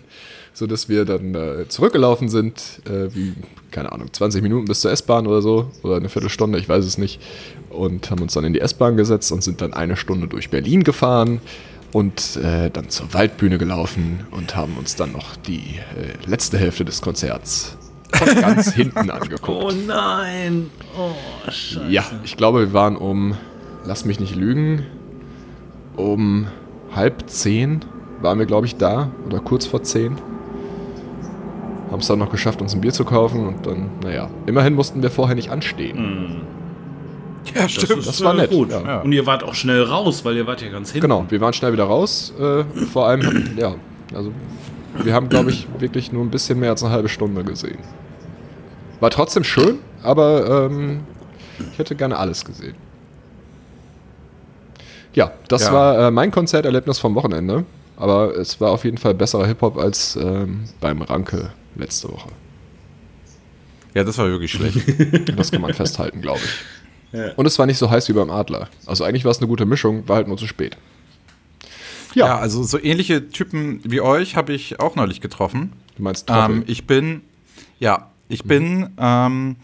Sodass 0.53 0.89
wir 0.89 1.05
dann 1.05 1.33
äh, 1.35 1.67
zurückgelaufen 1.69 2.27
sind, 2.27 2.81
äh, 2.85 3.15
wie, 3.15 3.33
keine 3.71 3.91
Ahnung, 3.93 4.11
20 4.11 4.41
Minuten 4.41 4.65
bis 4.65 4.81
zur 4.81 4.91
S-Bahn 4.91 5.27
oder 5.27 5.41
so, 5.41 5.71
oder 5.83 5.95
eine 5.95 6.09
Viertelstunde, 6.09 6.59
ich 6.59 6.67
weiß 6.67 6.83
es 6.83 6.97
nicht. 6.97 7.21
Und 7.69 8.11
haben 8.11 8.21
uns 8.21 8.33
dann 8.33 8.43
in 8.43 8.53
die 8.53 8.59
S-Bahn 8.59 8.97
gesetzt 8.97 9.31
und 9.31 9.43
sind 9.43 9.61
dann 9.61 9.73
eine 9.73 9.95
Stunde 9.95 10.27
durch 10.27 10.49
Berlin 10.49 10.83
gefahren 10.83 11.39
und 11.91 12.37
äh, 12.37 12.69
dann 12.69 12.89
zur 12.89 13.13
Waldbühne 13.13 13.57
gelaufen 13.57 14.27
und 14.31 14.55
haben 14.55 14.77
uns 14.77 14.95
dann 14.95 15.11
noch 15.11 15.35
die 15.35 15.79
äh, 15.95 16.29
letzte 16.29 16.57
Hälfte 16.57 16.85
des 16.85 17.01
Konzerts 17.01 17.77
von 18.13 18.27
ganz 18.41 18.73
hinten 18.73 19.09
angeguckt. 19.09 19.63
Oh 19.63 19.71
nein. 19.87 20.69
Oh, 20.97 21.11
scheiße. 21.49 21.87
Ja, 21.89 22.03
ich 22.23 22.37
glaube, 22.37 22.59
wir 22.59 22.73
waren 22.73 22.95
um, 22.95 23.35
lass 23.85 24.05
mich 24.05 24.19
nicht 24.19 24.35
lügen, 24.35 24.85
um 25.95 26.47
halb 26.95 27.29
zehn 27.29 27.81
waren 28.21 28.39
wir, 28.39 28.45
glaube 28.45 28.65
ich, 28.65 28.75
da 28.75 29.11
oder 29.25 29.39
kurz 29.39 29.65
vor 29.65 29.83
zehn. 29.83 30.17
Haben 31.91 32.01
es 32.01 32.07
dann 32.07 32.19
noch 32.19 32.31
geschafft, 32.31 32.61
uns 32.61 32.75
ein 32.75 32.81
Bier 32.81 32.93
zu 32.93 33.03
kaufen 33.03 33.47
und 33.47 33.65
dann, 33.65 33.89
naja, 34.03 34.29
immerhin 34.45 34.75
mussten 34.75 35.01
wir 35.01 35.09
vorher 35.09 35.35
nicht 35.35 35.49
anstehen. 35.49 36.41
Ja, 37.55 37.61
Das, 37.63 37.77
ist, 37.77 38.07
das 38.07 38.21
war 38.23 38.33
nett, 38.33 38.49
Gut. 38.51 38.71
ja. 38.71 39.01
Und 39.01 39.11
ihr 39.11 39.25
wart 39.25 39.43
auch 39.43 39.53
schnell 39.55 39.83
raus, 39.83 40.23
weil 40.25 40.35
ihr 40.37 40.47
wart 40.47 40.61
ja 40.61 40.69
ganz 40.69 40.91
hinten. 40.91 41.01
Genau, 41.07 41.25
wir 41.29 41.41
waren 41.41 41.53
schnell 41.53 41.73
wieder 41.73 41.85
raus. 41.85 42.33
Äh, 42.39 42.63
vor 42.85 43.07
allem, 43.07 43.55
ja, 43.57 43.75
also 44.13 44.31
wir 45.03 45.13
haben, 45.13 45.29
glaube 45.29 45.51
ich, 45.51 45.67
wirklich 45.79 46.11
nur 46.11 46.23
ein 46.23 46.29
bisschen 46.29 46.59
mehr 46.59 46.71
als 46.71 46.83
eine 46.83 46.91
halbe 46.91 47.09
Stunde 47.09 47.43
gesehen. 47.43 47.79
War 48.99 49.09
trotzdem 49.11 49.43
schön, 49.43 49.79
aber 50.03 50.67
ähm, 50.69 51.01
ich 51.71 51.77
hätte 51.79 51.95
gerne 51.95 52.17
alles 52.17 52.43
gesehen. 52.45 52.75
Ja, 55.13 55.31
das 55.47 55.63
Ja. 55.63 55.73
war 55.73 56.07
äh, 56.07 56.11
mein 56.11 56.31
Konzerterlebnis 56.31 56.99
vom 56.99 57.15
Wochenende. 57.15 57.65
Aber 57.97 58.33
es 58.37 58.61
war 58.61 58.71
auf 58.71 58.85
jeden 58.85 58.97
Fall 58.97 59.13
besserer 59.13 59.45
Hip-Hop 59.45 59.77
als 59.77 60.15
ähm, 60.15 60.63
beim 60.79 61.01
Ranke 61.01 61.51
letzte 61.75 62.07
Woche. 62.09 62.29
Ja, 63.93 64.05
das 64.05 64.17
war 64.17 64.27
wirklich 64.29 64.51
schlecht. 64.53 65.37
Das 65.37 65.51
kann 65.51 65.61
man 65.61 65.73
festhalten, 65.73 66.21
glaube 66.21 66.39
ich. 66.41 66.51
Und 67.35 67.45
es 67.45 67.57
war 67.57 67.65
nicht 67.65 67.77
so 67.77 67.89
heiß 67.89 68.07
wie 68.09 68.13
beim 68.13 68.29
Adler. 68.29 68.67
Also 68.85 69.03
eigentlich 69.03 69.25
war 69.25 69.31
es 69.31 69.39
eine 69.39 69.47
gute 69.47 69.65
Mischung, 69.65 70.07
war 70.07 70.17
halt 70.17 70.27
nur 70.27 70.37
zu 70.37 70.47
spät. 70.47 70.77
Ja, 72.15 72.27
Ja. 72.27 72.37
also 72.39 72.63
so 72.63 72.79
ähnliche 72.81 73.29
Typen 73.29 73.81
wie 73.83 74.01
euch 74.01 74.35
habe 74.35 74.53
ich 74.53 74.79
auch 74.79 74.95
neulich 74.95 75.21
getroffen. 75.21 75.73
Du 75.95 76.03
meinst 76.03 76.27
Trottel. 76.27 76.57
Ähm, 76.57 76.63
ich 76.67 76.85
bin, 76.87 77.21
ja, 77.79 78.09
ich 78.29 78.43
bin 78.43 78.89
ähm, 78.97 79.55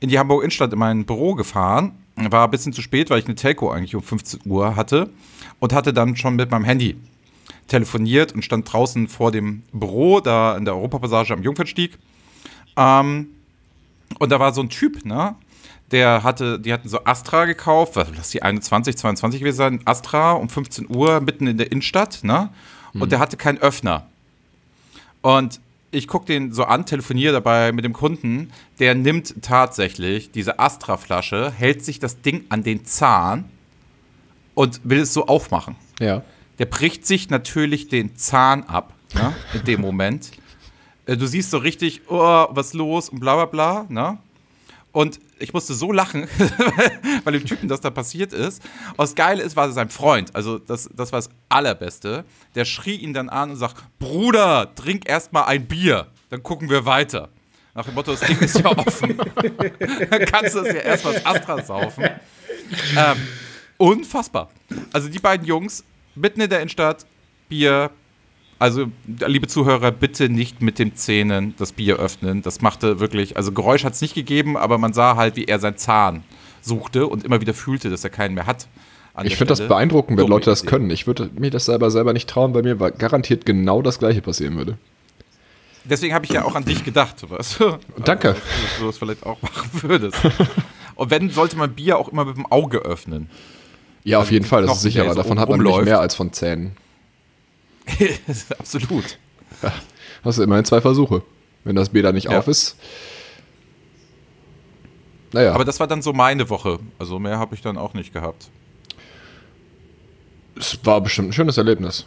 in 0.00 0.08
die 0.08 0.18
Hamburg 0.18 0.42
Innenstadt 0.42 0.72
in 0.72 0.78
mein 0.78 1.04
Büro 1.06 1.34
gefahren. 1.34 1.92
War 2.16 2.44
ein 2.46 2.50
bisschen 2.50 2.72
zu 2.72 2.82
spät, 2.82 3.10
weil 3.10 3.20
ich 3.20 3.26
eine 3.26 3.36
Telco 3.36 3.70
eigentlich 3.70 3.94
um 3.94 4.02
15 4.02 4.40
Uhr 4.44 4.74
hatte 4.74 5.10
und 5.60 5.72
hatte 5.72 5.92
dann 5.92 6.16
schon 6.16 6.34
mit 6.34 6.50
meinem 6.50 6.64
Handy 6.64 6.96
telefoniert 7.68 8.32
und 8.32 8.42
stand 8.44 8.72
draußen 8.72 9.06
vor 9.08 9.30
dem 9.30 9.62
Büro, 9.72 10.18
da 10.20 10.56
in 10.56 10.64
der 10.64 10.74
Europapassage 10.74 11.32
am 11.32 11.42
Jungfernstieg. 11.42 11.96
Ähm, 12.76 13.28
und 14.18 14.32
da 14.32 14.40
war 14.40 14.52
so 14.52 14.62
ein 14.62 14.68
Typ, 14.68 15.04
ne? 15.04 15.36
Der 15.90 16.22
hatte, 16.22 16.58
die 16.60 16.72
hatten 16.72 16.88
so 16.88 17.04
Astra 17.04 17.46
gekauft, 17.46 17.96
was 17.96 18.08
lass 18.14 18.30
die 18.30 18.42
21, 18.42 18.96
22 18.98 19.40
gewesen 19.40 19.56
sein, 19.56 19.80
Astra 19.86 20.32
um 20.32 20.48
15 20.48 20.86
Uhr 20.94 21.20
mitten 21.20 21.46
in 21.46 21.56
der 21.56 21.72
Innenstadt, 21.72 22.20
ne? 22.22 22.50
Und 22.94 23.12
der 23.12 23.18
hatte 23.20 23.36
keinen 23.36 23.58
Öffner. 23.58 24.06
Und 25.22 25.60
ich 25.90 26.06
gucke 26.08 26.26
den 26.26 26.52
so 26.52 26.64
an, 26.64 26.84
telefoniere 26.84 27.32
dabei 27.32 27.72
mit 27.72 27.84
dem 27.84 27.92
Kunden, 27.94 28.50
der 28.78 28.94
nimmt 28.94 29.34
tatsächlich 29.42 30.30
diese 30.30 30.58
Astra-Flasche, 30.58 31.50
hält 31.50 31.84
sich 31.84 31.98
das 31.98 32.20
Ding 32.20 32.44
an 32.50 32.62
den 32.62 32.84
Zahn 32.84 33.44
und 34.54 34.80
will 34.84 35.00
es 35.00 35.12
so 35.14 35.26
aufmachen. 35.26 35.76
ja. 36.00 36.22
Der 36.58 36.66
bricht 36.66 37.06
sich 37.06 37.30
natürlich 37.30 37.86
den 37.86 38.16
Zahn 38.16 38.64
ab, 38.64 38.92
ne, 39.14 39.32
in 39.54 39.62
dem 39.64 39.80
Moment. 39.88 40.32
Äh, 41.06 41.16
Du 41.16 41.26
siehst 41.28 41.52
so 41.52 41.58
richtig, 41.58 42.02
oh, 42.08 42.46
was 42.50 42.74
los 42.74 43.08
und 43.10 43.20
bla 43.20 43.36
bla 43.36 43.44
bla, 43.46 43.86
ne? 43.88 44.18
Und 44.90 45.20
ich 45.38 45.52
musste 45.52 45.74
so 45.74 45.92
lachen, 45.92 46.28
weil 47.24 47.32
dem 47.32 47.44
Typen 47.44 47.68
das 47.68 47.80
da 47.80 47.90
passiert 47.90 48.32
ist. 48.32 48.62
Und 48.90 49.00
das 49.00 49.14
Geile 49.14 49.42
ist, 49.42 49.56
war 49.56 49.70
sein 49.72 49.90
Freund. 49.90 50.34
Also, 50.34 50.58
das, 50.58 50.88
das 50.94 51.12
war 51.12 51.18
das 51.18 51.30
Allerbeste. 51.48 52.24
Der 52.54 52.64
schrie 52.64 52.96
ihn 52.96 53.12
dann 53.12 53.28
an 53.28 53.50
und 53.50 53.56
sagt: 53.56 53.76
Bruder, 53.98 54.74
trink 54.74 55.08
erst 55.08 55.32
mal 55.32 55.44
ein 55.44 55.66
Bier, 55.66 56.08
dann 56.30 56.42
gucken 56.42 56.70
wir 56.70 56.84
weiter. 56.84 57.28
Nach 57.74 57.84
dem 57.84 57.94
Motto, 57.94 58.12
das 58.12 58.20
Ding 58.20 58.38
ist 58.38 58.58
ja 58.58 58.66
offen. 58.66 59.16
dann 60.10 60.24
kannst 60.26 60.54
du 60.54 60.60
es 60.60 60.74
ja 60.74 60.80
erst 60.80 61.04
mal 61.04 61.14
das 61.14 61.26
Astra 61.26 61.62
saufen. 61.62 62.04
Ähm, 62.96 63.16
unfassbar. 63.76 64.50
Also, 64.92 65.08
die 65.08 65.20
beiden 65.20 65.46
Jungs, 65.46 65.84
mitten 66.14 66.40
in 66.40 66.50
der 66.50 66.60
Innenstadt, 66.60 67.06
Bier. 67.48 67.90
Also, 68.58 68.86
liebe 69.06 69.46
Zuhörer, 69.46 69.92
bitte 69.92 70.28
nicht 70.28 70.62
mit 70.62 70.78
den 70.78 70.96
Zähnen 70.96 71.54
das 71.58 71.72
Bier 71.72 71.96
öffnen. 71.98 72.42
Das 72.42 72.60
machte 72.60 72.98
wirklich, 72.98 73.36
also 73.36 73.52
Geräusch 73.52 73.84
hat 73.84 73.92
es 73.92 74.00
nicht 74.00 74.14
gegeben, 74.14 74.56
aber 74.56 74.78
man 74.78 74.92
sah 74.92 75.16
halt, 75.16 75.36
wie 75.36 75.44
er 75.44 75.60
seinen 75.60 75.76
Zahn 75.76 76.24
suchte 76.60 77.06
und 77.06 77.24
immer 77.24 77.40
wieder 77.40 77.54
fühlte, 77.54 77.88
dass 77.88 78.02
er 78.02 78.10
keinen 78.10 78.34
mehr 78.34 78.46
hat. 78.46 78.66
Ich 79.24 79.36
finde 79.36 79.52
das 79.52 79.66
beeindruckend, 79.66 80.18
wenn 80.18 80.26
Dumme 80.26 80.36
Leute 80.36 80.50
das 80.50 80.62
Idee. 80.62 80.70
können. 80.70 80.90
Ich 80.90 81.06
würde 81.06 81.30
mir 81.36 81.50
das 81.50 81.64
selber 81.64 81.90
selber 81.90 82.12
nicht 82.12 82.28
trauen, 82.28 82.54
weil 82.54 82.62
mir 82.62 82.76
garantiert 82.76 83.46
genau 83.46 83.82
das 83.82 83.98
gleiche 83.98 84.22
passieren 84.22 84.56
würde. 84.56 84.78
Deswegen 85.84 86.14
habe 86.14 86.24
ich 86.24 86.32
ja 86.32 86.44
auch 86.44 86.54
an 86.54 86.64
dich 86.64 86.84
gedacht. 86.84 87.16
Du? 87.22 87.78
Danke. 88.04 88.28
Also, 88.28 88.40
dass 88.40 88.78
du 88.78 88.86
das 88.86 88.98
vielleicht 88.98 89.24
auch 89.24 89.40
machen 89.42 89.70
würdest. 89.82 90.18
Und 90.94 91.10
wenn, 91.10 91.30
sollte 91.30 91.56
man 91.56 91.72
Bier 91.72 91.98
auch 91.98 92.08
immer 92.08 92.24
mit 92.24 92.36
dem 92.36 92.46
Auge 92.46 92.78
öffnen. 92.78 93.30
Ja, 94.04 94.18
auf 94.18 94.30
jeden 94.30 94.44
Fall, 94.44 94.62
das 94.62 94.76
ist 94.76 94.82
sicherer. 94.82 95.14
Davon 95.14 95.38
hat 95.38 95.48
man 95.48 95.60
rumläuft. 95.60 95.84
mehr 95.84 96.00
als 96.00 96.14
von 96.14 96.32
Zähnen. 96.32 96.72
Absolut. 98.58 99.18
Hast 100.24 100.38
du 100.38 100.42
immerhin 100.42 100.64
zwei 100.64 100.80
Versuche. 100.80 101.22
Wenn 101.64 101.76
das 101.76 101.88
B 101.90 102.02
da 102.02 102.12
nicht 102.12 102.30
Ja. 102.30 102.38
auf 102.38 102.48
ist. 102.48 102.76
Naja, 105.32 105.52
Aber 105.52 105.64
das 105.64 105.78
war 105.80 105.86
dann 105.86 106.00
so 106.02 106.12
meine 106.12 106.48
Woche. 106.48 106.78
Also 106.98 107.18
mehr 107.18 107.38
habe 107.38 107.54
ich 107.54 107.60
dann 107.60 107.76
auch 107.76 107.94
nicht 107.94 108.12
gehabt. 108.12 108.48
es 110.56 110.78
war 110.84 111.00
bestimmt 111.00 111.28
ein 111.28 111.32
schönes 111.32 111.56
Erlebnis. 111.58 112.06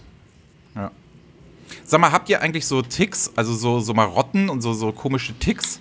Ja. 0.75 0.91
Sag 1.86 1.99
mal, 2.01 2.11
habt 2.11 2.29
ihr 2.29 2.41
eigentlich 2.41 2.65
so 2.65 2.82
Ticks, 2.82 3.32
also 3.36 3.53
so, 3.53 3.79
so 3.79 3.93
Marotten 3.93 4.49
und 4.49 4.61
so, 4.61 4.73
so 4.73 4.91
komische 4.91 5.34
Ticks? 5.38 5.79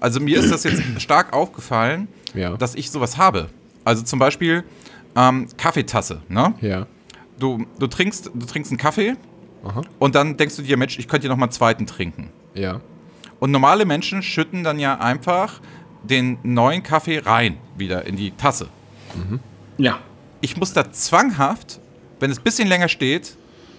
Also 0.00 0.20
mir 0.20 0.38
ist 0.38 0.50
das 0.50 0.64
jetzt 0.64 0.82
stark 1.02 1.32
aufgefallen, 1.32 2.08
Ja. 2.34 2.56
dass 2.56 2.74
ich 2.76 2.90
sowas 2.90 3.16
habe. 3.16 3.48
Also 3.84 4.02
zum 4.04 4.18
Beispiel 4.18 4.64
ähm, 5.16 5.48
Kaffeetasse. 5.56 6.22
Ne? 6.28 6.54
Ja. 6.60 6.86
Du, 7.38 7.66
du, 7.78 7.86
trinkst, 7.88 8.30
du 8.32 8.46
trinkst 8.46 8.70
einen 8.70 8.78
Kaffee 8.78 9.16
Aha. 9.64 9.82
und 9.98 10.14
dann 10.14 10.36
denkst 10.36 10.56
du 10.56 10.62
dir, 10.62 10.76
Mensch, 10.76 10.98
ich 10.98 11.08
könnte 11.08 11.22
hier 11.22 11.30
noch 11.30 11.36
mal 11.36 11.46
einen 11.46 11.52
zweiten 11.52 11.86
trinken. 11.86 12.30
Ja. 12.54 12.80
Und 13.40 13.50
normale 13.50 13.84
Menschen 13.84 14.22
schütten 14.22 14.64
dann 14.64 14.78
ja 14.78 14.98
einfach 14.98 15.60
den 16.02 16.38
neuen 16.42 16.82
Kaffee 16.82 17.18
rein 17.18 17.58
wieder 17.76 18.06
in 18.06 18.16
die 18.16 18.30
Tasse. 18.32 18.68
Ja. 19.76 19.98
Ich 20.40 20.56
muss 20.56 20.72
da 20.72 20.90
zwanghaft, 20.92 21.80
wenn 22.20 22.30
es 22.30 22.38
ein 22.38 22.44
bisschen 22.44 22.68
länger 22.68 22.88
steht, 22.88 23.36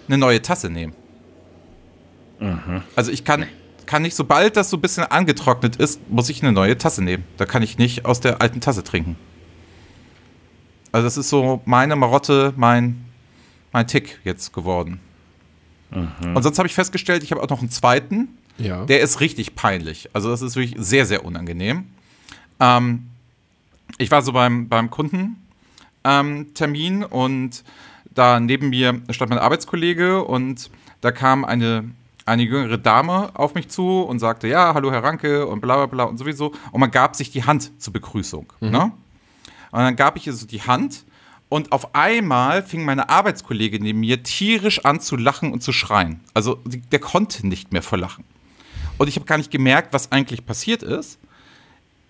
eine 0.08 0.18
neue 0.18 0.42
Tasse 0.42 0.70
nehmen. 0.70 0.94
Also 2.96 3.10
ich 3.12 3.24
kann, 3.24 3.44
kann 3.86 4.02
nicht, 4.02 4.16
sobald 4.16 4.56
das 4.56 4.70
so 4.70 4.78
ein 4.78 4.80
bisschen 4.80 5.04
angetrocknet 5.04 5.76
ist, 5.76 6.00
muss 6.10 6.28
ich 6.30 6.42
eine 6.42 6.52
neue 6.52 6.78
Tasse 6.78 7.02
nehmen. 7.04 7.24
Da 7.36 7.44
kann 7.44 7.62
ich 7.62 7.76
nicht 7.76 8.06
aus 8.06 8.20
der 8.20 8.40
alten 8.40 8.60
Tasse 8.60 8.82
trinken. 8.82 9.16
Also 10.92 11.06
das 11.06 11.16
ist 11.16 11.28
so 11.28 11.60
meine 11.66 11.96
Marotte, 11.96 12.52
mein, 12.56 13.04
mein 13.72 13.86
Tick 13.86 14.20
jetzt 14.24 14.52
geworden. 14.52 15.00
Und 15.90 16.42
sonst 16.42 16.58
habe 16.58 16.68
ich 16.68 16.74
festgestellt, 16.74 17.22
ich 17.22 17.32
habe 17.32 17.42
auch 17.42 17.48
noch 17.48 17.60
einen 17.60 17.70
zweiten, 17.70 18.28
Ja. 18.58 18.84
der 18.84 19.00
ist 19.00 19.20
richtig 19.20 19.54
peinlich. 19.56 20.08
Also 20.12 20.30
das 20.30 20.42
ist 20.42 20.54
wirklich 20.56 20.74
sehr, 20.78 21.06
sehr 21.06 21.24
unangenehm. 21.24 21.86
Ähm, 22.60 23.06
ich 23.98 24.10
war 24.10 24.22
so 24.22 24.32
beim, 24.32 24.68
beim 24.68 24.88
Kundentermin 24.90 25.42
ähm, 27.02 27.06
und 27.10 27.64
da 28.14 28.40
neben 28.40 28.70
mir 28.70 29.00
stand 29.10 29.30
mein 29.30 29.38
Arbeitskollege 29.38 30.24
und 30.24 30.70
da 31.00 31.12
kam 31.12 31.44
eine, 31.44 31.90
eine 32.26 32.42
jüngere 32.42 32.76
Dame 32.78 33.30
auf 33.34 33.54
mich 33.54 33.68
zu 33.68 34.02
und 34.02 34.18
sagte, 34.18 34.48
ja, 34.48 34.74
hallo 34.74 34.90
Herr 34.92 35.02
Ranke 35.02 35.46
und 35.46 35.60
bla 35.60 35.76
bla 35.76 35.86
bla 35.86 36.04
und 36.04 36.18
sowieso. 36.18 36.52
Und 36.72 36.80
man 36.80 36.90
gab 36.90 37.16
sich 37.16 37.30
die 37.30 37.44
Hand 37.44 37.72
zur 37.80 37.92
Begrüßung. 37.92 38.52
Ne? 38.60 38.92
Und 39.72 39.78
dann 39.78 39.96
gab 39.96 40.16
ich 40.16 40.26
ihr 40.26 40.32
so 40.32 40.46
die 40.46 40.62
Hand 40.62 41.04
und 41.50 41.72
auf 41.72 41.94
einmal 41.96 42.62
fing 42.62 42.84
meine 42.84 43.10
Arbeitskollegin 43.10 43.82
neben 43.82 44.00
mir 44.00 44.22
tierisch 44.22 44.84
an 44.84 45.00
zu 45.00 45.16
lachen 45.16 45.52
und 45.52 45.62
zu 45.62 45.72
schreien. 45.72 46.20
Also 46.32 46.60
der 46.64 47.00
konnte 47.00 47.46
nicht 47.46 47.72
mehr 47.72 47.82
vor 47.82 47.98
Lachen. 47.98 48.24
Und 48.96 49.08
ich 49.08 49.16
habe 49.16 49.26
gar 49.26 49.36
nicht 49.36 49.50
gemerkt, 49.50 49.92
was 49.92 50.12
eigentlich 50.12 50.46
passiert 50.46 50.82
ist. 50.82 51.18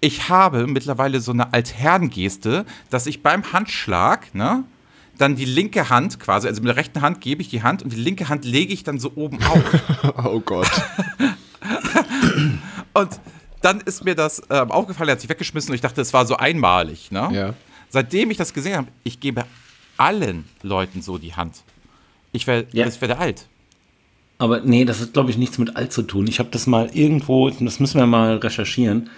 Ich 0.00 0.28
habe 0.28 0.66
mittlerweile 0.66 1.20
so 1.20 1.32
eine 1.32 1.52
Altherrengeste, 1.54 2.66
dass 2.90 3.06
ich 3.06 3.22
beim 3.22 3.52
Handschlag, 3.52 4.34
ne, 4.34 4.64
dann 5.16 5.36
die 5.36 5.46
linke 5.46 5.88
Hand 5.88 6.20
quasi, 6.20 6.46
also 6.46 6.60
mit 6.60 6.68
der 6.68 6.76
rechten 6.76 7.00
Hand 7.00 7.20
gebe 7.22 7.40
ich 7.40 7.48
die 7.48 7.62
Hand 7.62 7.82
und 7.82 7.92
die 7.92 8.00
linke 8.00 8.28
Hand 8.28 8.44
lege 8.44 8.74
ich 8.74 8.84
dann 8.84 8.98
so 8.98 9.12
oben 9.14 9.38
auf. 9.44 10.24
Oh 10.24 10.40
Gott. 10.40 10.70
und 12.92 13.20
dann 13.62 13.80
ist 13.80 14.04
mir 14.04 14.14
das 14.14 14.42
ähm, 14.50 14.70
aufgefallen, 14.70 15.08
er 15.08 15.12
hat 15.12 15.20
sich 15.20 15.30
weggeschmissen 15.30 15.70
und 15.70 15.76
ich 15.76 15.82
dachte, 15.82 16.02
es 16.02 16.12
war 16.12 16.26
so 16.26 16.36
einmalig. 16.36 17.10
Ne? 17.10 17.28
Ja. 17.32 17.54
Seitdem 17.90 18.30
ich 18.30 18.36
das 18.38 18.54
gesehen 18.54 18.76
habe, 18.76 18.88
ich 19.04 19.20
gebe 19.20 19.44
allen 19.96 20.44
Leuten 20.62 21.02
so 21.02 21.18
die 21.18 21.34
Hand. 21.34 21.56
Ich 22.32 22.46
werde 22.46 22.68
Ja. 22.72 22.86
ich 22.86 23.00
werde 23.00 23.18
alt. 23.18 23.46
Aber 24.38 24.60
nee, 24.60 24.84
das 24.86 25.00
hat, 25.02 25.12
glaube 25.12 25.30
ich, 25.30 25.36
nichts 25.36 25.58
mit 25.58 25.76
alt 25.76 25.92
zu 25.92 26.00
tun. 26.02 26.26
Ich 26.26 26.38
habe 26.38 26.48
das 26.50 26.66
mal 26.66 26.88
irgendwo, 26.94 27.50
das 27.50 27.78
müssen 27.80 27.98
wir 27.98 28.06
mal 28.06 28.36
recherchieren. 28.36 29.10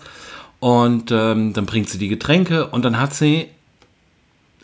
Und 0.61 1.11
ähm, 1.11 1.51
dann 1.51 1.65
bringt 1.65 1.89
sie 1.89 1.97
die 1.97 2.07
Getränke 2.07 2.67
und 2.67 2.85
dann 2.85 3.01
hat 3.01 3.13
sie 3.13 3.47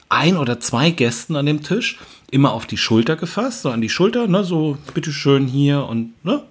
ein 0.08 0.38
oder 0.38 0.62
zwei 0.62 0.92
Gästen 0.92 1.36
an 1.36 1.46
dem 1.46 1.62
Tisch 1.62 2.00
immer 2.32 2.54
auf 2.54 2.66
die 2.66 2.78
Schulter 2.78 3.18
gefasst, 3.18 3.64
so 3.64 3.70
an 3.70 3.82
die 3.82 3.90
Schulter, 3.90 4.30
ne, 4.30 4.46
so 4.46 4.78
bitteschön 4.94 5.46
hier 5.46 5.84
und, 5.84 6.14
ne, 6.24 6.44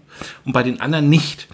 und 0.44 0.52
bei 0.52 0.62
den 0.62 0.82
anderen 0.82 1.08
nicht. 1.08 1.48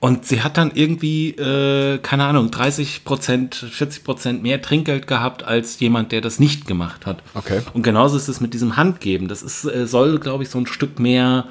Und 0.00 0.24
sie 0.24 0.42
hat 0.42 0.56
dann 0.56 0.70
irgendwie, 0.74 1.30
äh, 1.30 1.98
keine 1.98 2.24
Ahnung, 2.24 2.52
30 2.52 3.04
Prozent, 3.04 3.56
40 3.56 4.04
Prozent 4.04 4.42
mehr 4.42 4.62
Trinkgeld 4.62 5.08
gehabt 5.08 5.42
als 5.42 5.80
jemand, 5.80 6.12
der 6.12 6.20
das 6.20 6.38
nicht 6.38 6.68
gemacht 6.68 7.04
hat. 7.04 7.22
Okay. 7.34 7.62
Und 7.72 7.82
genauso 7.82 8.16
ist 8.16 8.28
es 8.28 8.40
mit 8.40 8.54
diesem 8.54 8.76
Handgeben. 8.76 9.26
Das 9.26 9.42
ist, 9.42 9.64
äh, 9.64 9.86
soll, 9.88 10.20
glaube 10.20 10.44
ich, 10.44 10.50
so 10.50 10.58
ein 10.58 10.68
Stück 10.68 11.00
mehr 11.00 11.46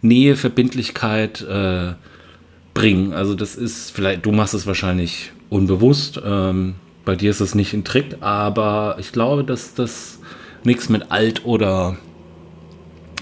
Nähe, 0.00 0.36
Verbindlichkeit 0.36 1.42
äh, 1.42 1.92
bringen. 2.72 3.12
Also 3.12 3.34
das 3.34 3.54
ist 3.54 3.90
vielleicht, 3.90 4.24
du 4.24 4.32
machst 4.32 4.54
es 4.54 4.66
wahrscheinlich 4.66 5.32
unbewusst. 5.50 6.20
Ähm, 6.24 6.76
bei 7.04 7.16
dir 7.16 7.30
ist 7.30 7.40
es 7.40 7.54
nicht 7.54 7.74
ein 7.74 7.84
Trick, 7.84 8.16
aber 8.20 8.96
ich 8.98 9.12
glaube, 9.12 9.44
dass 9.44 9.74
das 9.74 10.20
nichts 10.64 10.88
mit 10.88 11.10
alt 11.10 11.44
oder 11.44 11.96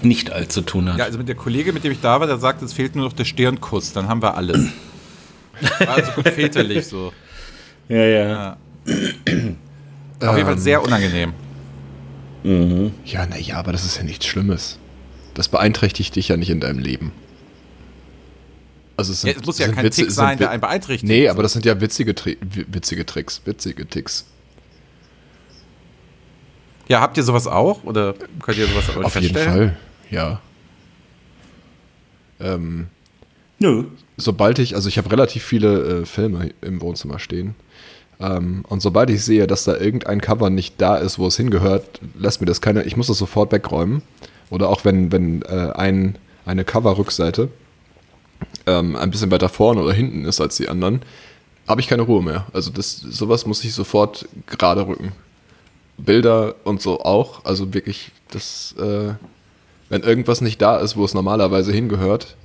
nicht 0.03 0.31
allzu 0.31 0.61
tun 0.61 0.89
hat. 0.91 0.97
Ja, 0.97 1.05
also 1.05 1.17
mit 1.17 1.27
der 1.27 1.35
Kollege, 1.35 1.73
mit 1.73 1.83
dem 1.83 1.91
ich 1.91 2.01
da 2.01 2.19
war, 2.19 2.27
der 2.27 2.37
sagt, 2.37 2.61
es 2.61 2.73
fehlt 2.73 2.95
nur 2.95 3.05
noch 3.05 3.13
der 3.13 3.25
Stirnkuss, 3.25 3.93
dann 3.93 4.07
haben 4.07 4.21
wir 4.21 4.35
alles. 4.35 4.67
War 5.79 5.89
also 5.89 6.11
gut 6.13 6.27
väterlich 6.29 6.87
so. 6.87 7.11
ja. 7.89 7.97
ja. 8.05 8.57
Auf 10.21 10.35
jeden 10.37 10.47
Fall 10.47 10.57
sehr 10.59 10.81
unangenehm. 10.81 11.33
Ja, 13.05 13.25
naja, 13.25 13.57
aber 13.57 13.71
das 13.73 13.85
ist 13.85 13.97
ja 13.97 14.03
nichts 14.03 14.25
Schlimmes. 14.25 14.79
Das 15.33 15.47
beeinträchtigt 15.49 16.15
dich 16.15 16.27
ja 16.29 16.37
nicht 16.37 16.49
in 16.49 16.59
deinem 16.59 16.79
Leben. 16.79 17.11
Also 18.97 19.13
es, 19.13 19.23
Ja, 19.23 19.31
sind, 19.33 19.41
es 19.41 19.45
muss 19.45 19.59
ja 19.59 19.65
sind 19.67 19.75
kein 19.75 19.85
Witze- 19.85 20.01
Tick 20.03 20.11
sein, 20.11 20.37
der 20.37 20.49
einen 20.49 20.59
beeinträchtigt. 20.61 21.07
Nee, 21.09 21.29
aber 21.29 21.43
das 21.43 21.53
sind 21.53 21.65
ja 21.65 21.79
witzige, 21.79 22.13
witzige 22.67 23.05
Tricks. 23.05 23.41
Witzige 23.45 23.85
Ticks. 23.85 24.25
Ja, 26.87 27.01
habt 27.01 27.17
ihr 27.17 27.23
sowas 27.23 27.45
auch? 27.47 27.83
Oder 27.83 28.13
könnt 28.41 28.57
ihr 28.57 28.67
sowas 28.67 28.89
auch 28.89 29.03
Auf 29.03 29.15
jeden 29.15 29.33
feststellen? 29.35 29.69
Fall, 29.69 29.77
ja. 30.09 30.41
Ähm, 32.39 32.87
Nö. 33.59 33.85
sobald 34.17 34.59
ich, 34.59 34.75
also 34.75 34.87
ich 34.87 34.97
habe 34.97 35.11
relativ 35.11 35.43
viele 35.43 36.01
äh, 36.01 36.05
Filme 36.05 36.51
im 36.61 36.81
Wohnzimmer 36.81 37.19
stehen. 37.19 37.55
Ähm, 38.19 38.63
und 38.67 38.81
sobald 38.81 39.09
ich 39.09 39.23
sehe, 39.23 39.47
dass 39.47 39.63
da 39.63 39.77
irgendein 39.77 40.21
Cover 40.21 40.49
nicht 40.49 40.79
da 40.79 40.97
ist, 40.97 41.19
wo 41.19 41.27
es 41.27 41.37
hingehört, 41.37 41.99
lässt 42.17 42.41
mir 42.41 42.47
das 42.47 42.61
keine, 42.61 42.83
ich 42.83 42.97
muss 42.97 43.07
das 43.07 43.17
sofort 43.17 43.51
wegräumen. 43.51 44.01
Oder 44.49 44.69
auch 44.69 44.83
wenn, 44.83 45.11
wenn 45.11 45.41
äh, 45.43 45.71
ein, 45.75 46.17
eine 46.45 46.65
Coverrückseite 46.65 47.49
ähm, 48.65 48.95
ein 48.95 49.11
bisschen 49.11 49.31
weiter 49.31 49.49
vorne 49.49 49.81
oder 49.81 49.93
hinten 49.93 50.25
ist 50.25 50.41
als 50.41 50.57
die 50.57 50.69
anderen, 50.69 51.01
habe 51.67 51.81
ich 51.81 51.87
keine 51.87 52.01
Ruhe 52.01 52.23
mehr. 52.23 52.47
Also 52.51 52.71
das, 52.71 52.97
sowas 52.97 53.45
muss 53.45 53.63
ich 53.63 53.73
sofort 53.73 54.27
gerade 54.47 54.87
rücken. 54.87 55.11
Bilder 55.97 56.55
und 56.63 56.81
so 56.81 57.01
auch. 57.01 57.45
Also 57.45 57.73
wirklich, 57.73 58.11
das, 58.31 58.73
äh, 58.79 59.13
wenn 59.89 60.03
irgendwas 60.03 60.41
nicht 60.41 60.61
da 60.61 60.77
ist, 60.77 60.95
wo 60.95 61.03
es 61.05 61.13
normalerweise 61.13 61.71
hingehört, 61.73 62.35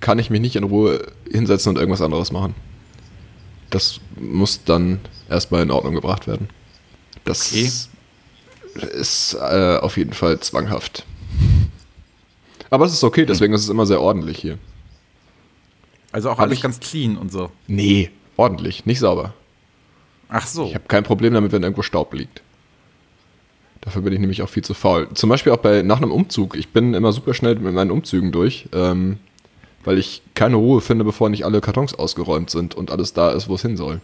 kann 0.00 0.18
ich 0.18 0.30
mich 0.30 0.40
nicht 0.40 0.56
in 0.56 0.64
Ruhe 0.64 1.06
hinsetzen 1.30 1.70
und 1.70 1.76
irgendwas 1.78 2.02
anderes 2.02 2.30
machen. 2.32 2.54
Das 3.70 4.00
muss 4.20 4.62
dann 4.64 5.00
erstmal 5.28 5.62
in 5.62 5.70
Ordnung 5.70 5.94
gebracht 5.94 6.26
werden. 6.26 6.48
Das 7.24 7.50
Okay. 7.50 7.70
ist 8.92 9.34
äh, 9.40 9.78
auf 9.78 9.96
jeden 9.96 10.12
Fall 10.12 10.38
zwanghaft. 10.40 11.04
Aber 12.70 12.84
es 12.84 12.92
ist 12.92 13.04
okay, 13.04 13.24
deswegen 13.24 13.54
ist 13.54 13.62
es 13.62 13.68
immer 13.68 13.86
sehr 13.86 14.00
ordentlich 14.00 14.38
hier. 14.38 14.58
Also 16.12 16.28
auch 16.30 16.36
Hab 16.38 16.44
alles 16.44 16.58
ich- 16.58 16.62
ganz 16.62 16.78
clean 16.80 17.16
und 17.16 17.32
so. 17.32 17.50
Nee, 17.66 18.10
ordentlich, 18.36 18.84
nicht 18.86 18.98
sauber. 18.98 19.32
Ach 20.28 20.46
so. 20.46 20.66
Ich 20.66 20.74
habe 20.74 20.84
kein 20.88 21.04
Problem 21.04 21.32
damit, 21.32 21.52
wenn 21.52 21.62
irgendwo 21.62 21.82
Staub 21.82 22.12
liegt. 22.12 22.42
Dafür 23.86 24.02
bin 24.02 24.12
ich 24.12 24.18
nämlich 24.18 24.42
auch 24.42 24.48
viel 24.48 24.64
zu 24.64 24.74
faul. 24.74 25.06
Zum 25.14 25.30
Beispiel 25.30 25.52
auch 25.52 25.58
bei 25.58 25.82
nach 25.82 25.98
einem 25.98 26.10
Umzug. 26.10 26.56
Ich 26.56 26.70
bin 26.70 26.92
immer 26.92 27.12
super 27.12 27.34
schnell 27.34 27.54
mit 27.54 27.72
meinen 27.72 27.92
Umzügen 27.92 28.32
durch, 28.32 28.68
ähm, 28.72 29.18
weil 29.84 29.96
ich 29.96 30.22
keine 30.34 30.56
Ruhe 30.56 30.80
finde, 30.80 31.04
bevor 31.04 31.30
nicht 31.30 31.44
alle 31.44 31.60
Kartons 31.60 31.94
ausgeräumt 31.94 32.50
sind 32.50 32.74
und 32.74 32.90
alles 32.90 33.12
da 33.12 33.30
ist, 33.30 33.48
wo 33.48 33.54
es 33.54 33.62
hin 33.62 33.76
soll. 33.76 34.00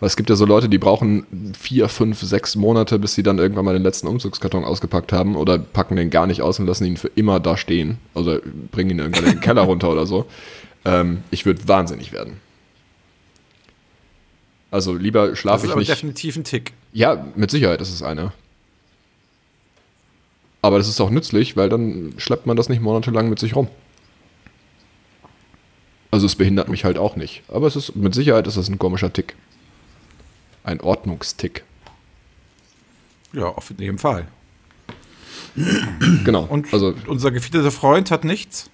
Weil 0.00 0.08
es 0.08 0.16
gibt 0.16 0.28
ja 0.28 0.36
so 0.36 0.44
Leute, 0.44 0.68
die 0.68 0.76
brauchen 0.76 1.54
vier, 1.58 1.88
fünf, 1.88 2.20
sechs 2.20 2.56
Monate, 2.56 2.98
bis 2.98 3.14
sie 3.14 3.22
dann 3.22 3.38
irgendwann 3.38 3.64
mal 3.64 3.72
den 3.72 3.82
letzten 3.82 4.06
Umzugskarton 4.06 4.64
ausgepackt 4.64 5.14
haben 5.14 5.34
oder 5.34 5.58
packen 5.58 5.96
den 5.96 6.10
gar 6.10 6.26
nicht 6.26 6.42
aus 6.42 6.60
und 6.60 6.66
lassen 6.66 6.84
ihn 6.84 6.98
für 6.98 7.10
immer 7.14 7.40
da 7.40 7.56
stehen. 7.56 7.96
Also 8.14 8.38
bringen 8.70 8.90
ihn 8.90 8.98
irgendwann 8.98 9.24
in 9.24 9.30
den 9.30 9.40
Keller 9.40 9.62
runter 9.62 9.90
oder 9.90 10.04
so. 10.04 10.26
Ähm, 10.84 11.22
ich 11.30 11.46
würde 11.46 11.66
wahnsinnig 11.66 12.12
werden. 12.12 12.34
Also 14.70 14.94
lieber 14.94 15.28
das 15.28 15.38
schlafe 15.38 15.58
ist 15.58 15.64
ich 15.64 15.70
aber 15.70 15.80
nicht. 15.80 15.90
definitiv 15.90 16.36
ein 16.36 16.44
Tick. 16.44 16.72
Ja, 16.92 17.26
mit 17.34 17.50
Sicherheit 17.50 17.80
ist 17.80 17.92
es 17.92 18.02
einer. 18.02 18.32
Aber 20.62 20.78
das 20.78 20.88
ist 20.88 21.00
auch 21.00 21.10
nützlich, 21.10 21.56
weil 21.56 21.68
dann 21.68 22.14
schleppt 22.16 22.46
man 22.46 22.56
das 22.56 22.68
nicht 22.68 22.82
monatelang 22.82 23.28
mit 23.28 23.38
sich 23.38 23.54
rum. 23.54 23.68
Also 26.10 26.26
es 26.26 26.34
behindert 26.34 26.68
mich 26.68 26.84
halt 26.84 26.98
auch 26.98 27.16
nicht. 27.16 27.42
Aber 27.48 27.66
es 27.66 27.76
ist 27.76 27.94
mit 27.94 28.14
Sicherheit 28.14 28.46
ist 28.46 28.56
das 28.56 28.68
ein 28.68 28.78
komischer 28.78 29.12
Tick. 29.12 29.36
Ein 30.64 30.80
Ordnungstick. 30.80 31.62
Ja, 33.32 33.46
auf 33.46 33.72
jeden 33.78 33.98
Fall. 33.98 34.26
Genau. 36.24 36.44
Und 36.44 36.72
also 36.72 36.94
unser 37.06 37.30
gefehlter 37.30 37.70
Freund 37.70 38.10
hat 38.10 38.24
nichts? 38.24 38.70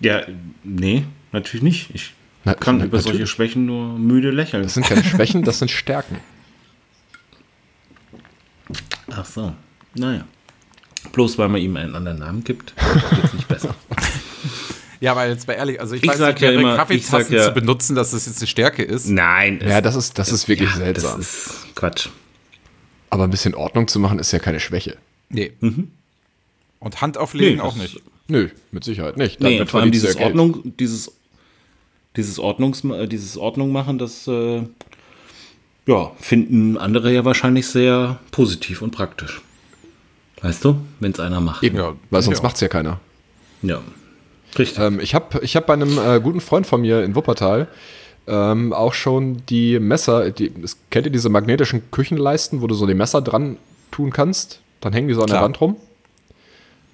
Ja, 0.00 0.22
nee, 0.62 1.04
natürlich 1.32 1.62
nicht. 1.62 1.94
Ich 1.94 2.12
Na, 2.46 2.54
kann 2.54 2.78
na, 2.78 2.84
über 2.84 2.98
solche 2.98 3.10
natürlich. 3.18 3.30
Schwächen 3.30 3.66
nur 3.66 3.98
müde 3.98 4.30
lächeln. 4.30 4.62
das 4.62 4.74
sind 4.74 4.86
keine 4.86 5.02
Schwächen, 5.04 5.42
das 5.42 5.58
sind 5.58 5.68
Stärken. 5.70 6.18
Ach 9.10 9.24
so. 9.24 9.52
Naja. 9.94 10.24
Bloß 11.12 11.38
weil 11.38 11.48
man 11.48 11.60
ihm 11.60 11.76
einen 11.76 11.94
anderen 11.94 12.18
Namen 12.18 12.44
gibt, 12.44 12.74
wird 12.76 13.24
es 13.24 13.34
nicht 13.34 13.48
besser. 13.48 13.74
Ja, 14.98 15.12
aber 15.12 15.28
jetzt 15.28 15.46
mal 15.46 15.52
ehrlich, 15.52 15.78
also 15.78 15.94
ich, 15.94 16.02
Ich 16.02 16.08
weiß 16.08 16.18
nicht, 16.20 16.40
ja 16.40 16.52
immer- 16.52 16.72
ich 16.72 16.78
Kaffeetassen 16.78 17.34
ja- 17.34 17.44
zu 17.44 17.52
benutzen, 17.52 17.94
dass 17.94 18.12
das 18.12 18.24
jetzt 18.24 18.38
eine 18.38 18.46
Stärke 18.46 18.82
ist. 18.82 19.06
Nein. 19.06 19.60
Ja, 19.62 19.82
das 19.82 19.94
ist, 19.94 20.18
das 20.18 20.32
ist 20.32 20.48
wirklich 20.48 20.70
ja, 20.70 20.76
seltsam. 20.76 21.18
Das 21.18 21.28
ist 21.48 21.74
Quatsch. 21.74 22.08
Aber 23.10 23.24
ein 23.24 23.30
bisschen 23.30 23.54
Ordnung 23.54 23.88
zu 23.88 23.98
machen 24.00 24.18
ist 24.18 24.32
ja 24.32 24.38
keine 24.38 24.58
Schwäche. 24.58 24.96
Nee. 25.28 25.52
Und 26.80 27.00
Hand 27.02 27.18
auflegen 27.18 27.56
Nee, 27.56 27.60
auch 27.62 27.76
nicht. 27.76 28.00
Nö, 28.28 28.48
mit 28.72 28.84
Sicherheit 28.84 29.18
nicht. 29.18 29.38
Damit 29.38 29.58
Nee, 29.60 29.66
vor 29.66 29.80
allem 29.82 29.92
dieses. 29.92 30.16
Ordnung, 30.16 30.72
dieses, 30.78 31.12
dieses 32.16 32.38
Ordnungs, 32.38 32.84
äh, 32.84 33.06
dieses 33.06 33.36
Ordnung 33.36 33.72
machen, 33.72 33.98
das 33.98 34.26
äh, 34.26 34.62
ja, 35.86 36.12
finden 36.18 36.76
andere 36.76 37.12
ja 37.12 37.24
wahrscheinlich 37.24 37.68
sehr 37.68 38.18
positiv 38.30 38.82
und 38.82 38.90
praktisch. 38.90 39.40
Weißt 40.42 40.64
du, 40.64 40.76
wenn 41.00 41.12
es 41.12 41.20
einer 41.20 41.40
macht. 41.40 41.62
Eben, 41.62 41.76
Ja, 41.76 41.94
weil 42.10 42.22
sonst 42.22 42.38
ja. 42.38 42.42
macht's 42.42 42.60
ja 42.60 42.68
keiner. 42.68 43.00
Ja. 43.62 43.80
Richtig. 44.58 44.78
Ähm, 44.78 45.00
ich 45.00 45.14
habe 45.14 45.40
ich 45.42 45.56
hab 45.56 45.66
bei 45.66 45.74
einem 45.74 45.98
äh, 45.98 46.20
guten 46.20 46.40
Freund 46.40 46.66
von 46.66 46.80
mir 46.80 47.02
in 47.04 47.14
Wuppertal 47.14 47.68
ähm, 48.26 48.72
auch 48.72 48.94
schon 48.94 49.42
die 49.46 49.78
Messer, 49.78 50.30
die, 50.30 50.52
das, 50.52 50.78
kennt 50.90 51.06
ihr 51.06 51.12
diese 51.12 51.28
magnetischen 51.28 51.90
Küchenleisten, 51.90 52.60
wo 52.60 52.66
du 52.66 52.74
so 52.74 52.86
die 52.86 52.94
Messer 52.94 53.22
dran 53.22 53.56
tun 53.90 54.10
kannst? 54.10 54.60
Dann 54.80 54.92
hängen 54.92 55.08
die 55.08 55.14
so 55.14 55.20
an 55.20 55.28
der 55.28 55.36
Klar. 55.36 55.44
Wand 55.44 55.60
rum. 55.60 55.76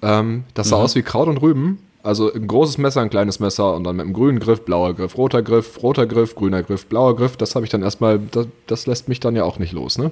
Ähm, 0.02 0.44
das 0.54 0.68
sah 0.68 0.76
aus 0.76 0.94
wie 0.94 1.02
Kraut 1.02 1.28
und 1.28 1.38
Rüben. 1.38 1.78
Also 2.02 2.32
ein 2.32 2.46
großes 2.48 2.78
Messer, 2.78 3.00
ein 3.00 3.10
kleines 3.10 3.38
Messer 3.38 3.74
und 3.74 3.84
dann 3.84 3.96
mit 3.96 4.04
einem 4.04 4.12
grünen 4.12 4.40
Griff, 4.40 4.62
blauer 4.64 4.94
Griff, 4.94 5.16
roter 5.16 5.42
Griff, 5.42 5.82
roter 5.82 6.06
Griff, 6.06 6.34
grüner 6.34 6.62
Griff, 6.62 6.86
blauer 6.86 7.14
Griff. 7.16 7.36
Das 7.36 7.54
habe 7.54 7.64
ich 7.64 7.70
dann 7.70 7.82
erstmal, 7.82 8.18
das, 8.18 8.46
das 8.66 8.86
lässt 8.86 9.08
mich 9.08 9.20
dann 9.20 9.36
ja 9.36 9.44
auch 9.44 9.58
nicht 9.58 9.72
los, 9.72 9.98
ne? 9.98 10.10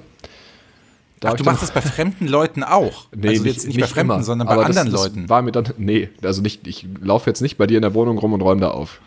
Ach, 1.23 1.33
du 1.35 1.43
machst 1.43 1.61
das 1.61 1.71
bei 1.71 1.81
fremden 1.81 2.27
Leuten 2.27 2.63
auch. 2.63 3.05
Nee, 3.15 3.27
also 3.29 3.45
jetzt 3.45 3.67
nicht, 3.67 3.79
bei 3.79 3.87
Fremden, 3.87 4.13
immer. 4.13 4.23
sondern 4.23 4.47
bei 4.47 4.53
Aber 4.53 4.65
anderen 4.65 4.89
das, 4.91 5.01
Leuten. 5.03 5.21
Das 5.23 5.29
war 5.29 5.41
mir 5.41 5.51
dann, 5.51 5.65
nee, 5.77 6.09
also 6.23 6.41
nicht, 6.41 6.65
ich 6.65 6.87
laufe 7.01 7.29
jetzt 7.29 7.41
nicht 7.41 7.57
bei 7.57 7.67
dir 7.67 7.77
in 7.77 7.83
der 7.83 7.93
Wohnung 7.93 8.17
rum 8.17 8.33
und 8.33 8.41
räume 8.41 8.61
da 8.61 8.71
auf. 8.71 9.01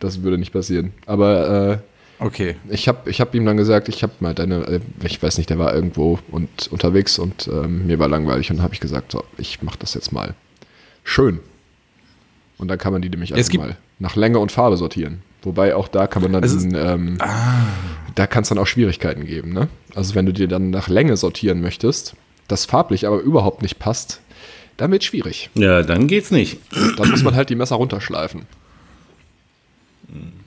Das 0.00 0.22
würde 0.22 0.38
nicht 0.38 0.52
passieren. 0.52 0.92
Aber 1.06 1.72
äh, 1.72 1.78
Okay. 2.18 2.56
ich 2.70 2.88
habe 2.88 3.10
ich 3.10 3.20
hab 3.20 3.34
ihm 3.34 3.44
dann 3.44 3.58
gesagt, 3.58 3.88
ich 3.90 4.02
habe 4.02 4.14
mal 4.20 4.34
deine, 4.34 4.66
äh, 4.66 4.80
ich 5.04 5.22
weiß 5.22 5.36
nicht, 5.36 5.50
der 5.50 5.58
war 5.58 5.74
irgendwo 5.74 6.18
und 6.30 6.68
unterwegs 6.72 7.18
und 7.18 7.46
ähm, 7.48 7.86
mir 7.86 7.98
war 7.98 8.08
langweilig 8.08 8.50
und 8.50 8.62
habe 8.62 8.72
ich 8.74 8.80
gesagt, 8.80 9.12
so, 9.12 9.22
ich 9.36 9.62
mache 9.62 9.78
das 9.78 9.92
jetzt 9.94 10.12
mal 10.12 10.34
schön. 11.04 11.40
Und 12.58 12.68
dann 12.68 12.78
kann 12.78 12.92
man 12.92 13.02
die 13.02 13.08
nämlich 13.10 13.32
Es 13.32 13.48
einfach 13.48 13.66
mal 13.66 13.76
nach 13.98 14.16
Länge 14.16 14.38
und 14.38 14.50
Farbe 14.52 14.76
sortieren. 14.76 15.22
Wobei 15.42 15.74
auch 15.74 15.88
da 15.88 16.06
kann 16.06 16.22
man 16.22 16.32
dann, 16.32 16.42
ist- 16.42 16.64
ähm, 16.64 17.18
da 18.14 18.26
kann 18.26 18.42
es 18.42 18.48
dann 18.48 18.58
auch 18.58 18.66
Schwierigkeiten 18.66 19.26
geben. 19.26 19.52
Ne? 19.52 19.68
Also 19.94 20.14
wenn 20.14 20.26
du 20.26 20.32
dir 20.32 20.48
dann 20.48 20.70
nach 20.70 20.88
Länge 20.88 21.16
sortieren 21.16 21.60
möchtest, 21.60 22.14
das 22.48 22.64
farblich 22.64 23.06
aber 23.06 23.18
überhaupt 23.20 23.62
nicht 23.62 23.78
passt, 23.78 24.20
dann 24.76 24.90
wird 24.90 25.04
schwierig. 25.04 25.50
ja, 25.54 25.82
dann 25.82 26.06
geht's 26.08 26.30
nicht. 26.30 26.58
Dann 26.96 27.10
muss 27.10 27.22
man 27.22 27.34
halt 27.34 27.48
die 27.50 27.54
Messer 27.56 27.76
runterschleifen. 27.76 28.42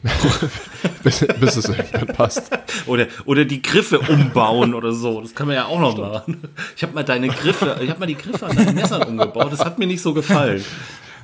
bis, 1.03 1.25
bis 1.39 1.55
es 1.57 1.67
irgendwann 1.67 2.07
passt. 2.07 2.49
Oder, 2.85 3.07
oder 3.25 3.43
die 3.43 3.61
Griffe 3.61 3.99
umbauen 3.99 4.73
oder 4.73 4.93
so. 4.93 5.19
Das 5.21 5.35
kann 5.35 5.47
man 5.47 5.55
ja 5.57 5.65
auch 5.65 5.79
noch 5.79 5.97
machen. 5.97 6.41
Ich 6.77 6.83
habe 6.83 6.93
mal 6.93 7.03
deine 7.03 7.27
Griffe, 7.27 7.77
ich 7.81 7.89
habe 7.89 7.99
mal 7.99 8.05
die 8.05 8.15
Griffe 8.15 8.45
an 8.45 8.55
deinen 8.55 8.75
Messern 8.75 9.03
umgebaut. 9.03 9.51
Das 9.51 9.59
hat 9.65 9.77
mir 9.77 9.87
nicht 9.87 10.01
so 10.01 10.13
gefallen. 10.13 10.63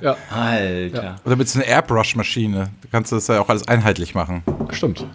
Ja, 0.00 0.16
Alter. 0.30 1.16
Oder 1.24 1.36
mit 1.36 1.48
so 1.48 1.58
einer 1.58 1.68
Airbrush-Maschine. 1.68 2.70
Da 2.82 2.88
kannst 2.90 3.12
du 3.12 3.16
das 3.16 3.26
ja 3.28 3.40
auch 3.40 3.48
alles 3.48 3.66
einheitlich 3.68 4.14
machen. 4.14 4.42
stimmt. 4.70 5.06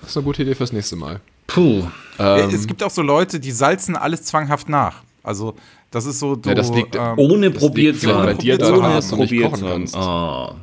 Das 0.00 0.10
ist 0.10 0.16
eine 0.16 0.24
gute 0.24 0.42
Idee 0.42 0.54
fürs 0.54 0.72
nächste 0.72 0.96
Mal. 0.96 1.20
Puh. 1.46 1.84
Ähm, 2.18 2.50
es 2.50 2.66
gibt 2.66 2.82
auch 2.82 2.90
so 2.90 3.02
Leute, 3.02 3.40
die 3.40 3.50
salzen 3.50 3.96
alles 3.96 4.22
zwanghaft 4.24 4.68
nach. 4.68 5.02
Also, 5.22 5.54
das 5.90 6.06
ist 6.06 6.18
so. 6.20 6.36
Du, 6.36 6.48
Ja, 6.48 6.54
das 6.54 6.70
liegt- 6.70 6.94
ähm, 6.96 7.14
Ohne 7.18 7.50
Das 7.50 7.60
probiert 7.60 7.94
liegt 7.94 8.04
zu 8.04 8.14
haben. 8.14 8.24
bei 8.26 8.34
dir 8.34 8.58
daran, 8.58 8.92
Ohne 8.92 9.00
probiert 9.02 9.44
kochen 9.50 9.58
zu 9.58 9.66
haben. 9.66 9.72
kannst. 9.80 9.96
Ah. 9.96 10.54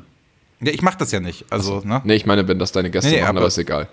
ja, 0.62 0.72
ich 0.72 0.82
mache 0.82 0.98
das 0.98 1.12
ja 1.12 1.20
nicht. 1.20 1.46
Also, 1.50 1.82
ne? 1.84 2.02
Nee, 2.06 2.16
ich 2.16 2.26
meine, 2.26 2.48
wenn 2.48 2.60
das 2.60 2.72
deine 2.72 2.90
Gäste 2.90 3.10
Nee, 3.10 3.16
nee, 3.18 3.22
machen, 3.22 3.30
aber- 3.32 3.40
aber 3.42 3.48
ist 3.48 3.58
egal. 3.58 3.88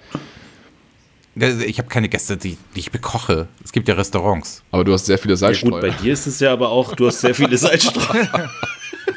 Ich 1.66 1.78
habe 1.78 1.88
keine 1.88 2.08
Gäste, 2.08 2.36
die, 2.36 2.56
die 2.74 2.80
ich 2.80 2.90
bekoche. 2.90 3.48
Es 3.64 3.72
gibt 3.72 3.88
ja 3.88 3.94
Restaurants. 3.94 4.62
Aber 4.70 4.84
du 4.84 4.92
hast 4.92 5.06
sehr 5.06 5.18
viele 5.18 5.34
Ja, 5.34 5.48
gut, 5.52 5.70
bei 5.72 5.80
Salzstreuer. 5.80 5.90
dir 6.02 6.12
ist 6.12 6.26
es 6.26 6.40
ja 6.40 6.52
aber 6.52 6.68
auch, 6.70 6.94
du 6.94 7.06
hast 7.06 7.20
sehr 7.20 7.34
viele 7.34 7.56
Salzstreuer. 7.58 8.50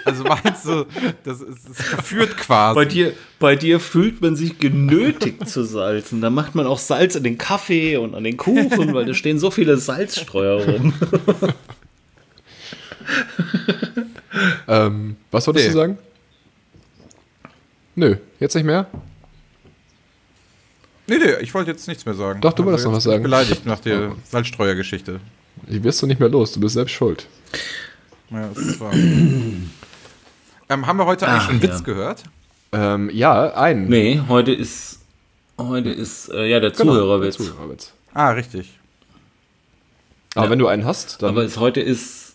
Also 0.05 0.23
meinst 0.23 0.65
du, 0.65 0.85
das 1.23 1.39
ist, 1.41 1.69
das 1.69 1.79
ist 1.79 1.91
geführt 1.97 2.35
quasi. 2.37 2.75
Bei 2.75 2.85
dir, 2.85 3.13
bei 3.39 3.55
dir 3.55 3.79
fühlt 3.79 4.21
man 4.21 4.35
sich 4.35 4.57
genötigt 4.59 5.47
zu 5.47 5.63
salzen. 5.63 6.19
Da 6.21 6.29
macht 6.29 6.55
man 6.55 6.65
auch 6.67 6.77
Salz 6.79 7.15
in 7.15 7.23
den 7.23 7.37
Kaffee 7.37 7.97
und 7.97 8.13
an 8.15 8.23
den 8.23 8.35
Kuchen, 8.37 8.93
weil 8.93 9.05
da 9.05 9.13
stehen 9.13 9.39
so 9.39 9.49
viele 9.51 9.77
Salzstreuer 9.77 10.63
rum. 10.65 10.93
ähm, 14.67 15.15
was 15.31 15.47
wolltest 15.47 15.67
Nee. 15.67 15.71
du 15.73 15.77
sagen? 15.77 15.97
Nö, 17.95 18.15
jetzt 18.39 18.55
nicht 18.55 18.65
mehr? 18.65 18.87
Nee, 21.07 21.17
nee, 21.17 21.33
ich 21.41 21.53
wollte 21.53 21.71
jetzt 21.71 21.87
nichts 21.87 22.05
mehr 22.05 22.15
sagen. 22.15 22.39
Doch, 22.41 22.53
du 22.53 22.63
wolltest 22.65 22.85
Also 22.85 22.89
noch 22.91 22.97
was 22.97 23.03
bin 23.03 23.11
ich 23.11 23.15
sagen. 23.15 23.23
Beleidigt 23.23 23.65
nach 23.65 23.79
der 23.79 24.13
Salzstreuer-Geschichte. 24.29 25.19
Die 25.67 25.83
wirst 25.83 26.01
du 26.01 26.07
nicht 26.07 26.19
mehr 26.19 26.29
los, 26.29 26.53
du 26.53 26.59
bist 26.59 26.73
selbst 26.75 26.93
schuld. 26.93 27.27
Ja, 28.29 28.47
das 28.53 28.57
ist 28.63 28.79
wahr. 28.79 28.93
ähm, 28.93 29.69
haben 30.87 30.97
wir 30.97 31.05
heute 31.05 31.27
eigentlich 31.27 31.41
Ah, 31.41 31.45
schon 31.45 31.55
einen 31.55 31.61
ja. 31.61 31.69
Witz 31.73 31.83
gehört? 31.83 32.23
Ähm, 32.71 33.09
ja, 33.13 33.53
einen. 33.53 33.87
Nee, 33.89 34.21
heute 34.27 34.51
ist, 34.53 34.99
heute 35.59 35.89
ist, 35.89 36.29
äh, 36.29 36.45
ja, 36.49 36.59
der 36.59 36.71
Genau, 36.71 36.93
Zuhörerwitz. 36.93 37.37
Zuhörerwitz. 37.37 37.93
Ah, 38.13 38.31
richtig. 38.31 38.79
Aber 40.35 40.45
Ja. 40.45 40.51
wenn 40.51 40.59
du 40.59 40.67
einen 40.67 40.85
hast, 40.85 41.21
dann 41.21 41.29
Aber 41.31 41.43
ist, 41.43 41.57
heute 41.57 41.81
ist, 41.81 42.33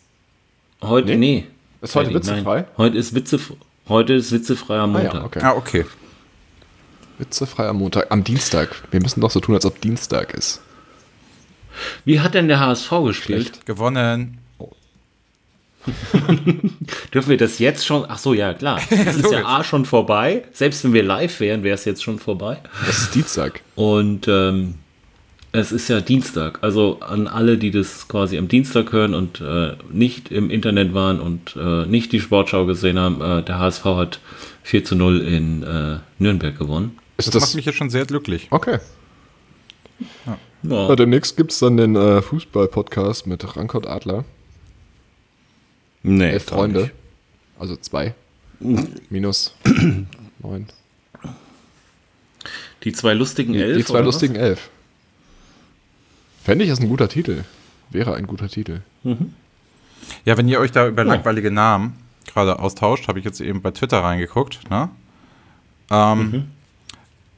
heute, 0.83 1.17
nee. 1.17 1.47
ist 1.81 1.97
heute 1.97 2.15
witzefrei. 2.15 2.61
nein. 2.61 2.65
Heute 2.77 2.97
ist 2.99 3.15
Witze, 3.15 3.41
heute 3.89 4.13
ist 4.15 4.31
witzefreier 4.31 4.83
Ah, 4.83 4.87
Montag. 4.87 5.15
ja, 5.15 5.25
okay. 5.25 5.41
Ah, 5.43 5.53
okay. 5.57 5.85
Witzefrei 7.19 7.67
am 7.67 7.79
Montag, 7.79 8.11
am 8.11 8.25
Dienstag. 8.25 8.69
Wir 8.91 9.01
müssen 9.01 9.21
doch 9.21 9.31
so 9.31 9.41
tun, 9.41 9.55
als 9.55 9.67
ob 9.67 9.81
Dienstag 9.81 10.35
ist. 10.35 10.61
Wie 12.05 12.21
hat 12.21 12.35
denn 12.35 12.49
der 12.49 12.61
HSV 12.61 12.91
gespielt? 13.05 13.67
Gewonnen. 13.67 14.39
Dürfen 17.15 17.31
wir 17.31 17.37
das 17.37 17.59
jetzt 17.59 17.87
schon? 17.87 18.05
Ach 18.09 18.19
so, 18.19 18.35
ja, 18.35 18.55
klar. 18.55 18.81
Das 19.05 19.17
ist 19.17 19.33
ja. 19.33 19.45
A 19.45 19.65
schon 19.65 19.85
vorbei. 19.85 20.45
Selbst 20.53 20.85
wenn 20.85 20.93
wir 20.93 21.03
live 21.03 21.41
wären, 21.41 21.63
wäre 21.63 21.75
es 21.75 21.85
jetzt 21.85 22.03
schon 22.03 22.19
vorbei. 22.19 22.59
Das 22.87 22.99
ist 22.99 23.15
Dienstag. 23.15 23.63
Und 23.75 24.29
ähm, 24.29 24.75
es 25.53 25.73
ist 25.73 25.89
ja 25.89 26.01
Dienstag. 26.01 26.59
Also 26.63 27.01
an 27.01 27.27
alle, 27.27 27.59
die 27.59 27.71
das 27.71 28.07
quasi 28.09 28.39
am 28.39 28.49
Dienstag 28.49 28.93
hören 28.93 29.15
und 29.15 29.41
äh, 29.41 29.73
nicht 29.91 30.31
im 30.31 30.51
Internet 30.51 30.95
waren 30.95 31.21
und 31.21 31.57
äh, 31.57 31.87
nicht 31.87 32.13
die 32.13 32.21
Sportschau 32.21 32.67
gesehen 32.67 32.99
haben, 32.99 33.21
äh, 33.21 33.43
der 33.43 33.59
HSV 33.59 33.85
hat 33.85 34.21
4 34.63 34.85
zu 34.85 34.95
0 34.95 35.21
in 35.21 35.63
äh, 35.63 35.99
Nürnberg 36.19 36.59
gewonnen. 36.59 36.99
Ist 37.19 37.27
Das, 37.27 37.35
das, 37.35 37.43
macht 37.43 37.55
mich 37.57 37.65
jetzt 37.67 37.77
schon 37.77 37.91
sehr 37.91 38.07
glücklich. 38.07 38.47
Okay. 38.51 38.79
Ja. 40.25 40.39
Ja, 40.63 40.97
demnächst 40.97 41.37
gibt 41.37 41.53
es 41.53 41.59
dann 41.59 41.77
den 41.77 41.95
äh, 41.95 42.23
Fußball-Podcast 42.23 43.27
mit 43.27 43.57
Rankot 43.57 43.87
Adler. 43.87 44.25
Nee, 46.03 46.31
Elf 46.31 46.45
Freunde. 46.45 46.83
nicht. 46.83 46.93
Also 47.59 47.77
zwei. 47.77 48.15
Minus 49.11 49.55
neun. 50.39 50.67
Die 52.85 52.93
zwei 52.93 53.15
lustigen 53.15 53.55
Elf. 53.55 53.77
Die 53.77 53.85
zwei 53.85 53.95
oder 53.95 54.01
was? 54.01 54.15
lustigen 54.15 54.37
elf. 54.37 54.71
Fände 56.45 56.65
ich, 56.65 56.71
ist 56.71 56.81
ein 56.81 56.89
guter 56.89 57.09
Titel. 57.09 57.45
Wäre 57.91 58.15
ein 58.15 58.27
guter 58.27 58.49
Titel. 58.49 58.81
Ja, 60.25 60.37
wenn 60.37 60.49
ihr 60.49 60.61
euch 60.61 60.73
da 60.73 60.87
über 60.87 61.05
langweilige 61.05 61.51
Namen 61.51 61.95
gerade 62.27 62.59
austauscht, 62.59 63.09
habe 63.09 63.19
ich 63.19 63.25
jetzt 63.25 63.41
eben 63.41 63.61
bei 63.61 63.71
Twitter 63.73 63.99
reingeguckt. 64.05 64.71
Ne? 64.71 64.89
Ähm, 65.91 66.49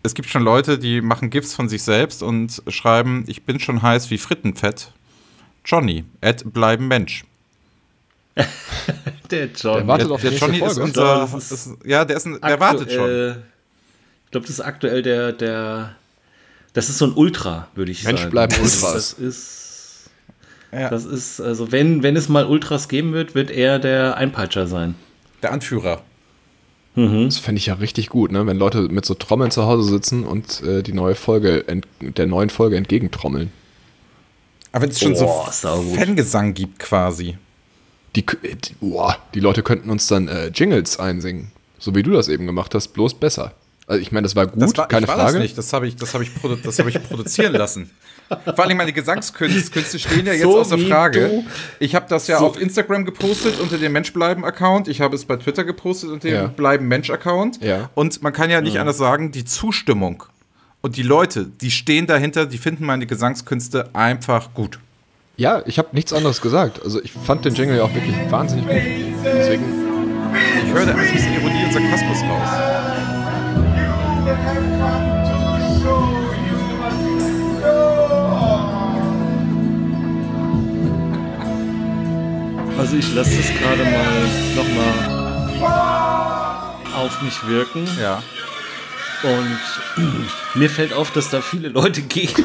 Es 0.03 0.15
gibt 0.15 0.29
schon 0.29 0.43
Leute, 0.43 0.79
die 0.79 1.01
machen 1.03 1.29
GIFs 1.31 1.55
von 1.55 1.69
sich 1.69 1.83
selbst 1.83 2.23
und 2.23 2.63
schreiben, 2.69 3.25
ich 3.27 3.43
bin 3.45 3.61
schon 3.61 3.83
heiß 3.83 4.11
wie 4.11 4.19
Frittenfett. 4.19 4.93
Johnny, 5.65 6.05
Ed 6.23 6.53
bleiben 6.55 6.89
Mensch. 6.89 7.25
Der 9.31 9.47
John. 9.55 9.77
Der 9.79 9.87
wartet 9.87 10.11
auf 10.11 10.23
der 10.23 10.33
Johnny 10.33 10.57
ist 10.59 10.65
Folge. 10.65 10.83
unser. 10.83 11.29
Das 11.31 11.35
ist 11.35 11.53
ist, 11.53 11.77
ja, 11.85 12.05
der, 12.05 12.17
ist 12.17 12.27
ein, 12.27 12.41
der 12.41 12.59
wartet 12.61 12.91
schon. 12.93 13.37
Ich 14.25 14.31
glaube, 14.31 14.47
das 14.47 14.51
ist 14.51 14.61
aktuell 14.61 15.03
der, 15.03 15.33
der. 15.33 15.95
Das 16.73 16.89
ist 16.89 16.99
so 16.99 17.07
ein 17.07 17.13
Ultra, 17.15 17.69
würde 17.75 17.93
ich 17.93 18.05
Mensch 18.05 18.21
sagen. 18.21 18.31
bleiben 18.31 18.55
Das 18.57 18.61
ist- 18.75 18.83
Ultras. 18.83 18.93
Das 18.95 19.13
ist. 19.19 20.11
Ja. 20.73 20.89
Das 20.89 21.05
ist, 21.05 21.41
also 21.41 21.73
wenn, 21.73 22.03
wenn 22.05 22.15
es 22.17 22.29
mal 22.29 22.47
Ultras 22.47 22.89
geben 22.89 23.13
wird, 23.13 23.35
wird 23.35 23.51
er 23.51 23.79
der 23.81 24.17
Einpeitscher 24.17 24.67
sein. 24.69 24.95
Der 25.43 25.53
Anführer. 25.53 26.03
Das 26.97 27.39
fände 27.39 27.59
ich 27.59 27.67
ja 27.67 27.75
richtig 27.75 28.09
gut, 28.09 28.33
ne? 28.33 28.47
wenn 28.47 28.59
Leute 28.59 28.83
mit 28.83 29.05
so 29.07 29.15
Trommeln 29.15 29.51
zu 29.53 29.65
Hause 29.65 29.89
sitzen 29.89 30.25
und 30.25 30.61
äh, 30.63 30.83
die 30.83 30.93
neue 30.93 31.15
Folge 31.15 31.65
der 32.01 32.27
neuen 32.27 32.51
Folge 32.51 32.77
entgegentrommeln. 32.77 33.53
Aber 34.73 34.83
wenn 34.83 34.91
es 34.91 35.01
schon 35.01 35.15
Boah, 35.15 35.51
so. 35.53 35.83
Fangesang 35.97 36.53
gibt 36.53 36.79
quasi. 36.81 37.39
Die, 38.17 38.21
äh, 38.21 38.57
die, 38.57 38.75
boah, 38.81 39.17
die 39.35 39.41
Leute 39.41 39.63
könnten 39.63 39.89
uns 39.89 40.09
dann 40.09 40.29
äh, 40.29 40.49
Jingles 40.49 40.99
einsingen. 40.99 41.53
So 41.79 41.95
wie 41.95 42.03
du 42.03 42.11
das 42.11 42.29
eben 42.29 42.47
gemacht 42.47 42.75
hast, 42.75 42.89
bloß 42.89 43.15
besser. 43.15 43.55
Also 43.87 44.03
ich 44.03 44.13
meine, 44.13 44.25
das 44.25 44.37
war 44.37 44.47
gut, 44.47 44.61
Das 44.63 44.77
war, 44.77 44.89
keine 44.89 45.05
ich 45.05 45.09
war 45.09 45.17
Frage. 45.17 45.33
das 45.35 45.43
nicht, 45.43 45.59
das 45.59 45.73
habe 45.73 45.87
ich, 45.89 45.97
das 45.97 46.13
hab 46.15 46.21
ich, 46.21 46.35
produ 46.35 46.57
das 46.57 46.79
hab 46.79 46.87
ich 46.87 47.03
produzieren 47.03 47.53
lassen. 47.55 47.91
Vor 48.55 48.65
allem 48.65 48.77
meine 48.77 48.93
Gesangskünste 48.93 49.71
Künste 49.73 49.99
stehen 49.99 50.25
ja 50.27 50.33
jetzt 50.33 50.43
So 50.43 50.59
außer 50.61 50.79
Frage. 50.79 51.29
du- 51.29 51.45
Ich 51.81 51.95
habe 51.97 52.07
das 52.09 52.27
ja 52.29 52.39
So- 52.39 52.47
auf 52.47 52.61
Instagram 52.61 53.05
gepostet 53.05 53.59
unter 53.61 53.77
dem 53.79 53.93
Menschbleiben-Account. 53.93 54.87
Ich 54.89 55.01
habe 55.01 55.17
es 55.17 55.25
bei 55.25 55.37
Twitter 55.37 55.65
gepostet 55.65 56.11
unter 56.11 56.29
dem 56.29 56.35
Ja. 56.35 56.47
Bleiben-Mensch-Account. 56.47 57.63
Ja. 57.63 57.91
Und 57.95 58.23
man 58.23 58.33
kann 58.33 58.49
ja 58.51 58.61
nicht 58.61 58.79
anders 58.79 58.99
sagen, 58.99 59.33
die 59.33 59.45
Zustimmung 59.45 60.23
und 60.81 60.97
die 60.97 61.03
Leute, 61.03 61.45
die 61.61 61.71
stehen 61.71 62.07
dahinter, 62.07 62.47
die 62.47 62.59
finden 62.59 62.87
meine 62.87 63.07
Gesangskünste 63.07 63.91
einfach 63.95 64.55
gut. 64.55 64.79
Ja, 65.37 65.63
ich 65.67 65.79
habe 65.79 65.89
nichts 65.93 66.13
anderes 66.13 66.41
gesagt. 66.41 66.81
Also 66.85 67.03
ich 67.03 67.13
fand 67.13 67.45
den 67.45 67.55
Jingle 67.55 67.79
ja 67.79 67.83
auch 67.85 67.95
wirklich 67.95 68.15
wahnsinnig 68.31 68.67
gut. 68.67 68.77
Deswegen, 69.25 69.65
Ich 70.67 70.73
höre 70.73 70.87
da 70.87 70.93
ein 70.95 71.13
bisschen 71.13 71.33
Ironie 71.35 71.65
und 71.65 71.73
Sarkasmus 71.73 72.23
raus. 72.23 72.51
Also 82.81 82.97
ich 82.97 83.15
lasse 83.15 83.37
das 83.37 83.47
gerade 83.59 83.85
mal 83.85 84.27
nochmal 84.57 84.95
auf 86.97 87.21
mich 87.21 87.47
wirken. 87.47 87.87
Ja. 88.01 88.23
Und 89.23 89.59
mir 90.55 90.71
fällt 90.71 90.95
auf, 90.95 91.11
dass 91.11 91.29
da 91.29 91.43
viele 91.43 91.69
Leute 91.69 92.01
gehen. 92.01 92.31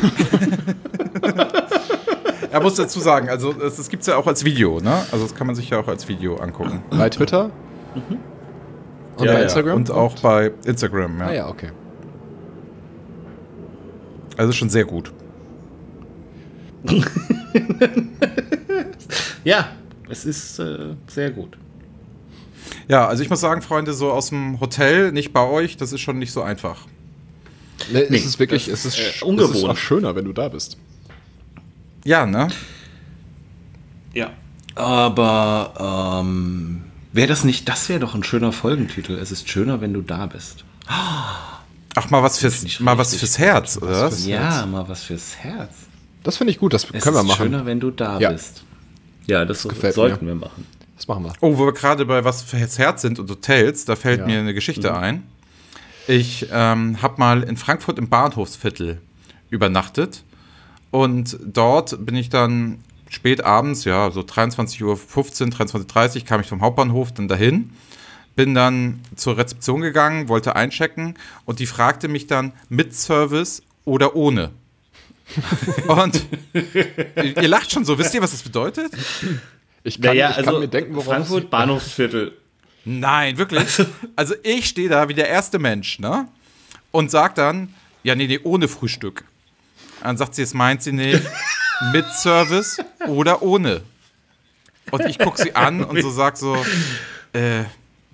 Er 2.52 2.62
muss 2.62 2.76
dazu 2.76 3.02
sagen, 3.02 3.28
also 3.28 3.54
es, 3.62 3.80
es 3.80 3.90
gibt 3.90 4.02
es 4.02 4.08
ja 4.08 4.16
auch 4.16 4.28
als 4.28 4.46
Video, 4.46 4.80
ne? 4.80 5.06
Also 5.12 5.26
das 5.26 5.36
kann 5.36 5.46
man 5.46 5.58
sich 5.58 5.70
ja 5.72 5.80
auch 5.80 5.90
als 5.90 6.08
Video 6.08 6.38
angucken. 6.38 6.82
bei 6.90 7.10
Twitter 7.10 7.50
und 9.18 9.26
Ja, 9.26 9.34
bei 9.34 9.40
ja. 9.40 9.44
Instagram. 9.44 9.76
Und 9.76 9.92
auch 9.92 10.18
bei 10.20 10.54
Instagram, 10.66 11.20
ja. 11.20 11.26
Ah 11.26 11.34
ja, 11.34 11.48
okay. 11.50 11.72
Also 14.38 14.54
schon 14.54 14.70
sehr 14.70 14.86
gut. 14.86 15.12
Ja, 19.44 19.70
es 20.10 20.26
ist 20.26 20.60
äh, 20.60 20.96
sehr 21.08 21.32
gut. 21.32 21.58
Ja, 22.88 23.08
also 23.08 23.22
ich 23.24 23.30
muss 23.30 23.40
sagen, 23.42 23.62
Freunde, 23.62 23.94
so 23.94 24.12
aus 24.12 24.30
dem 24.30 24.60
Hotel, 24.60 25.12
nicht 25.12 25.34
bei 25.34 25.46
euch, 25.46 25.78
das 25.78 25.94
ist 25.94 26.02
schon 26.02 26.18
nicht 26.20 26.32
so 26.32 26.42
einfach. 26.42 26.88
Nee, 27.92 28.06
Nee, 28.10 28.18
es 28.18 28.26
ist 28.26 28.40
wirklich, 28.40 28.66
das 28.66 28.80
es 28.80 28.86
ist, 28.86 28.94
ist, 28.94 29.00
äh, 29.00 29.10
es 29.10 29.16
ist 29.18 29.24
ungewohnt. 29.24 29.70
auch 29.70 29.78
schöner, 29.78 30.16
wenn 30.16 30.26
du 30.26 30.34
da 30.34 30.50
bist. 30.50 30.78
Ja, 32.04 32.26
ne? 32.26 32.48
Ja. 34.14 34.32
Aber 34.76 36.22
ähm, 36.24 36.84
wäre 37.14 37.28
das 37.28 37.44
nicht, 37.44 37.68
das 37.70 37.88
wäre 37.90 38.00
doch 38.00 38.16
ein 38.16 38.24
schöner 38.24 38.52
Folgentitel. 38.52 39.14
Es 39.14 39.32
ist 39.32 39.48
schöner, 39.50 39.82
wenn 39.82 39.94
du 39.94 40.02
da 40.02 40.26
bist. 40.26 40.66
Ach, 40.88 42.10
mal 42.10 42.22
was 42.24 42.40
fürs, 42.40 42.64
nicht 42.64 42.80
mal 42.82 42.98
was 42.98 43.16
fürs 43.16 43.38
Herz, 43.38 43.78
oder 43.78 43.92
was? 44.04 44.16
fürs- 44.16 44.26
Ja, 44.28 44.66
mal 44.66 44.88
was 44.90 45.04
fürs 45.04 45.38
Herz. 45.38 45.72
Das 46.24 46.38
finde 46.38 46.52
ich 46.52 46.60
gut, 46.60 46.74
das 46.74 46.84
Es 46.92 47.04
können 47.04 47.16
wir 47.16 47.22
ist 47.22 47.28
machen. 47.28 47.44
schöner, 47.46 47.66
wenn 47.66 47.80
du 47.80 47.92
da 47.92 48.20
Ja. 48.20 48.32
bist. 48.32 48.64
Ja, 49.28 49.46
das, 49.46 49.68
gefällt 49.68 49.96
sollten 49.96 50.28
wir 50.28 50.36
machen. 50.36 50.66
Das 50.96 51.08
machen 51.08 51.24
wir. 51.26 51.34
Oh, 51.42 51.58
wo 51.58 51.66
wir 51.66 51.74
gerade 51.74 52.06
bei 52.06 52.24
was 52.24 52.42
fürs 52.44 52.78
Herz 52.78 53.02
sind 53.02 53.20
und 53.20 53.30
Hotels, 53.30 53.86
da 53.86 53.96
fällt 53.96 54.22
Ja. 54.22 54.26
mir 54.28 54.40
eine 54.40 54.54
Geschichte 54.54 54.96
ein. 54.96 55.24
Ich 56.08 56.48
ähm, 56.52 57.02
habe 57.02 57.16
mal 57.18 57.44
in 57.44 57.58
Frankfurt 57.58 57.98
im 57.98 58.10
Bahnhofsviertel 58.10 59.02
übernachtet 59.50 60.24
und 60.92 61.38
dort 61.44 62.06
bin 62.06 62.16
ich 62.16 62.30
dann 62.30 62.80
spät 63.10 63.44
abends, 63.44 63.86
ja, 63.86 64.12
so 64.12 64.22
23.15 64.22 64.84
Uhr, 64.84 64.96
23.30 64.96 66.16
Uhr 66.20 66.26
kam 66.26 66.42
ich 66.42 66.48
vom 66.48 66.62
Hauptbahnhof 66.62 67.12
dann 67.14 67.28
dahin, 67.28 67.72
bin 68.36 68.54
dann 68.54 69.00
zur 69.16 69.38
Rezeption 69.38 69.82
gegangen, 69.82 70.28
wollte 70.30 70.56
einchecken 70.56 71.16
und 71.46 71.60
die 71.60 71.66
fragte 71.66 72.08
mich 72.08 72.28
dann 72.28 72.54
mit 72.70 72.94
Service 72.96 73.64
oder 73.84 74.16
ohne. 74.16 74.52
Und 75.88 76.26
ihr 76.54 77.48
lacht 77.48 77.72
schon 77.72 77.86
so, 77.86 77.98
wisst 77.98 78.14
ihr, 78.14 78.22
was 78.22 78.32
das 78.32 78.44
bedeutet? 78.44 78.92
Ich 79.84 80.02
kann, 80.02 80.16
Naja, 80.16 80.30
ich 80.32 80.36
kann 80.38 80.48
also 80.48 80.60
mir 80.60 80.68
denken, 80.68 80.96
worauf 80.96 81.06
Frankfurt 81.06 81.50
Bahnhofsviertel. 81.50 82.34
Nein, 82.86 83.38
wirklich. 83.38 83.68
Also 84.16 84.36
ich 84.44 84.68
stehe 84.68 84.90
da 84.90 85.10
wie 85.10 85.14
der 85.14 85.28
erste 85.28 85.60
Mensch, 85.60 86.00
ne? 86.00 86.28
Und 86.92 87.12
sag 87.12 87.36
dann, 87.36 87.74
ja, 88.04 88.16
nee, 88.16 88.28
nee, 88.28 88.40
ohne 88.44 88.68
Frühstück. 88.68 89.26
Dann 90.02 90.18
sagt 90.18 90.36
sie, 90.36 90.44
es 90.44 90.54
meint 90.54 90.84
sie 90.84 90.92
nicht, 90.92 91.22
mit 91.92 92.06
Service 92.14 92.78
oder 93.08 93.42
ohne. 93.42 93.82
Und 94.92 95.06
ich 95.06 95.18
gucke 95.18 95.42
sie 95.42 95.56
an 95.56 95.84
und 95.84 96.00
so 96.02 96.12
sag 96.12 96.38
so, 96.38 96.56
äh, 97.34 97.64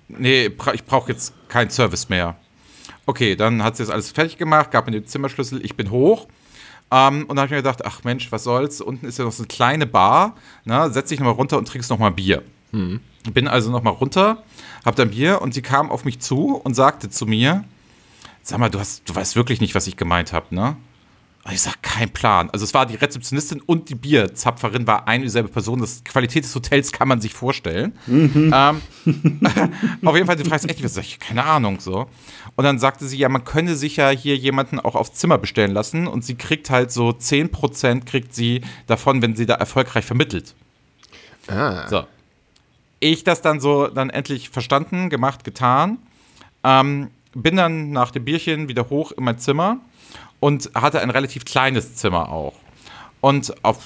nee, 0.07 0.49
ich 0.73 0.85
brauche 0.85 1.11
jetzt 1.11 1.33
keinen 1.49 1.69
Service 1.69 2.07
mehr. 2.07 2.37
Okay, 3.05 3.35
dann 3.35 3.61
hat 3.63 3.75
sie 3.75 3.83
das 3.83 3.89
alles 3.89 4.11
fertig 4.11 4.37
gemacht, 4.37 4.71
gab 4.71 4.85
mir 4.85 4.93
den 4.93 5.05
Zimmerschlüssel, 5.05 5.63
ich 5.65 5.75
bin 5.75 5.91
hoch. 5.91 6.27
Ähm, 6.91 7.21
und 7.23 7.29
dann 7.29 7.37
habe 7.37 7.45
ich 7.45 7.51
mir 7.51 7.57
gedacht, 7.57 7.85
ach 7.85 8.03
Mensch, 8.03 8.31
was 8.31 8.43
soll's, 8.43 8.81
unten 8.81 9.05
ist 9.05 9.17
ja 9.17 9.25
noch 9.25 9.31
so 9.31 9.43
eine 9.43 9.47
kleine 9.47 9.85
Bar, 9.87 10.35
ne? 10.65 10.91
setz 10.91 11.09
dich 11.09 11.19
nochmal 11.19 11.35
runter 11.35 11.57
und 11.57 11.67
trinkst 11.67 11.89
nochmal 11.89 12.11
Bier. 12.11 12.43
Bin 13.33 13.47
also 13.47 13.71
nochmal 13.71 13.93
runter, 13.93 14.43
hab 14.83 14.95
dann 14.95 15.11
Bier 15.11 15.41
und 15.41 15.53
sie 15.53 15.61
kam 15.61 15.89
auf 15.89 16.05
mich 16.05 16.19
zu 16.19 16.55
und 16.55 16.73
sagte 16.73 17.09
zu 17.09 17.25
mir, 17.25 17.63
sag 18.43 18.59
mal, 18.59 18.69
du, 18.69 18.79
hast, 18.79 19.07
du 19.07 19.15
weißt 19.15 19.35
wirklich 19.35 19.61
nicht, 19.61 19.75
was 19.75 19.87
ich 19.87 19.95
gemeint 19.95 20.33
habe, 20.33 20.53
ne? 20.53 20.75
Und 21.43 21.53
ich 21.53 21.61
sag, 21.61 21.81
kein 21.81 22.09
Plan. 22.11 22.51
Also 22.51 22.65
es 22.65 22.73
war 22.75 22.85
die 22.85 22.95
Rezeptionistin 22.95 23.61
und 23.61 23.89
die 23.89 23.95
Bierzapferin 23.95 24.85
war 24.85 25.07
eine 25.07 25.23
dieselbe 25.23 25.49
Person. 25.49 25.79
Das 25.79 26.03
Qualität 26.03 26.43
des 26.43 26.53
Hotels 26.53 26.91
kann 26.91 27.07
man 27.07 27.19
sich 27.19 27.33
vorstellen. 27.33 27.93
Ähm, 28.07 28.51
auf 30.05 30.15
jeden 30.15 30.27
Fall, 30.27 30.35
du 30.35 30.45
fragst 30.45 30.69
echt, 30.69 30.83
was 30.83 30.93
sag 30.93 31.03
ich, 31.03 31.19
keine 31.19 31.43
Ahnung, 31.43 31.79
so. 31.79 32.07
Und 32.55 32.63
dann 32.63 32.77
sagte 32.77 33.07
sie, 33.07 33.17
ja, 33.17 33.27
man 33.27 33.43
könne 33.43 33.75
sich 33.75 33.95
ja 33.95 34.09
hier 34.09 34.35
jemanden 34.35 34.79
auch 34.79 34.93
aufs 34.93 35.13
Zimmer 35.13 35.39
bestellen 35.39 35.71
lassen 35.71 36.05
und 36.05 36.23
sie 36.23 36.35
kriegt 36.35 36.69
halt 36.69 36.91
so 36.91 37.09
10% 37.09 38.05
kriegt 38.05 38.35
sie 38.35 38.61
davon, 38.85 39.23
wenn 39.23 39.35
sie 39.35 39.47
da 39.47 39.55
erfolgreich 39.55 40.05
vermittelt. 40.05 40.53
Ah. 41.47 41.87
So. 41.87 42.03
Ich 42.99 43.23
das 43.23 43.41
dann 43.41 43.59
so 43.59 43.87
dann 43.87 44.11
endlich 44.11 44.51
verstanden, 44.51 45.09
gemacht, 45.09 45.43
getan. 45.43 45.97
Ähm, 46.63 47.09
bin 47.33 47.55
dann 47.55 47.89
nach 47.91 48.11
dem 48.11 48.25
Bierchen 48.25 48.67
wieder 48.67 48.89
hoch 48.89 49.11
in 49.13 49.23
mein 49.23 49.39
Zimmer 49.39 49.79
und 50.41 50.71
hatte 50.73 50.99
ein 50.99 51.11
relativ 51.11 51.45
kleines 51.45 51.95
Zimmer 51.95 52.29
auch. 52.29 52.55
Und 53.21 53.63
auf, 53.63 53.77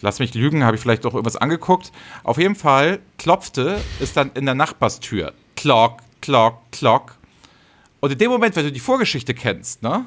lass 0.00 0.20
mich 0.20 0.32
lügen, 0.32 0.64
habe 0.64 0.76
ich 0.76 0.80
vielleicht 0.82 1.04
auch 1.04 1.12
irgendwas 1.12 1.36
angeguckt. 1.36 1.92
Auf 2.22 2.38
jeden 2.38 2.54
Fall 2.54 3.00
klopfte 3.18 3.78
es 4.00 4.14
dann 4.14 4.30
in 4.32 4.46
der 4.46 4.54
Nachbarstür. 4.54 5.34
Klock, 5.56 5.98
klock, 6.22 6.60
klock. 6.70 7.16
Und 8.00 8.12
in 8.12 8.18
dem 8.18 8.30
Moment, 8.30 8.56
wenn 8.56 8.64
du 8.64 8.72
die 8.72 8.80
Vorgeschichte 8.80 9.34
kennst, 9.34 9.82
ne, 9.82 10.06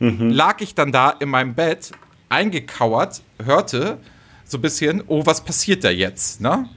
lag 0.00 0.60
ich 0.60 0.74
dann 0.74 0.90
da 0.90 1.10
in 1.10 1.28
meinem 1.28 1.54
Bett, 1.54 1.92
eingekauert, 2.28 3.22
hörte 3.42 3.98
so 4.44 4.58
ein 4.58 4.62
bisschen, 4.62 5.02
oh, 5.06 5.24
was 5.24 5.44
passiert 5.44 5.84
da 5.84 5.90
jetzt, 5.90 6.40
ne? 6.40 6.68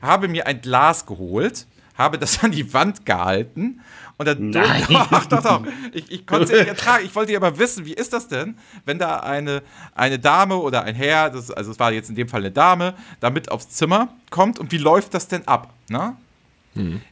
Habe 0.00 0.28
mir 0.28 0.46
ein 0.46 0.60
Glas 0.60 1.04
geholt, 1.06 1.66
habe 1.96 2.18
das 2.18 2.44
an 2.44 2.52
die 2.52 2.72
Wand 2.72 3.04
gehalten 3.04 3.80
und 4.18 4.26
dann. 4.26 4.52
Doch, 4.52 5.26
doch, 5.26 5.42
doch. 5.42 5.62
Ich, 5.92 6.10
ich 6.10 6.26
konnte 6.26 6.44
es 6.44 6.50
ja 6.50 6.58
nicht 6.58 6.68
ertragen. 6.68 7.04
Ich 7.04 7.14
wollte 7.14 7.32
ja 7.32 7.38
aber 7.38 7.58
wissen, 7.58 7.84
wie 7.84 7.92
ist 7.92 8.12
das 8.12 8.28
denn, 8.28 8.56
wenn 8.84 8.98
da 8.98 9.20
eine, 9.20 9.62
eine 9.94 10.18
Dame 10.18 10.56
oder 10.56 10.84
ein 10.84 10.94
Herr, 10.94 11.28
das, 11.30 11.50
also 11.50 11.70
es 11.70 11.78
war 11.78 11.92
jetzt 11.92 12.08
in 12.08 12.14
dem 12.14 12.28
Fall 12.28 12.40
eine 12.40 12.50
Dame, 12.50 12.94
da 13.20 13.30
mit 13.30 13.50
aufs 13.50 13.68
Zimmer 13.68 14.08
kommt 14.30 14.58
und 14.58 14.72
wie 14.72 14.78
läuft 14.78 15.12
das 15.14 15.28
denn 15.28 15.46
ab? 15.46 15.72
Ne? 15.88 16.16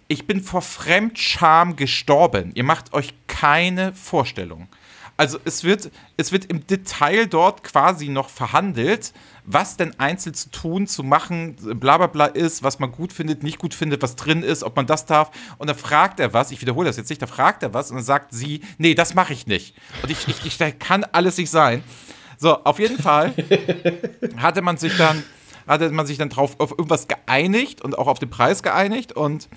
Ich 0.08 0.26
bin 0.26 0.42
vor 0.42 0.60
Fremdscham 0.62 1.76
gestorben. 1.76 2.52
Ihr 2.54 2.64
macht 2.64 2.92
euch 2.92 3.14
keine 3.26 3.94
Vorstellung. 3.94 4.68
Also 5.16 5.38
es 5.44 5.62
wird, 5.62 5.90
es 6.16 6.32
wird 6.32 6.46
im 6.46 6.66
Detail 6.66 7.26
dort 7.26 7.62
quasi 7.62 8.08
noch 8.08 8.28
verhandelt, 8.28 9.12
was 9.44 9.76
denn 9.76 9.98
einzeln 10.00 10.34
zu 10.34 10.50
tun, 10.50 10.86
zu 10.88 11.04
machen, 11.04 11.56
bla 11.78 11.98
bla 11.98 12.08
bla 12.08 12.26
ist, 12.26 12.62
was 12.64 12.80
man 12.80 12.90
gut 12.90 13.12
findet, 13.12 13.42
nicht 13.42 13.58
gut 13.58 13.74
findet, 13.74 14.02
was 14.02 14.16
drin 14.16 14.42
ist, 14.42 14.64
ob 14.64 14.74
man 14.74 14.86
das 14.86 15.06
darf. 15.06 15.30
Und 15.58 15.68
dann 15.68 15.76
fragt 15.76 16.18
er 16.18 16.32
was, 16.32 16.50
ich 16.50 16.60
wiederhole 16.60 16.88
das 16.88 16.96
jetzt 16.96 17.10
nicht, 17.10 17.22
da 17.22 17.26
fragt 17.26 17.62
er 17.62 17.72
was 17.72 17.90
und 17.90 17.96
dann 17.96 18.04
sagt 18.04 18.32
sie, 18.32 18.62
nee, 18.78 18.94
das 18.94 19.14
mache 19.14 19.32
ich 19.32 19.46
nicht. 19.46 19.76
Und 20.02 20.10
ich, 20.10 20.26
ich, 20.26 20.44
ich, 20.44 20.78
kann 20.78 21.04
alles 21.04 21.36
nicht 21.36 21.50
sein. 21.50 21.84
So, 22.36 22.64
auf 22.64 22.80
jeden 22.80 22.98
Fall 22.98 23.34
hatte 24.36 24.62
man 24.62 24.78
sich 24.78 24.96
dann, 24.96 25.22
hatte 25.68 25.90
man 25.90 26.06
sich 26.06 26.18
dann 26.18 26.30
drauf 26.30 26.58
auf 26.58 26.72
irgendwas 26.72 27.06
geeinigt 27.06 27.82
und 27.82 27.96
auch 27.96 28.08
auf 28.08 28.18
den 28.18 28.30
Preis 28.30 28.64
geeinigt 28.64 29.12
und 29.12 29.48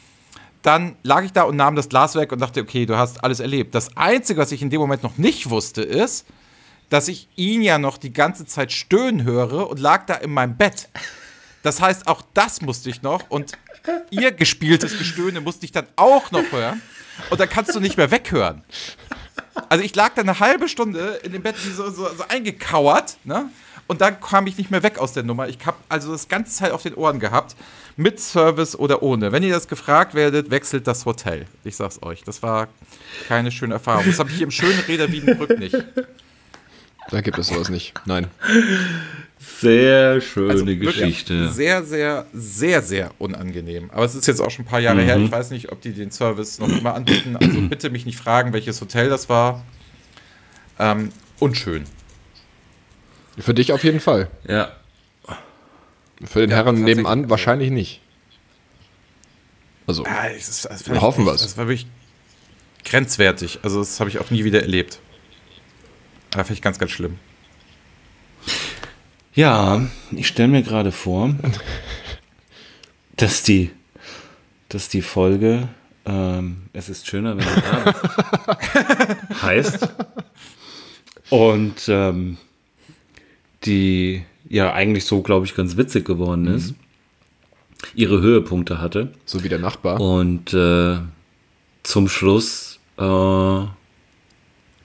dann 0.62 0.96
lag 1.04 1.24
ich 1.24 1.34
da 1.34 1.44
und 1.44 1.56
nahm 1.56 1.76
das 1.76 1.90
Glas 1.90 2.16
weg 2.16 2.32
und 2.32 2.40
dachte, 2.40 2.62
okay, 2.62 2.86
du 2.86 2.98
hast 2.98 3.24
alles 3.24 3.40
erlebt. 3.40 3.76
Das 3.76 3.96
Einzige, 3.96 4.40
was 4.40 4.52
ich 4.52 4.62
in 4.62 4.70
dem 4.70 4.80
Moment 4.80 5.04
noch 5.04 5.18
nicht 5.18 5.50
wusste, 5.50 5.82
ist, 5.82 6.26
dass 6.90 7.08
ich 7.08 7.28
ihn 7.36 7.62
ja 7.62 7.78
noch 7.78 7.98
die 7.98 8.14
ganze 8.14 8.46
Zeit 8.46 8.72
stöhnen 8.72 9.24
höre 9.24 9.70
und 9.70 9.80
lag 9.80 10.06
da 10.06 10.16
in 10.16 10.32
meinem 10.32 10.58
Bett. 10.58 10.90
Das 11.64 11.82
heißt, 11.82 12.08
auch 12.08 12.22
das 12.34 12.62
musste 12.62 12.90
ich 12.90 13.02
noch 13.02 13.30
und 13.30 13.54
ihr 14.10 14.32
gespieltes 14.32 14.98
Gestöhne 14.98 15.42
musste 15.42 15.66
ich 15.66 15.72
dann 15.72 15.88
auch 15.96 16.32
noch 16.32 16.52
hören 16.52 16.82
und 17.30 17.40
dann 17.40 17.50
kannst 17.50 17.76
du 17.76 17.80
nicht 17.80 17.98
mehr 17.98 18.12
weghören. 18.12 18.64
Also 19.70 19.84
ich 19.84 19.96
lag 19.96 20.14
da 20.14 20.22
eine 20.22 20.40
halbe 20.40 20.70
Stunde 20.70 21.20
in 21.24 21.32
dem 21.32 21.42
Bett 21.42 21.56
so, 21.58 21.90
so, 21.90 22.08
so 22.14 22.24
eingekauert, 22.30 23.18
ne? 23.24 23.50
Und 23.88 24.02
dann 24.02 24.20
kam 24.20 24.48
ich 24.48 24.58
nicht 24.58 24.70
mehr 24.70 24.84
weg 24.84 25.00
aus 25.00 25.14
der 25.14 25.24
Nummer. 25.24 25.48
Ich 25.48 25.66
habe 25.66 25.78
also 25.88 26.12
das 26.12 26.28
ganze 26.28 26.54
Zeit 26.56 26.72
auf 26.72 26.84
den 26.84 26.94
Ohren 26.94 27.20
gehabt, 27.20 27.56
mit 27.96 28.20
Service 28.20 28.78
oder 28.78 29.02
ohne. 29.02 29.32
Wenn 29.32 29.44
ihr 29.44 29.54
das 29.54 29.68
gefragt 29.68 30.14
werdet, 30.14 30.52
wechselt 30.52 30.88
das 30.88 31.06
Hotel. 31.06 31.46
Ich 31.64 31.78
sag's 31.78 32.02
euch, 32.04 32.24
das 32.24 32.44
war 32.44 32.68
keine 33.28 33.52
schöne 33.52 33.76
Erfahrung. 33.76 34.06
Das 34.06 34.20
habe 34.20 34.30
ich 34.30 34.36
hier 34.36 34.46
im 34.46 34.52
schönen 34.52 34.80
Reda 34.88 35.12
Wiedenbrück 35.12 35.58
nicht. 35.58 35.76
Da 37.10 37.22
gibt 37.22 37.38
es 37.38 37.48
sowas 37.48 37.70
nicht. 37.70 37.94
Nein. 38.06 38.28
Sehr 39.40 40.20
schöne 40.20 40.52
Also 40.52 40.66
Geschichte. 40.66 41.50
Sehr, 41.50 41.84
sehr, 41.84 42.26
sehr, 42.34 42.82
sehr 42.82 43.12
unangenehm. 43.18 43.90
Aber 43.92 44.04
es 44.04 44.14
ist 44.14 44.28
jetzt 44.28 44.42
auch 44.42 44.52
schon 44.52 44.66
ein 44.66 44.68
paar 44.68 44.82
Jahre 44.82 45.02
her. 45.02 45.18
Ich 45.18 45.32
weiß 45.32 45.52
nicht, 45.52 45.72
ob 45.72 45.82
die 45.82 45.94
den 45.94 46.12
Service 46.12 46.60
noch 46.60 46.68
immer 46.68 46.94
anbieten. 46.96 47.38
Also 47.38 47.62
bitte 47.62 47.90
mich 47.90 48.06
nicht 48.06 48.18
fragen, 48.18 48.52
welches 48.52 48.82
Hotel 48.82 49.10
das 49.10 49.30
war. 49.30 49.64
Ähm, 50.80 51.12
unschön. 51.40 51.86
Für 53.38 53.54
dich 53.54 53.72
auf 53.72 53.84
jeden 53.84 54.00
Fall. 54.00 54.30
Ja. 54.48 54.72
Für 56.26 56.40
den 56.42 56.50
Ja, 56.50 56.56
Herren 56.58 56.84
nebenan 56.84 57.30
wahrscheinlich 57.30 57.70
nicht. 57.70 58.02
Also, 59.86 60.04
es 60.36 60.50
ist- 60.50 60.66
das 60.66 60.86
Wir 60.88 60.96
war 60.96 61.02
hoffen 61.04 61.22
echt- 61.22 61.34
wir's. 61.34 61.42
Das 61.44 61.58
war 61.58 61.68
wirklich 61.68 61.88
grenzwertig. 62.84 63.60
Also 63.64 63.80
das 63.80 64.00
habe 64.00 64.10
ich 64.10 64.20
auch 64.20 64.32
nie 64.32 64.44
wieder 64.44 64.62
erlebt. 64.62 65.00
Da 66.32 66.40
finde 66.44 66.54
ich 66.56 66.62
ganz, 66.62 66.80
ganz 66.80 66.92
schlimm. 66.92 67.20
Ja, 69.34 69.82
ich 70.12 70.28
stelle 70.28 70.48
mir 70.48 70.64
gerade 70.64 70.92
vor, 70.92 71.34
dass 73.16 73.44
die, 73.44 73.72
dass 74.70 74.90
die 74.90 75.02
Folge 75.04 75.68
ähm, 76.06 76.64
Es 76.74 76.90
ist 76.90 77.06
schöner, 77.08 77.38
wenn 77.38 77.46
du 77.46 77.62
da 77.62 77.92
bist, 77.92 79.42
heißt. 79.44 79.90
Und 81.30 81.76
ähm, 81.90 82.38
die 83.68 84.24
ja 84.50 84.74
eigentlich 84.74 85.06
so, 85.06 85.22
glaube 85.22 85.46
ich, 85.46 85.56
ganz 85.56 85.78
witzig 85.78 86.06
geworden 86.06 86.48
ist. 86.48 86.74
Ihre 87.94 88.22
Höhepunkte 88.22 88.82
hatte. 88.82 89.12
so 89.26 89.44
wie 89.44 89.50
der 89.50 89.60
Nachbar. 89.60 90.00
Und 90.02 90.54
äh, 90.54 90.98
zum 91.84 92.10
Schluss 92.10 92.80
äh, 92.98 93.02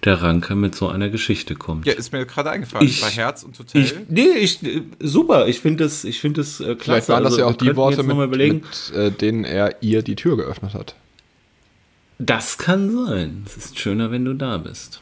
der 0.05 0.21
Ranke 0.21 0.55
mit 0.57 0.75
so 0.75 0.89
einer 0.89 1.09
Geschichte 1.09 1.55
kommt. 1.55 1.87
Ja, 1.87 1.93
ist 1.95 2.13
mir 2.13 2.27
gerade 2.27 2.51
eingefallen. 2.51 2.87
Ich- 2.87 3.01
Bei 3.01 3.09
Herz 3.09 3.45
und 3.45 3.59
Hotel. 3.59 3.83
Ich, 3.83 3.95
nee, 4.09 4.29
ich, 4.39 4.63
äh, 4.63 4.83
super. 5.01 5.47
Ich 5.49 5.61
finde 5.61 5.85
das, 5.85 6.05
ich 6.05 6.21
finde 6.21 6.41
das 6.43 6.61
äh, 6.61 6.75
klasse. 6.75 6.79
Vielleicht 6.85 7.09
waren 7.09 7.23
das 7.25 7.33
Also, 7.35 7.41
ja 7.43 7.47
auch 7.47 7.57
die 7.57 7.75
Worte, 7.77 8.03
mit, 8.03 8.37
mit 8.37 8.93
äh, 8.95 9.11
denen 9.11 9.45
er 9.45 9.81
ihr 9.83 10.03
die 10.03 10.17
Tür 10.17 10.37
geöffnet 10.37 10.75
hat. 10.75 10.97
Das 12.19 12.59
kann 12.59 12.91
sein. 13.07 13.45
Es 13.47 13.57
ist 13.57 13.79
schöner, 13.79 14.11
wenn 14.11 14.25
du 14.25 14.35
da 14.35 14.59
bist. 14.59 15.01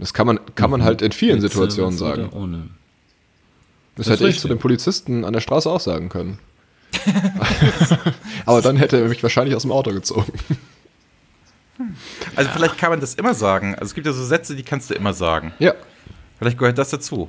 Das 0.00 0.14
kann 0.14 0.26
man, 0.26 0.40
kann 0.54 0.70
man 0.70 0.82
halt 0.82 1.02
in 1.02 1.12
vielen 1.12 1.40
Mit 1.40 1.50
Situationen 1.52 1.96
sagen. 1.96 2.30
Ohne. 2.30 2.68
Das, 3.94 4.06
ist 4.06 4.12
hätte 4.14 4.28
ich 4.28 4.40
zu 4.40 4.48
den 4.48 4.58
Polizisten 4.58 5.24
an 5.24 5.32
der 5.32 5.40
Straße 5.40 5.68
auch 5.68 5.80
sagen 5.80 6.08
können. 6.08 6.38
Aber 8.46 8.62
dann 8.62 8.76
hätte 8.76 8.98
er 8.98 9.08
mich 9.08 9.22
wahrscheinlich 9.22 9.54
aus 9.54 9.62
dem 9.62 9.72
Auto 9.72 9.92
gezogen. 9.92 10.32
Also 12.34 12.50
vielleicht 12.50 12.78
kann 12.78 12.90
man 12.90 13.00
das 13.00 13.14
immer 13.14 13.34
sagen. 13.34 13.74
Also 13.74 13.86
es 13.86 13.94
gibt 13.94 14.06
ja 14.06 14.12
so 14.12 14.24
Sätze, 14.24 14.56
die 14.56 14.62
kannst 14.62 14.90
du 14.90 14.94
immer 14.94 15.12
sagen. 15.12 15.52
Ja. 15.58 15.74
Vielleicht 16.38 16.58
gehört 16.58 16.78
das 16.78 16.90
dazu. 16.90 17.28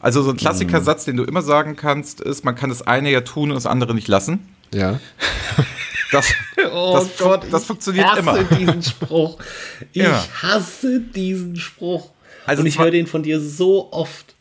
Also 0.00 0.22
so 0.22 0.30
ein 0.30 0.36
Klassikersatz, 0.36 1.04
den 1.04 1.16
du 1.16 1.24
immer 1.24 1.42
sagen 1.42 1.76
kannst, 1.76 2.20
ist, 2.20 2.44
man 2.44 2.54
kann 2.56 2.68
das 2.68 2.82
eine 2.82 3.10
ja 3.10 3.22
tun 3.22 3.50
und 3.50 3.54
das 3.54 3.66
andere 3.66 3.94
nicht 3.94 4.08
lassen. 4.08 4.48
Ja. 4.74 5.00
Das, 6.12 6.32
das, 6.56 7.08
fu- 7.10 7.36
das 7.50 7.64
funktioniert 7.64 8.16
immer. 8.18 8.44
diesen 8.44 8.82
Spruch. 8.82 9.38
Ich 9.92 10.02
Immer. 10.04 10.22
hasse 10.42 11.00
diesen 11.00 11.56
Spruch. 11.56 12.10
Also 12.46 12.60
Und 12.60 12.66
ich 12.66 12.78
höre 12.78 12.90
den 12.92 13.06
von 13.06 13.22
dir 13.22 13.40
so 13.40 13.92
oft. 13.92 14.34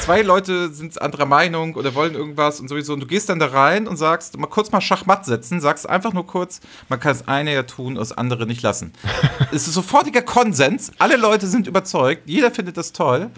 Zwei 0.00 0.20
Leute 0.22 0.70
sind 0.72 1.00
anderer 1.00 1.24
Meinung 1.24 1.74
oder 1.74 1.94
wollen 1.94 2.14
irgendwas 2.14 2.60
und 2.60 2.68
sowieso. 2.68 2.92
Und 2.92 3.00
du 3.00 3.06
gehst 3.06 3.28
dann 3.30 3.38
da 3.38 3.46
rein 3.46 3.86
und 3.88 3.96
sagst, 3.96 4.36
mal 4.36 4.46
kurz 4.46 4.70
mal 4.70 4.80
Schachmatt 4.82 5.24
setzen, 5.24 5.60
sagst 5.62 5.88
einfach 5.88 6.12
nur 6.12 6.26
kurz, 6.26 6.60
man 6.90 7.00
kann 7.00 7.12
das 7.16 7.26
eine 7.26 7.54
ja 7.54 7.62
tun 7.62 7.88
und 7.94 7.94
das 7.96 8.12
andere 8.12 8.46
nicht 8.46 8.60
lassen. 8.62 8.92
es 9.52 9.66
ist 9.66 9.74
sofortiger 9.74 10.22
Konsens. 10.22 10.92
Alle 10.98 11.16
Leute 11.16 11.46
sind 11.46 11.66
überzeugt. 11.66 12.22
Jeder 12.26 12.50
findet 12.50 12.76
das 12.76 12.92
toll. 12.92 13.30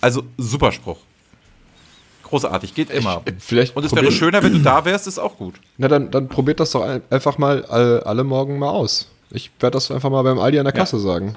Also 0.00 0.24
super 0.38 0.72
Spruch. 0.72 0.98
Großartig, 2.28 2.74
geht 2.74 2.90
immer. 2.90 3.22
Vielleicht 3.38 3.74
Und 3.76 3.84
es 3.84 3.94
wäre 3.94 4.12
schöner, 4.12 4.42
wenn 4.42 4.52
du 4.52 4.58
da 4.60 4.84
wärst, 4.84 5.06
ist 5.06 5.18
auch 5.18 5.36
gut. 5.38 5.54
Na, 5.78 5.88
dann, 5.88 6.10
dann 6.10 6.28
probiert 6.28 6.60
das 6.60 6.72
doch 6.72 6.82
ein- 6.82 7.02
einfach 7.10 7.38
mal 7.38 7.64
alle, 7.66 8.04
alle 8.06 8.24
morgen 8.24 8.58
mal 8.58 8.68
aus. 8.70 9.10
Ich 9.30 9.50
werde 9.60 9.74
das 9.74 9.90
einfach 9.90 10.10
mal 10.10 10.22
beim 10.22 10.38
Aldi 10.38 10.58
an 10.58 10.64
der 10.64 10.72
Kasse 10.74 10.98
sagen. 10.98 11.36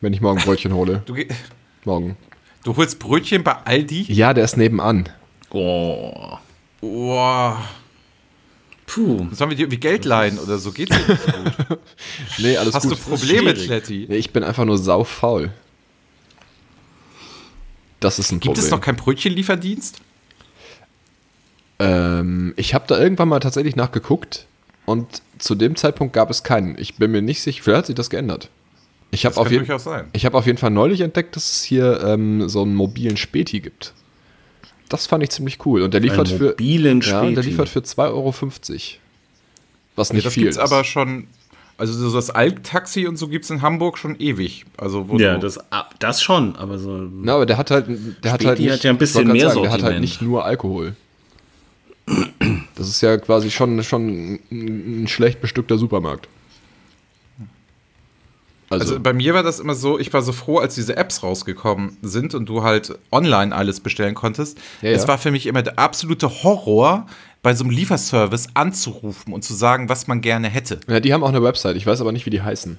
Wenn 0.00 0.12
ich 0.12 0.20
morgen 0.20 0.40
Brötchen 0.42 0.74
hole. 0.74 1.02
Du, 1.06 1.14
Morgen. 1.84 2.16
du 2.64 2.76
holst 2.76 2.98
Brötchen 2.98 3.44
bei 3.44 3.56
Aldi. 3.64 4.06
Ja, 4.12 4.34
der 4.34 4.44
ist 4.44 4.56
nebenan. 4.56 5.08
Oh. 5.50 6.38
Boah. 6.80 7.62
Puh. 8.86 9.28
Sollen 9.32 9.50
wir 9.50 9.56
dir 9.56 9.62
irgendwie 9.64 9.78
Geld 9.80 10.04
leihen 10.04 10.38
oder 10.38 10.58
so? 10.58 10.72
Geht's 10.72 10.96
dir 10.96 11.12
nicht 11.12 11.68
gut? 11.68 11.78
Nee, 12.38 12.56
alles 12.56 12.74
Hast 12.74 12.88
gut. 12.88 12.92
du 12.98 13.10
Probleme. 13.10 13.54
Kletti? 13.54 14.06
Nee, 14.08 14.16
ich 14.16 14.32
bin 14.32 14.42
einfach 14.44 14.64
nur 14.64 14.76
saufaul. 14.78 15.50
Das 18.02 18.18
ist 18.18 18.30
ein 18.32 18.40
Gibt 18.40 18.54
Problem. 18.54 18.64
es 18.64 18.70
noch 18.70 18.80
keinen 18.80 18.96
Brötchenlieferdienst? 18.96 20.00
Ähm, 21.78 22.52
ich 22.56 22.74
habe 22.74 22.84
da 22.86 22.98
irgendwann 23.00 23.28
mal 23.28 23.40
tatsächlich 23.40 23.76
nachgeguckt 23.76 24.46
und 24.86 25.22
zu 25.38 25.54
dem 25.54 25.76
Zeitpunkt 25.76 26.12
gab 26.12 26.30
es 26.30 26.42
keinen. 26.42 26.76
Ich 26.78 26.96
bin 26.96 27.10
mir 27.10 27.22
nicht 27.22 27.42
sicher, 27.42 27.62
vielleicht 27.62 27.78
hat 27.78 27.86
sich 27.86 27.94
das 27.96 28.10
geändert. 28.10 28.48
Ich 29.10 29.24
habe 29.24 29.32
Das 29.34 29.38
auf, 29.38 29.44
kann 29.44 29.52
jeden- 29.52 29.66
durchaus 29.66 29.84
sein. 29.84 30.08
ich 30.12 30.24
hab 30.26 30.34
auf 30.34 30.46
jeden 30.46 30.58
Fall 30.58 30.70
neulich 30.70 31.00
entdeckt, 31.00 31.36
dass 31.36 31.50
es 31.50 31.62
hier 31.62 32.02
ähm, 32.04 32.48
so 32.48 32.62
einen 32.62 32.74
mobilen 32.74 33.16
Späti 33.16 33.60
gibt. 33.60 33.94
Das 34.88 35.06
fand 35.06 35.22
ich 35.22 35.30
ziemlich 35.30 35.64
cool. 35.66 35.82
Und 35.82 35.94
der 35.94 36.00
liefert 36.00 36.28
für. 36.28 36.50
mobilen 36.50 37.00
Ja, 37.00 37.20
und 37.22 37.34
der 37.34 37.42
Späti. 37.42 37.50
liefert 37.50 37.68
für 37.68 37.80
2,50 37.80 38.10
Euro. 38.10 38.34
Was 39.96 40.12
nicht 40.12 40.26
das 40.26 40.34
viel 40.34 40.44
gibt's 40.44 40.56
ist. 40.56 40.62
aber 40.62 40.84
schon, 40.84 41.26
also 41.78 41.92
so 41.92 42.14
das 42.14 42.30
Alk-Taxi 42.30 43.06
und 43.06 43.16
so 43.16 43.28
gibt 43.28 43.44
es 43.44 43.50
in 43.50 43.62
Hamburg 43.62 43.98
schon 43.98 44.16
ewig. 44.18 44.64
Also 44.76 45.08
wo 45.08 45.16
Ja, 45.18 45.38
das, 45.38 45.58
ah, 45.72 45.88
das 45.98 46.22
schon, 46.22 46.56
aber 46.56 46.78
so. 46.78 46.90
Na, 46.90 47.34
aber 47.34 47.46
der 47.46 47.58
hat 47.58 47.70
halt, 47.70 47.86
der 48.22 48.32
hat 48.32 48.44
halt 48.44 48.58
nicht, 48.58 48.70
hat 48.70 48.84
ja 48.84 48.90
ein 48.90 48.98
bisschen 48.98 49.28
mehr 49.28 49.54
Der 49.54 49.70
hat 49.70 49.82
halt 49.82 50.00
nicht 50.00 50.22
nur 50.22 50.44
Alkohol. 50.44 50.94
Das 52.74 52.88
ist 52.88 53.00
ja 53.00 53.16
quasi 53.16 53.50
schon, 53.50 53.82
schon 53.84 54.34
ein 54.50 55.02
ein 55.04 55.08
schlecht 55.08 55.40
bestückter 55.40 55.78
Supermarkt. 55.78 56.28
Also, 58.72 58.94
Also 58.94 59.00
bei 59.00 59.12
mir 59.12 59.34
war 59.34 59.42
das 59.42 59.60
immer 59.60 59.74
so, 59.74 59.98
ich 59.98 60.12
war 60.12 60.22
so 60.22 60.32
froh, 60.32 60.58
als 60.58 60.74
diese 60.74 60.96
Apps 60.96 61.22
rausgekommen 61.22 61.96
sind 62.02 62.34
und 62.34 62.48
du 62.48 62.62
halt 62.62 62.98
online 63.10 63.54
alles 63.54 63.80
bestellen 63.80 64.14
konntest. 64.14 64.58
Ja, 64.80 64.90
es 64.90 65.02
ja. 65.02 65.08
war 65.08 65.18
für 65.18 65.30
mich 65.30 65.46
immer 65.46 65.62
der 65.62 65.78
absolute 65.78 66.42
Horror, 66.42 67.06
bei 67.42 67.54
so 67.54 67.64
einem 67.64 67.70
Lieferservice 67.70 68.48
anzurufen 68.54 69.32
und 69.32 69.42
zu 69.42 69.54
sagen, 69.54 69.88
was 69.88 70.06
man 70.06 70.20
gerne 70.20 70.48
hätte. 70.48 70.80
ja, 70.88 71.00
die 71.00 71.12
haben 71.12 71.24
auch 71.24 71.28
eine 71.28 71.42
Website, 71.42 71.76
ich 71.76 71.86
weiß 71.86 72.00
aber 72.00 72.12
nicht, 72.12 72.24
wie 72.26 72.30
die 72.30 72.42
heißen. 72.42 72.78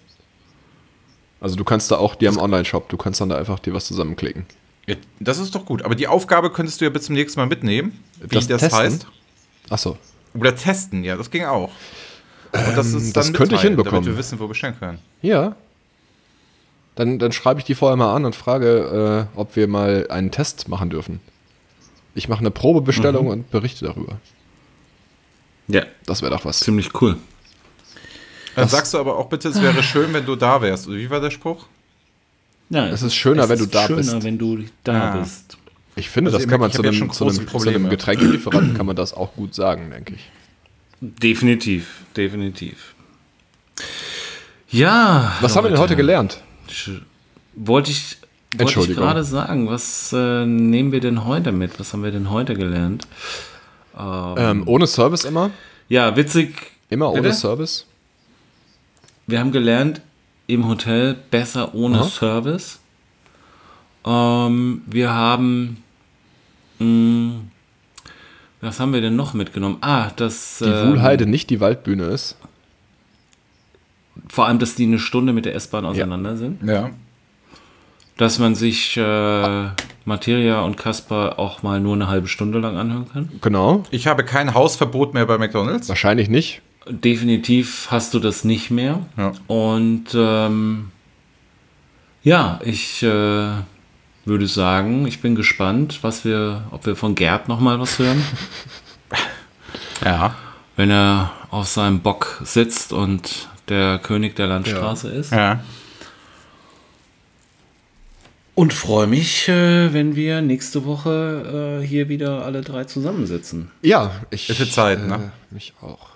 Also 1.42 1.58
du 1.58 1.66
kannst 1.66 1.92
da 1.92 1.98
auch, 1.98 2.16
die 2.16 2.28
haben 2.28 2.36
einen 2.38 2.46
Online-Shop, 2.46 2.88
du 2.88 2.96
kannst 2.96 3.20
dann 3.20 3.30
da 3.30 3.38
einfach 3.38 3.60
dir 3.60 3.74
was 3.74 3.86
zusammenklicken. 3.86 4.46
Ja, 4.88 4.96
Das 5.20 5.38
ist 5.38 5.54
doch 5.56 5.66
gut. 5.66 5.82
Aber 5.84 5.96
die 5.96 6.08
Aufgabe 6.08 6.50
könntest 6.52 6.80
du 6.80 6.86
ja 6.86 6.90
bis 6.90 7.04
zum 7.04 7.16
nächsten 7.16 7.40
Mal 7.40 7.48
mitnehmen, 7.48 8.00
wie 8.22 8.36
das, 8.36 8.48
Das 8.48 8.62
Testen? 8.62 8.80
heißt. 8.80 9.08
Achso. 9.70 9.98
Oder 10.34 10.56
testen, 10.56 11.04
ja, 11.04 11.18
das 11.18 11.30
ging 11.30 11.44
auch. 11.46 11.72
Und 12.54 12.78
das, 12.78 12.88
ist 12.88 13.08
Ähm, 13.08 13.14
das 13.14 13.34
könnte 13.34 13.56
ich 13.56 13.62
hinbekommen. 13.62 13.96
Damit 14.04 14.08
wir 14.14 14.18
wissen, 14.18 14.40
wo 14.40 14.46
wir 14.46 14.50
bestellen 14.50 14.76
können. 14.80 15.00
Ja. 15.22 15.56
Dann, 16.96 17.20
dann 17.20 17.32
schreibe 17.32 17.60
ich 17.60 17.66
die 17.66 17.76
vorher 17.76 17.98
mal 17.98 18.16
an 18.16 18.24
und 18.26 18.36
frage, 18.36 19.28
äh, 19.36 19.38
ob 19.40 19.56
wir 19.56 19.68
mal 19.68 20.08
einen 20.10 20.32
Test 20.32 20.68
machen 20.70 20.90
dürfen. 20.90 21.20
Ich 22.16 22.30
mache 22.30 22.42
eine 22.42 22.52
Probebestellung 22.52 23.28
und 23.28 23.50
berichte 23.52 23.86
darüber. 23.86 24.18
Ja, 25.68 25.84
Das 26.06 26.22
wäre 26.22 26.32
doch 26.32 26.46
was. 26.46 26.60
ziemlich 26.60 26.90
cool. 27.02 27.18
Dann 28.56 28.68
sagst 28.70 28.94
du 28.94 29.00
aber 29.00 29.18
auch 29.18 29.30
bitte, 29.30 29.50
es 29.50 29.62
wäre 29.62 29.82
schön, 29.82 30.14
wenn 30.14 30.26
du 30.26 30.36
da 30.36 30.62
wärst. 30.62 30.88
Oder 30.88 30.98
wie 30.98 31.10
war 31.10 31.20
der 31.20 31.32
Spruch? 31.32 31.66
Ja, 32.70 32.88
Es 32.88 33.02
ist 33.02 33.16
schöner, 33.16 33.50
wenn 33.50 33.60
du 33.60 33.66
da 33.66 33.88
schöner, 33.88 33.98
bist. 33.98 34.24
wenn 34.24 34.38
du 34.38 34.64
da 34.84 35.12
Ah. 35.14 35.18
bist. 35.18 35.58
Ich 35.96 36.10
finde, 36.10 36.30
Also 36.30 36.40
das 36.40 36.48
kann 36.50 36.60
man 36.60 36.72
zu 36.72 36.82
einem, 36.82 37.12
zu 37.12 37.26
einem, 37.28 37.48
zu 37.48 37.70
einem. 37.70 37.90
Getränkelieferanten 37.90 38.74
kann 38.76 38.86
man 38.86 38.96
das 38.96 39.14
auch 39.14 39.34
gut 39.36 39.54
sagen, 39.54 39.90
denke 39.92 40.16
ich. 40.16 40.32
Definitiv, 41.02 42.02
definitiv. 42.16 42.96
Ja. 44.70 45.36
Was 45.42 45.56
haben 45.56 45.66
wir 45.66 45.70
denn 45.72 45.80
heute 45.80 45.96
gelernt? 45.96 46.42
Wollte 47.56 47.92
ich, 47.92 48.18
wollte 48.58 48.80
ich 48.80 48.96
gerade 48.96 49.24
sagen, 49.24 49.68
was 49.70 50.12
äh, 50.14 50.46
nehmen 50.46 50.92
wir 50.92 51.00
denn 51.00 51.26
heute 51.26 51.52
mit? 51.52 51.80
Was 51.80 51.94
haben 51.94 52.04
wir 52.04 52.12
denn 52.12 52.30
heute 52.32 52.56
gelernt? 52.56 53.08
Ähm, 53.98 54.64
ohne 54.68 54.88
Service 54.88 55.24
immer? 55.24 55.52
Ja, 55.90 56.16
witzig. 56.16 56.56
Immer 56.90 57.12
ohne 57.12 57.22
Bitte? 57.22 57.36
Service? 57.36 57.86
Wir 59.28 59.40
haben 59.40 59.52
gelernt, 59.52 60.02
im 60.48 60.68
Hotel 60.68 61.16
besser 61.32 61.74
ohne 61.74 62.00
Aha. 62.00 62.06
Service. 62.06 62.80
Ähm, 64.06 64.82
wir 64.86 65.14
haben. 65.14 65.84
Mh, 66.80 67.42
was 68.62 68.80
haben 68.80 68.94
wir 68.94 69.02
denn 69.02 69.16
noch 69.16 69.34
mitgenommen? 69.34 69.78
Ah, 69.82 70.10
dass. 70.16 70.60
Die 70.60 70.66
ähm, 70.66 70.92
Wuhlheide 70.92 71.26
nicht 71.26 71.50
die 71.50 71.60
Waldbühne 71.60 72.06
ist. 72.06 72.38
Vor 74.30 74.48
allem, 74.48 74.60
dass 74.60 74.76
die 74.76 74.84
eine 74.84 75.00
Stunde 75.00 75.34
mit 75.34 75.46
der 75.46 75.56
S-Bahn 75.56 75.86
auseinander 75.86 76.38
sind. 76.38 76.64
Ja. 76.64 76.92
Dass 78.18 78.40
man 78.40 78.56
sich 78.56 78.96
äh, 78.96 79.70
Materia 80.06 80.62
und 80.62 80.76
Kasper 80.78 81.40
auch 81.40 81.64
mal 81.64 81.80
nur 81.80 81.94
eine 81.96 82.08
halbe 82.08 82.28
Stunde 82.28 82.60
lang 82.60 82.78
anhören 82.78 83.08
kann. 83.12 83.30
Genau. 83.42 83.84
Ich 83.92 84.08
habe 84.08 84.24
kein 84.26 84.54
Hausverbot 84.54 85.14
mehr 85.14 85.26
bei 85.26 85.38
McDonalds. 85.38 85.88
Wahrscheinlich 85.90 86.30
nicht. 86.30 86.62
Definitiv 86.90 87.88
hast 87.90 88.14
du 88.14 88.20
das 88.20 88.44
nicht 88.44 88.70
mehr. 88.70 89.00
Ja. 89.18 89.32
Und 89.48 90.08
ähm, 90.14 90.92
ja, 92.24 92.60
ich 92.64 93.02
äh, 93.04 93.08
würde 94.26 94.48
sagen, 94.48 95.08
ich 95.08 95.22
bin 95.22 95.36
gespannt, 95.36 96.00
was 96.02 96.26
wir, 96.26 96.64
ob 96.72 96.86
wir 96.86 96.96
von 96.98 97.16
Gerd 97.16 97.48
noch 97.48 97.60
mal 97.62 97.80
was 97.80 98.00
hören, 98.00 98.22
Ja. 100.04 100.36
wenn 100.76 100.90
er 100.92 101.32
auf 101.50 101.68
seinem 101.68 102.02
Bock 102.02 102.42
sitzt 102.44 102.92
und 102.94 103.48
der 103.70 104.00
König 104.00 104.36
der 104.36 104.48
Landstraße 104.48 105.10
ist. 105.10 105.32
Ja. 105.32 105.62
Und 108.56 108.72
freue 108.74 109.08
mich, 109.08 109.48
äh, 109.50 109.94
wenn 109.94 110.16
wir 110.16 110.42
nächste 110.42 110.86
Woche 110.86 111.80
äh, 111.82 111.86
hier 111.86 112.08
wieder 112.08 112.46
alle 112.46 112.62
drei 112.62 112.84
zusammensitzen. 112.84 113.72
Ja, 113.82 114.12
ich. 114.30 114.48
Wird 114.60 114.72
Zeit, 114.72 115.00
ne? 115.08 115.32
Äh, 115.52 115.54
mich 115.54 115.74
auch. 115.82 116.10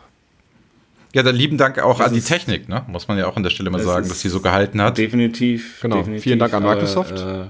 Ja, 1.13 1.23
dann 1.23 1.35
lieben 1.35 1.57
Dank 1.57 1.79
auch 1.79 1.97
Das 1.97 2.07
an 2.07 2.13
die 2.13 2.19
ist- 2.19 2.27
Technik, 2.27 2.69
ne? 2.69 2.83
Muss 2.87 3.07
man 3.07 3.17
ja 3.17 3.25
auch 3.27 3.35
an 3.37 3.41
der 3.43 3.49
Stelle 3.49 3.71
mal 3.71 3.81
sagen, 3.81 4.03
ist- 4.03 4.11
dass 4.11 4.21
sie 4.21 4.29
so 4.29 4.39
gehalten 4.39 4.79
hat. 4.81 4.99
Definitiv. 4.99 5.79
Genau. 5.81 5.97
definitiv, 5.97 6.23
Vielen 6.23 6.37
Dank 6.39 6.53
an 6.53 6.63
Microsoft. 6.63 7.17
Äh, 7.19 7.45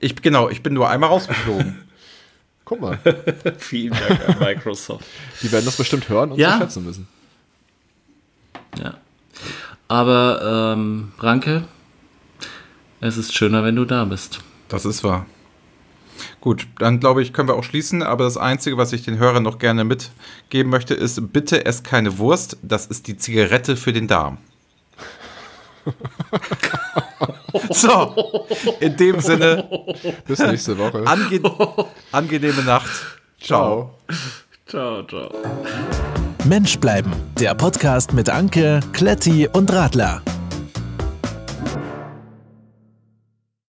Ich, 0.00 0.16
genau, 0.20 0.50
ich 0.50 0.62
bin 0.62 0.74
nur 0.74 0.88
einmal 0.90 1.08
rausgeflogen. 1.08 1.78
Guck 2.66 2.80
mal, 2.82 2.98
vielen 3.58 3.94
Dank 3.98 4.28
an 4.28 4.38
Microsoft. 4.38 5.04
die 5.42 5.50
werden 5.50 5.64
das 5.64 5.76
bestimmt 5.76 6.08
hören 6.10 6.32
und 6.32 6.38
Ja. 6.38 6.52
zu 6.52 6.58
schätzen 6.58 6.86
wissen. 6.86 7.08
Ja. 8.78 8.94
Aber 9.88 10.74
ähm, 10.76 11.12
Ranke, 11.18 11.64
es 13.00 13.16
ist 13.16 13.34
schöner, 13.34 13.64
wenn 13.64 13.76
du 13.76 13.84
da 13.84 14.04
bist. 14.04 14.40
Das 14.68 14.84
ist 14.84 15.02
wahr. 15.04 15.26
Gut, 16.40 16.66
dann 16.78 17.00
glaube 17.00 17.22
ich, 17.22 17.32
können 17.32 17.48
wir 17.48 17.54
auch 17.54 17.64
schließen. 17.64 18.02
Aber 18.02 18.24
das 18.24 18.36
Einzige, 18.36 18.76
was 18.76 18.92
ich 18.92 19.04
den 19.04 19.18
Hörern 19.18 19.42
noch 19.42 19.58
gerne 19.58 19.84
mitgeben 19.84 20.70
möchte, 20.70 20.94
ist, 20.94 21.32
bitte 21.32 21.64
esst 21.64 21.84
keine 21.84 22.18
Wurst. 22.18 22.58
Das 22.62 22.86
ist 22.86 23.06
die 23.06 23.16
Zigarette 23.16 23.76
für 23.76 23.92
den 23.92 24.06
Darm. 24.06 24.38
so, 27.70 28.46
in 28.80 28.96
dem 28.96 29.20
Sinne, 29.20 29.66
Bis 30.26 30.38
nächste 30.38 30.76
Woche. 30.76 31.06
ange 31.06 31.40
angenehme 32.12 32.62
Nacht. 32.62 32.90
Ciao. 33.40 33.98
Ciao, 34.66 35.02
ciao. 35.04 35.30
Mensch 36.44 36.78
bleiben. 36.78 37.12
Der 37.38 37.54
Podcast 37.54 38.12
mit 38.12 38.28
Anke, 38.28 38.80
Kletti 38.92 39.48
und 39.48 39.72
Radler. 39.72 40.22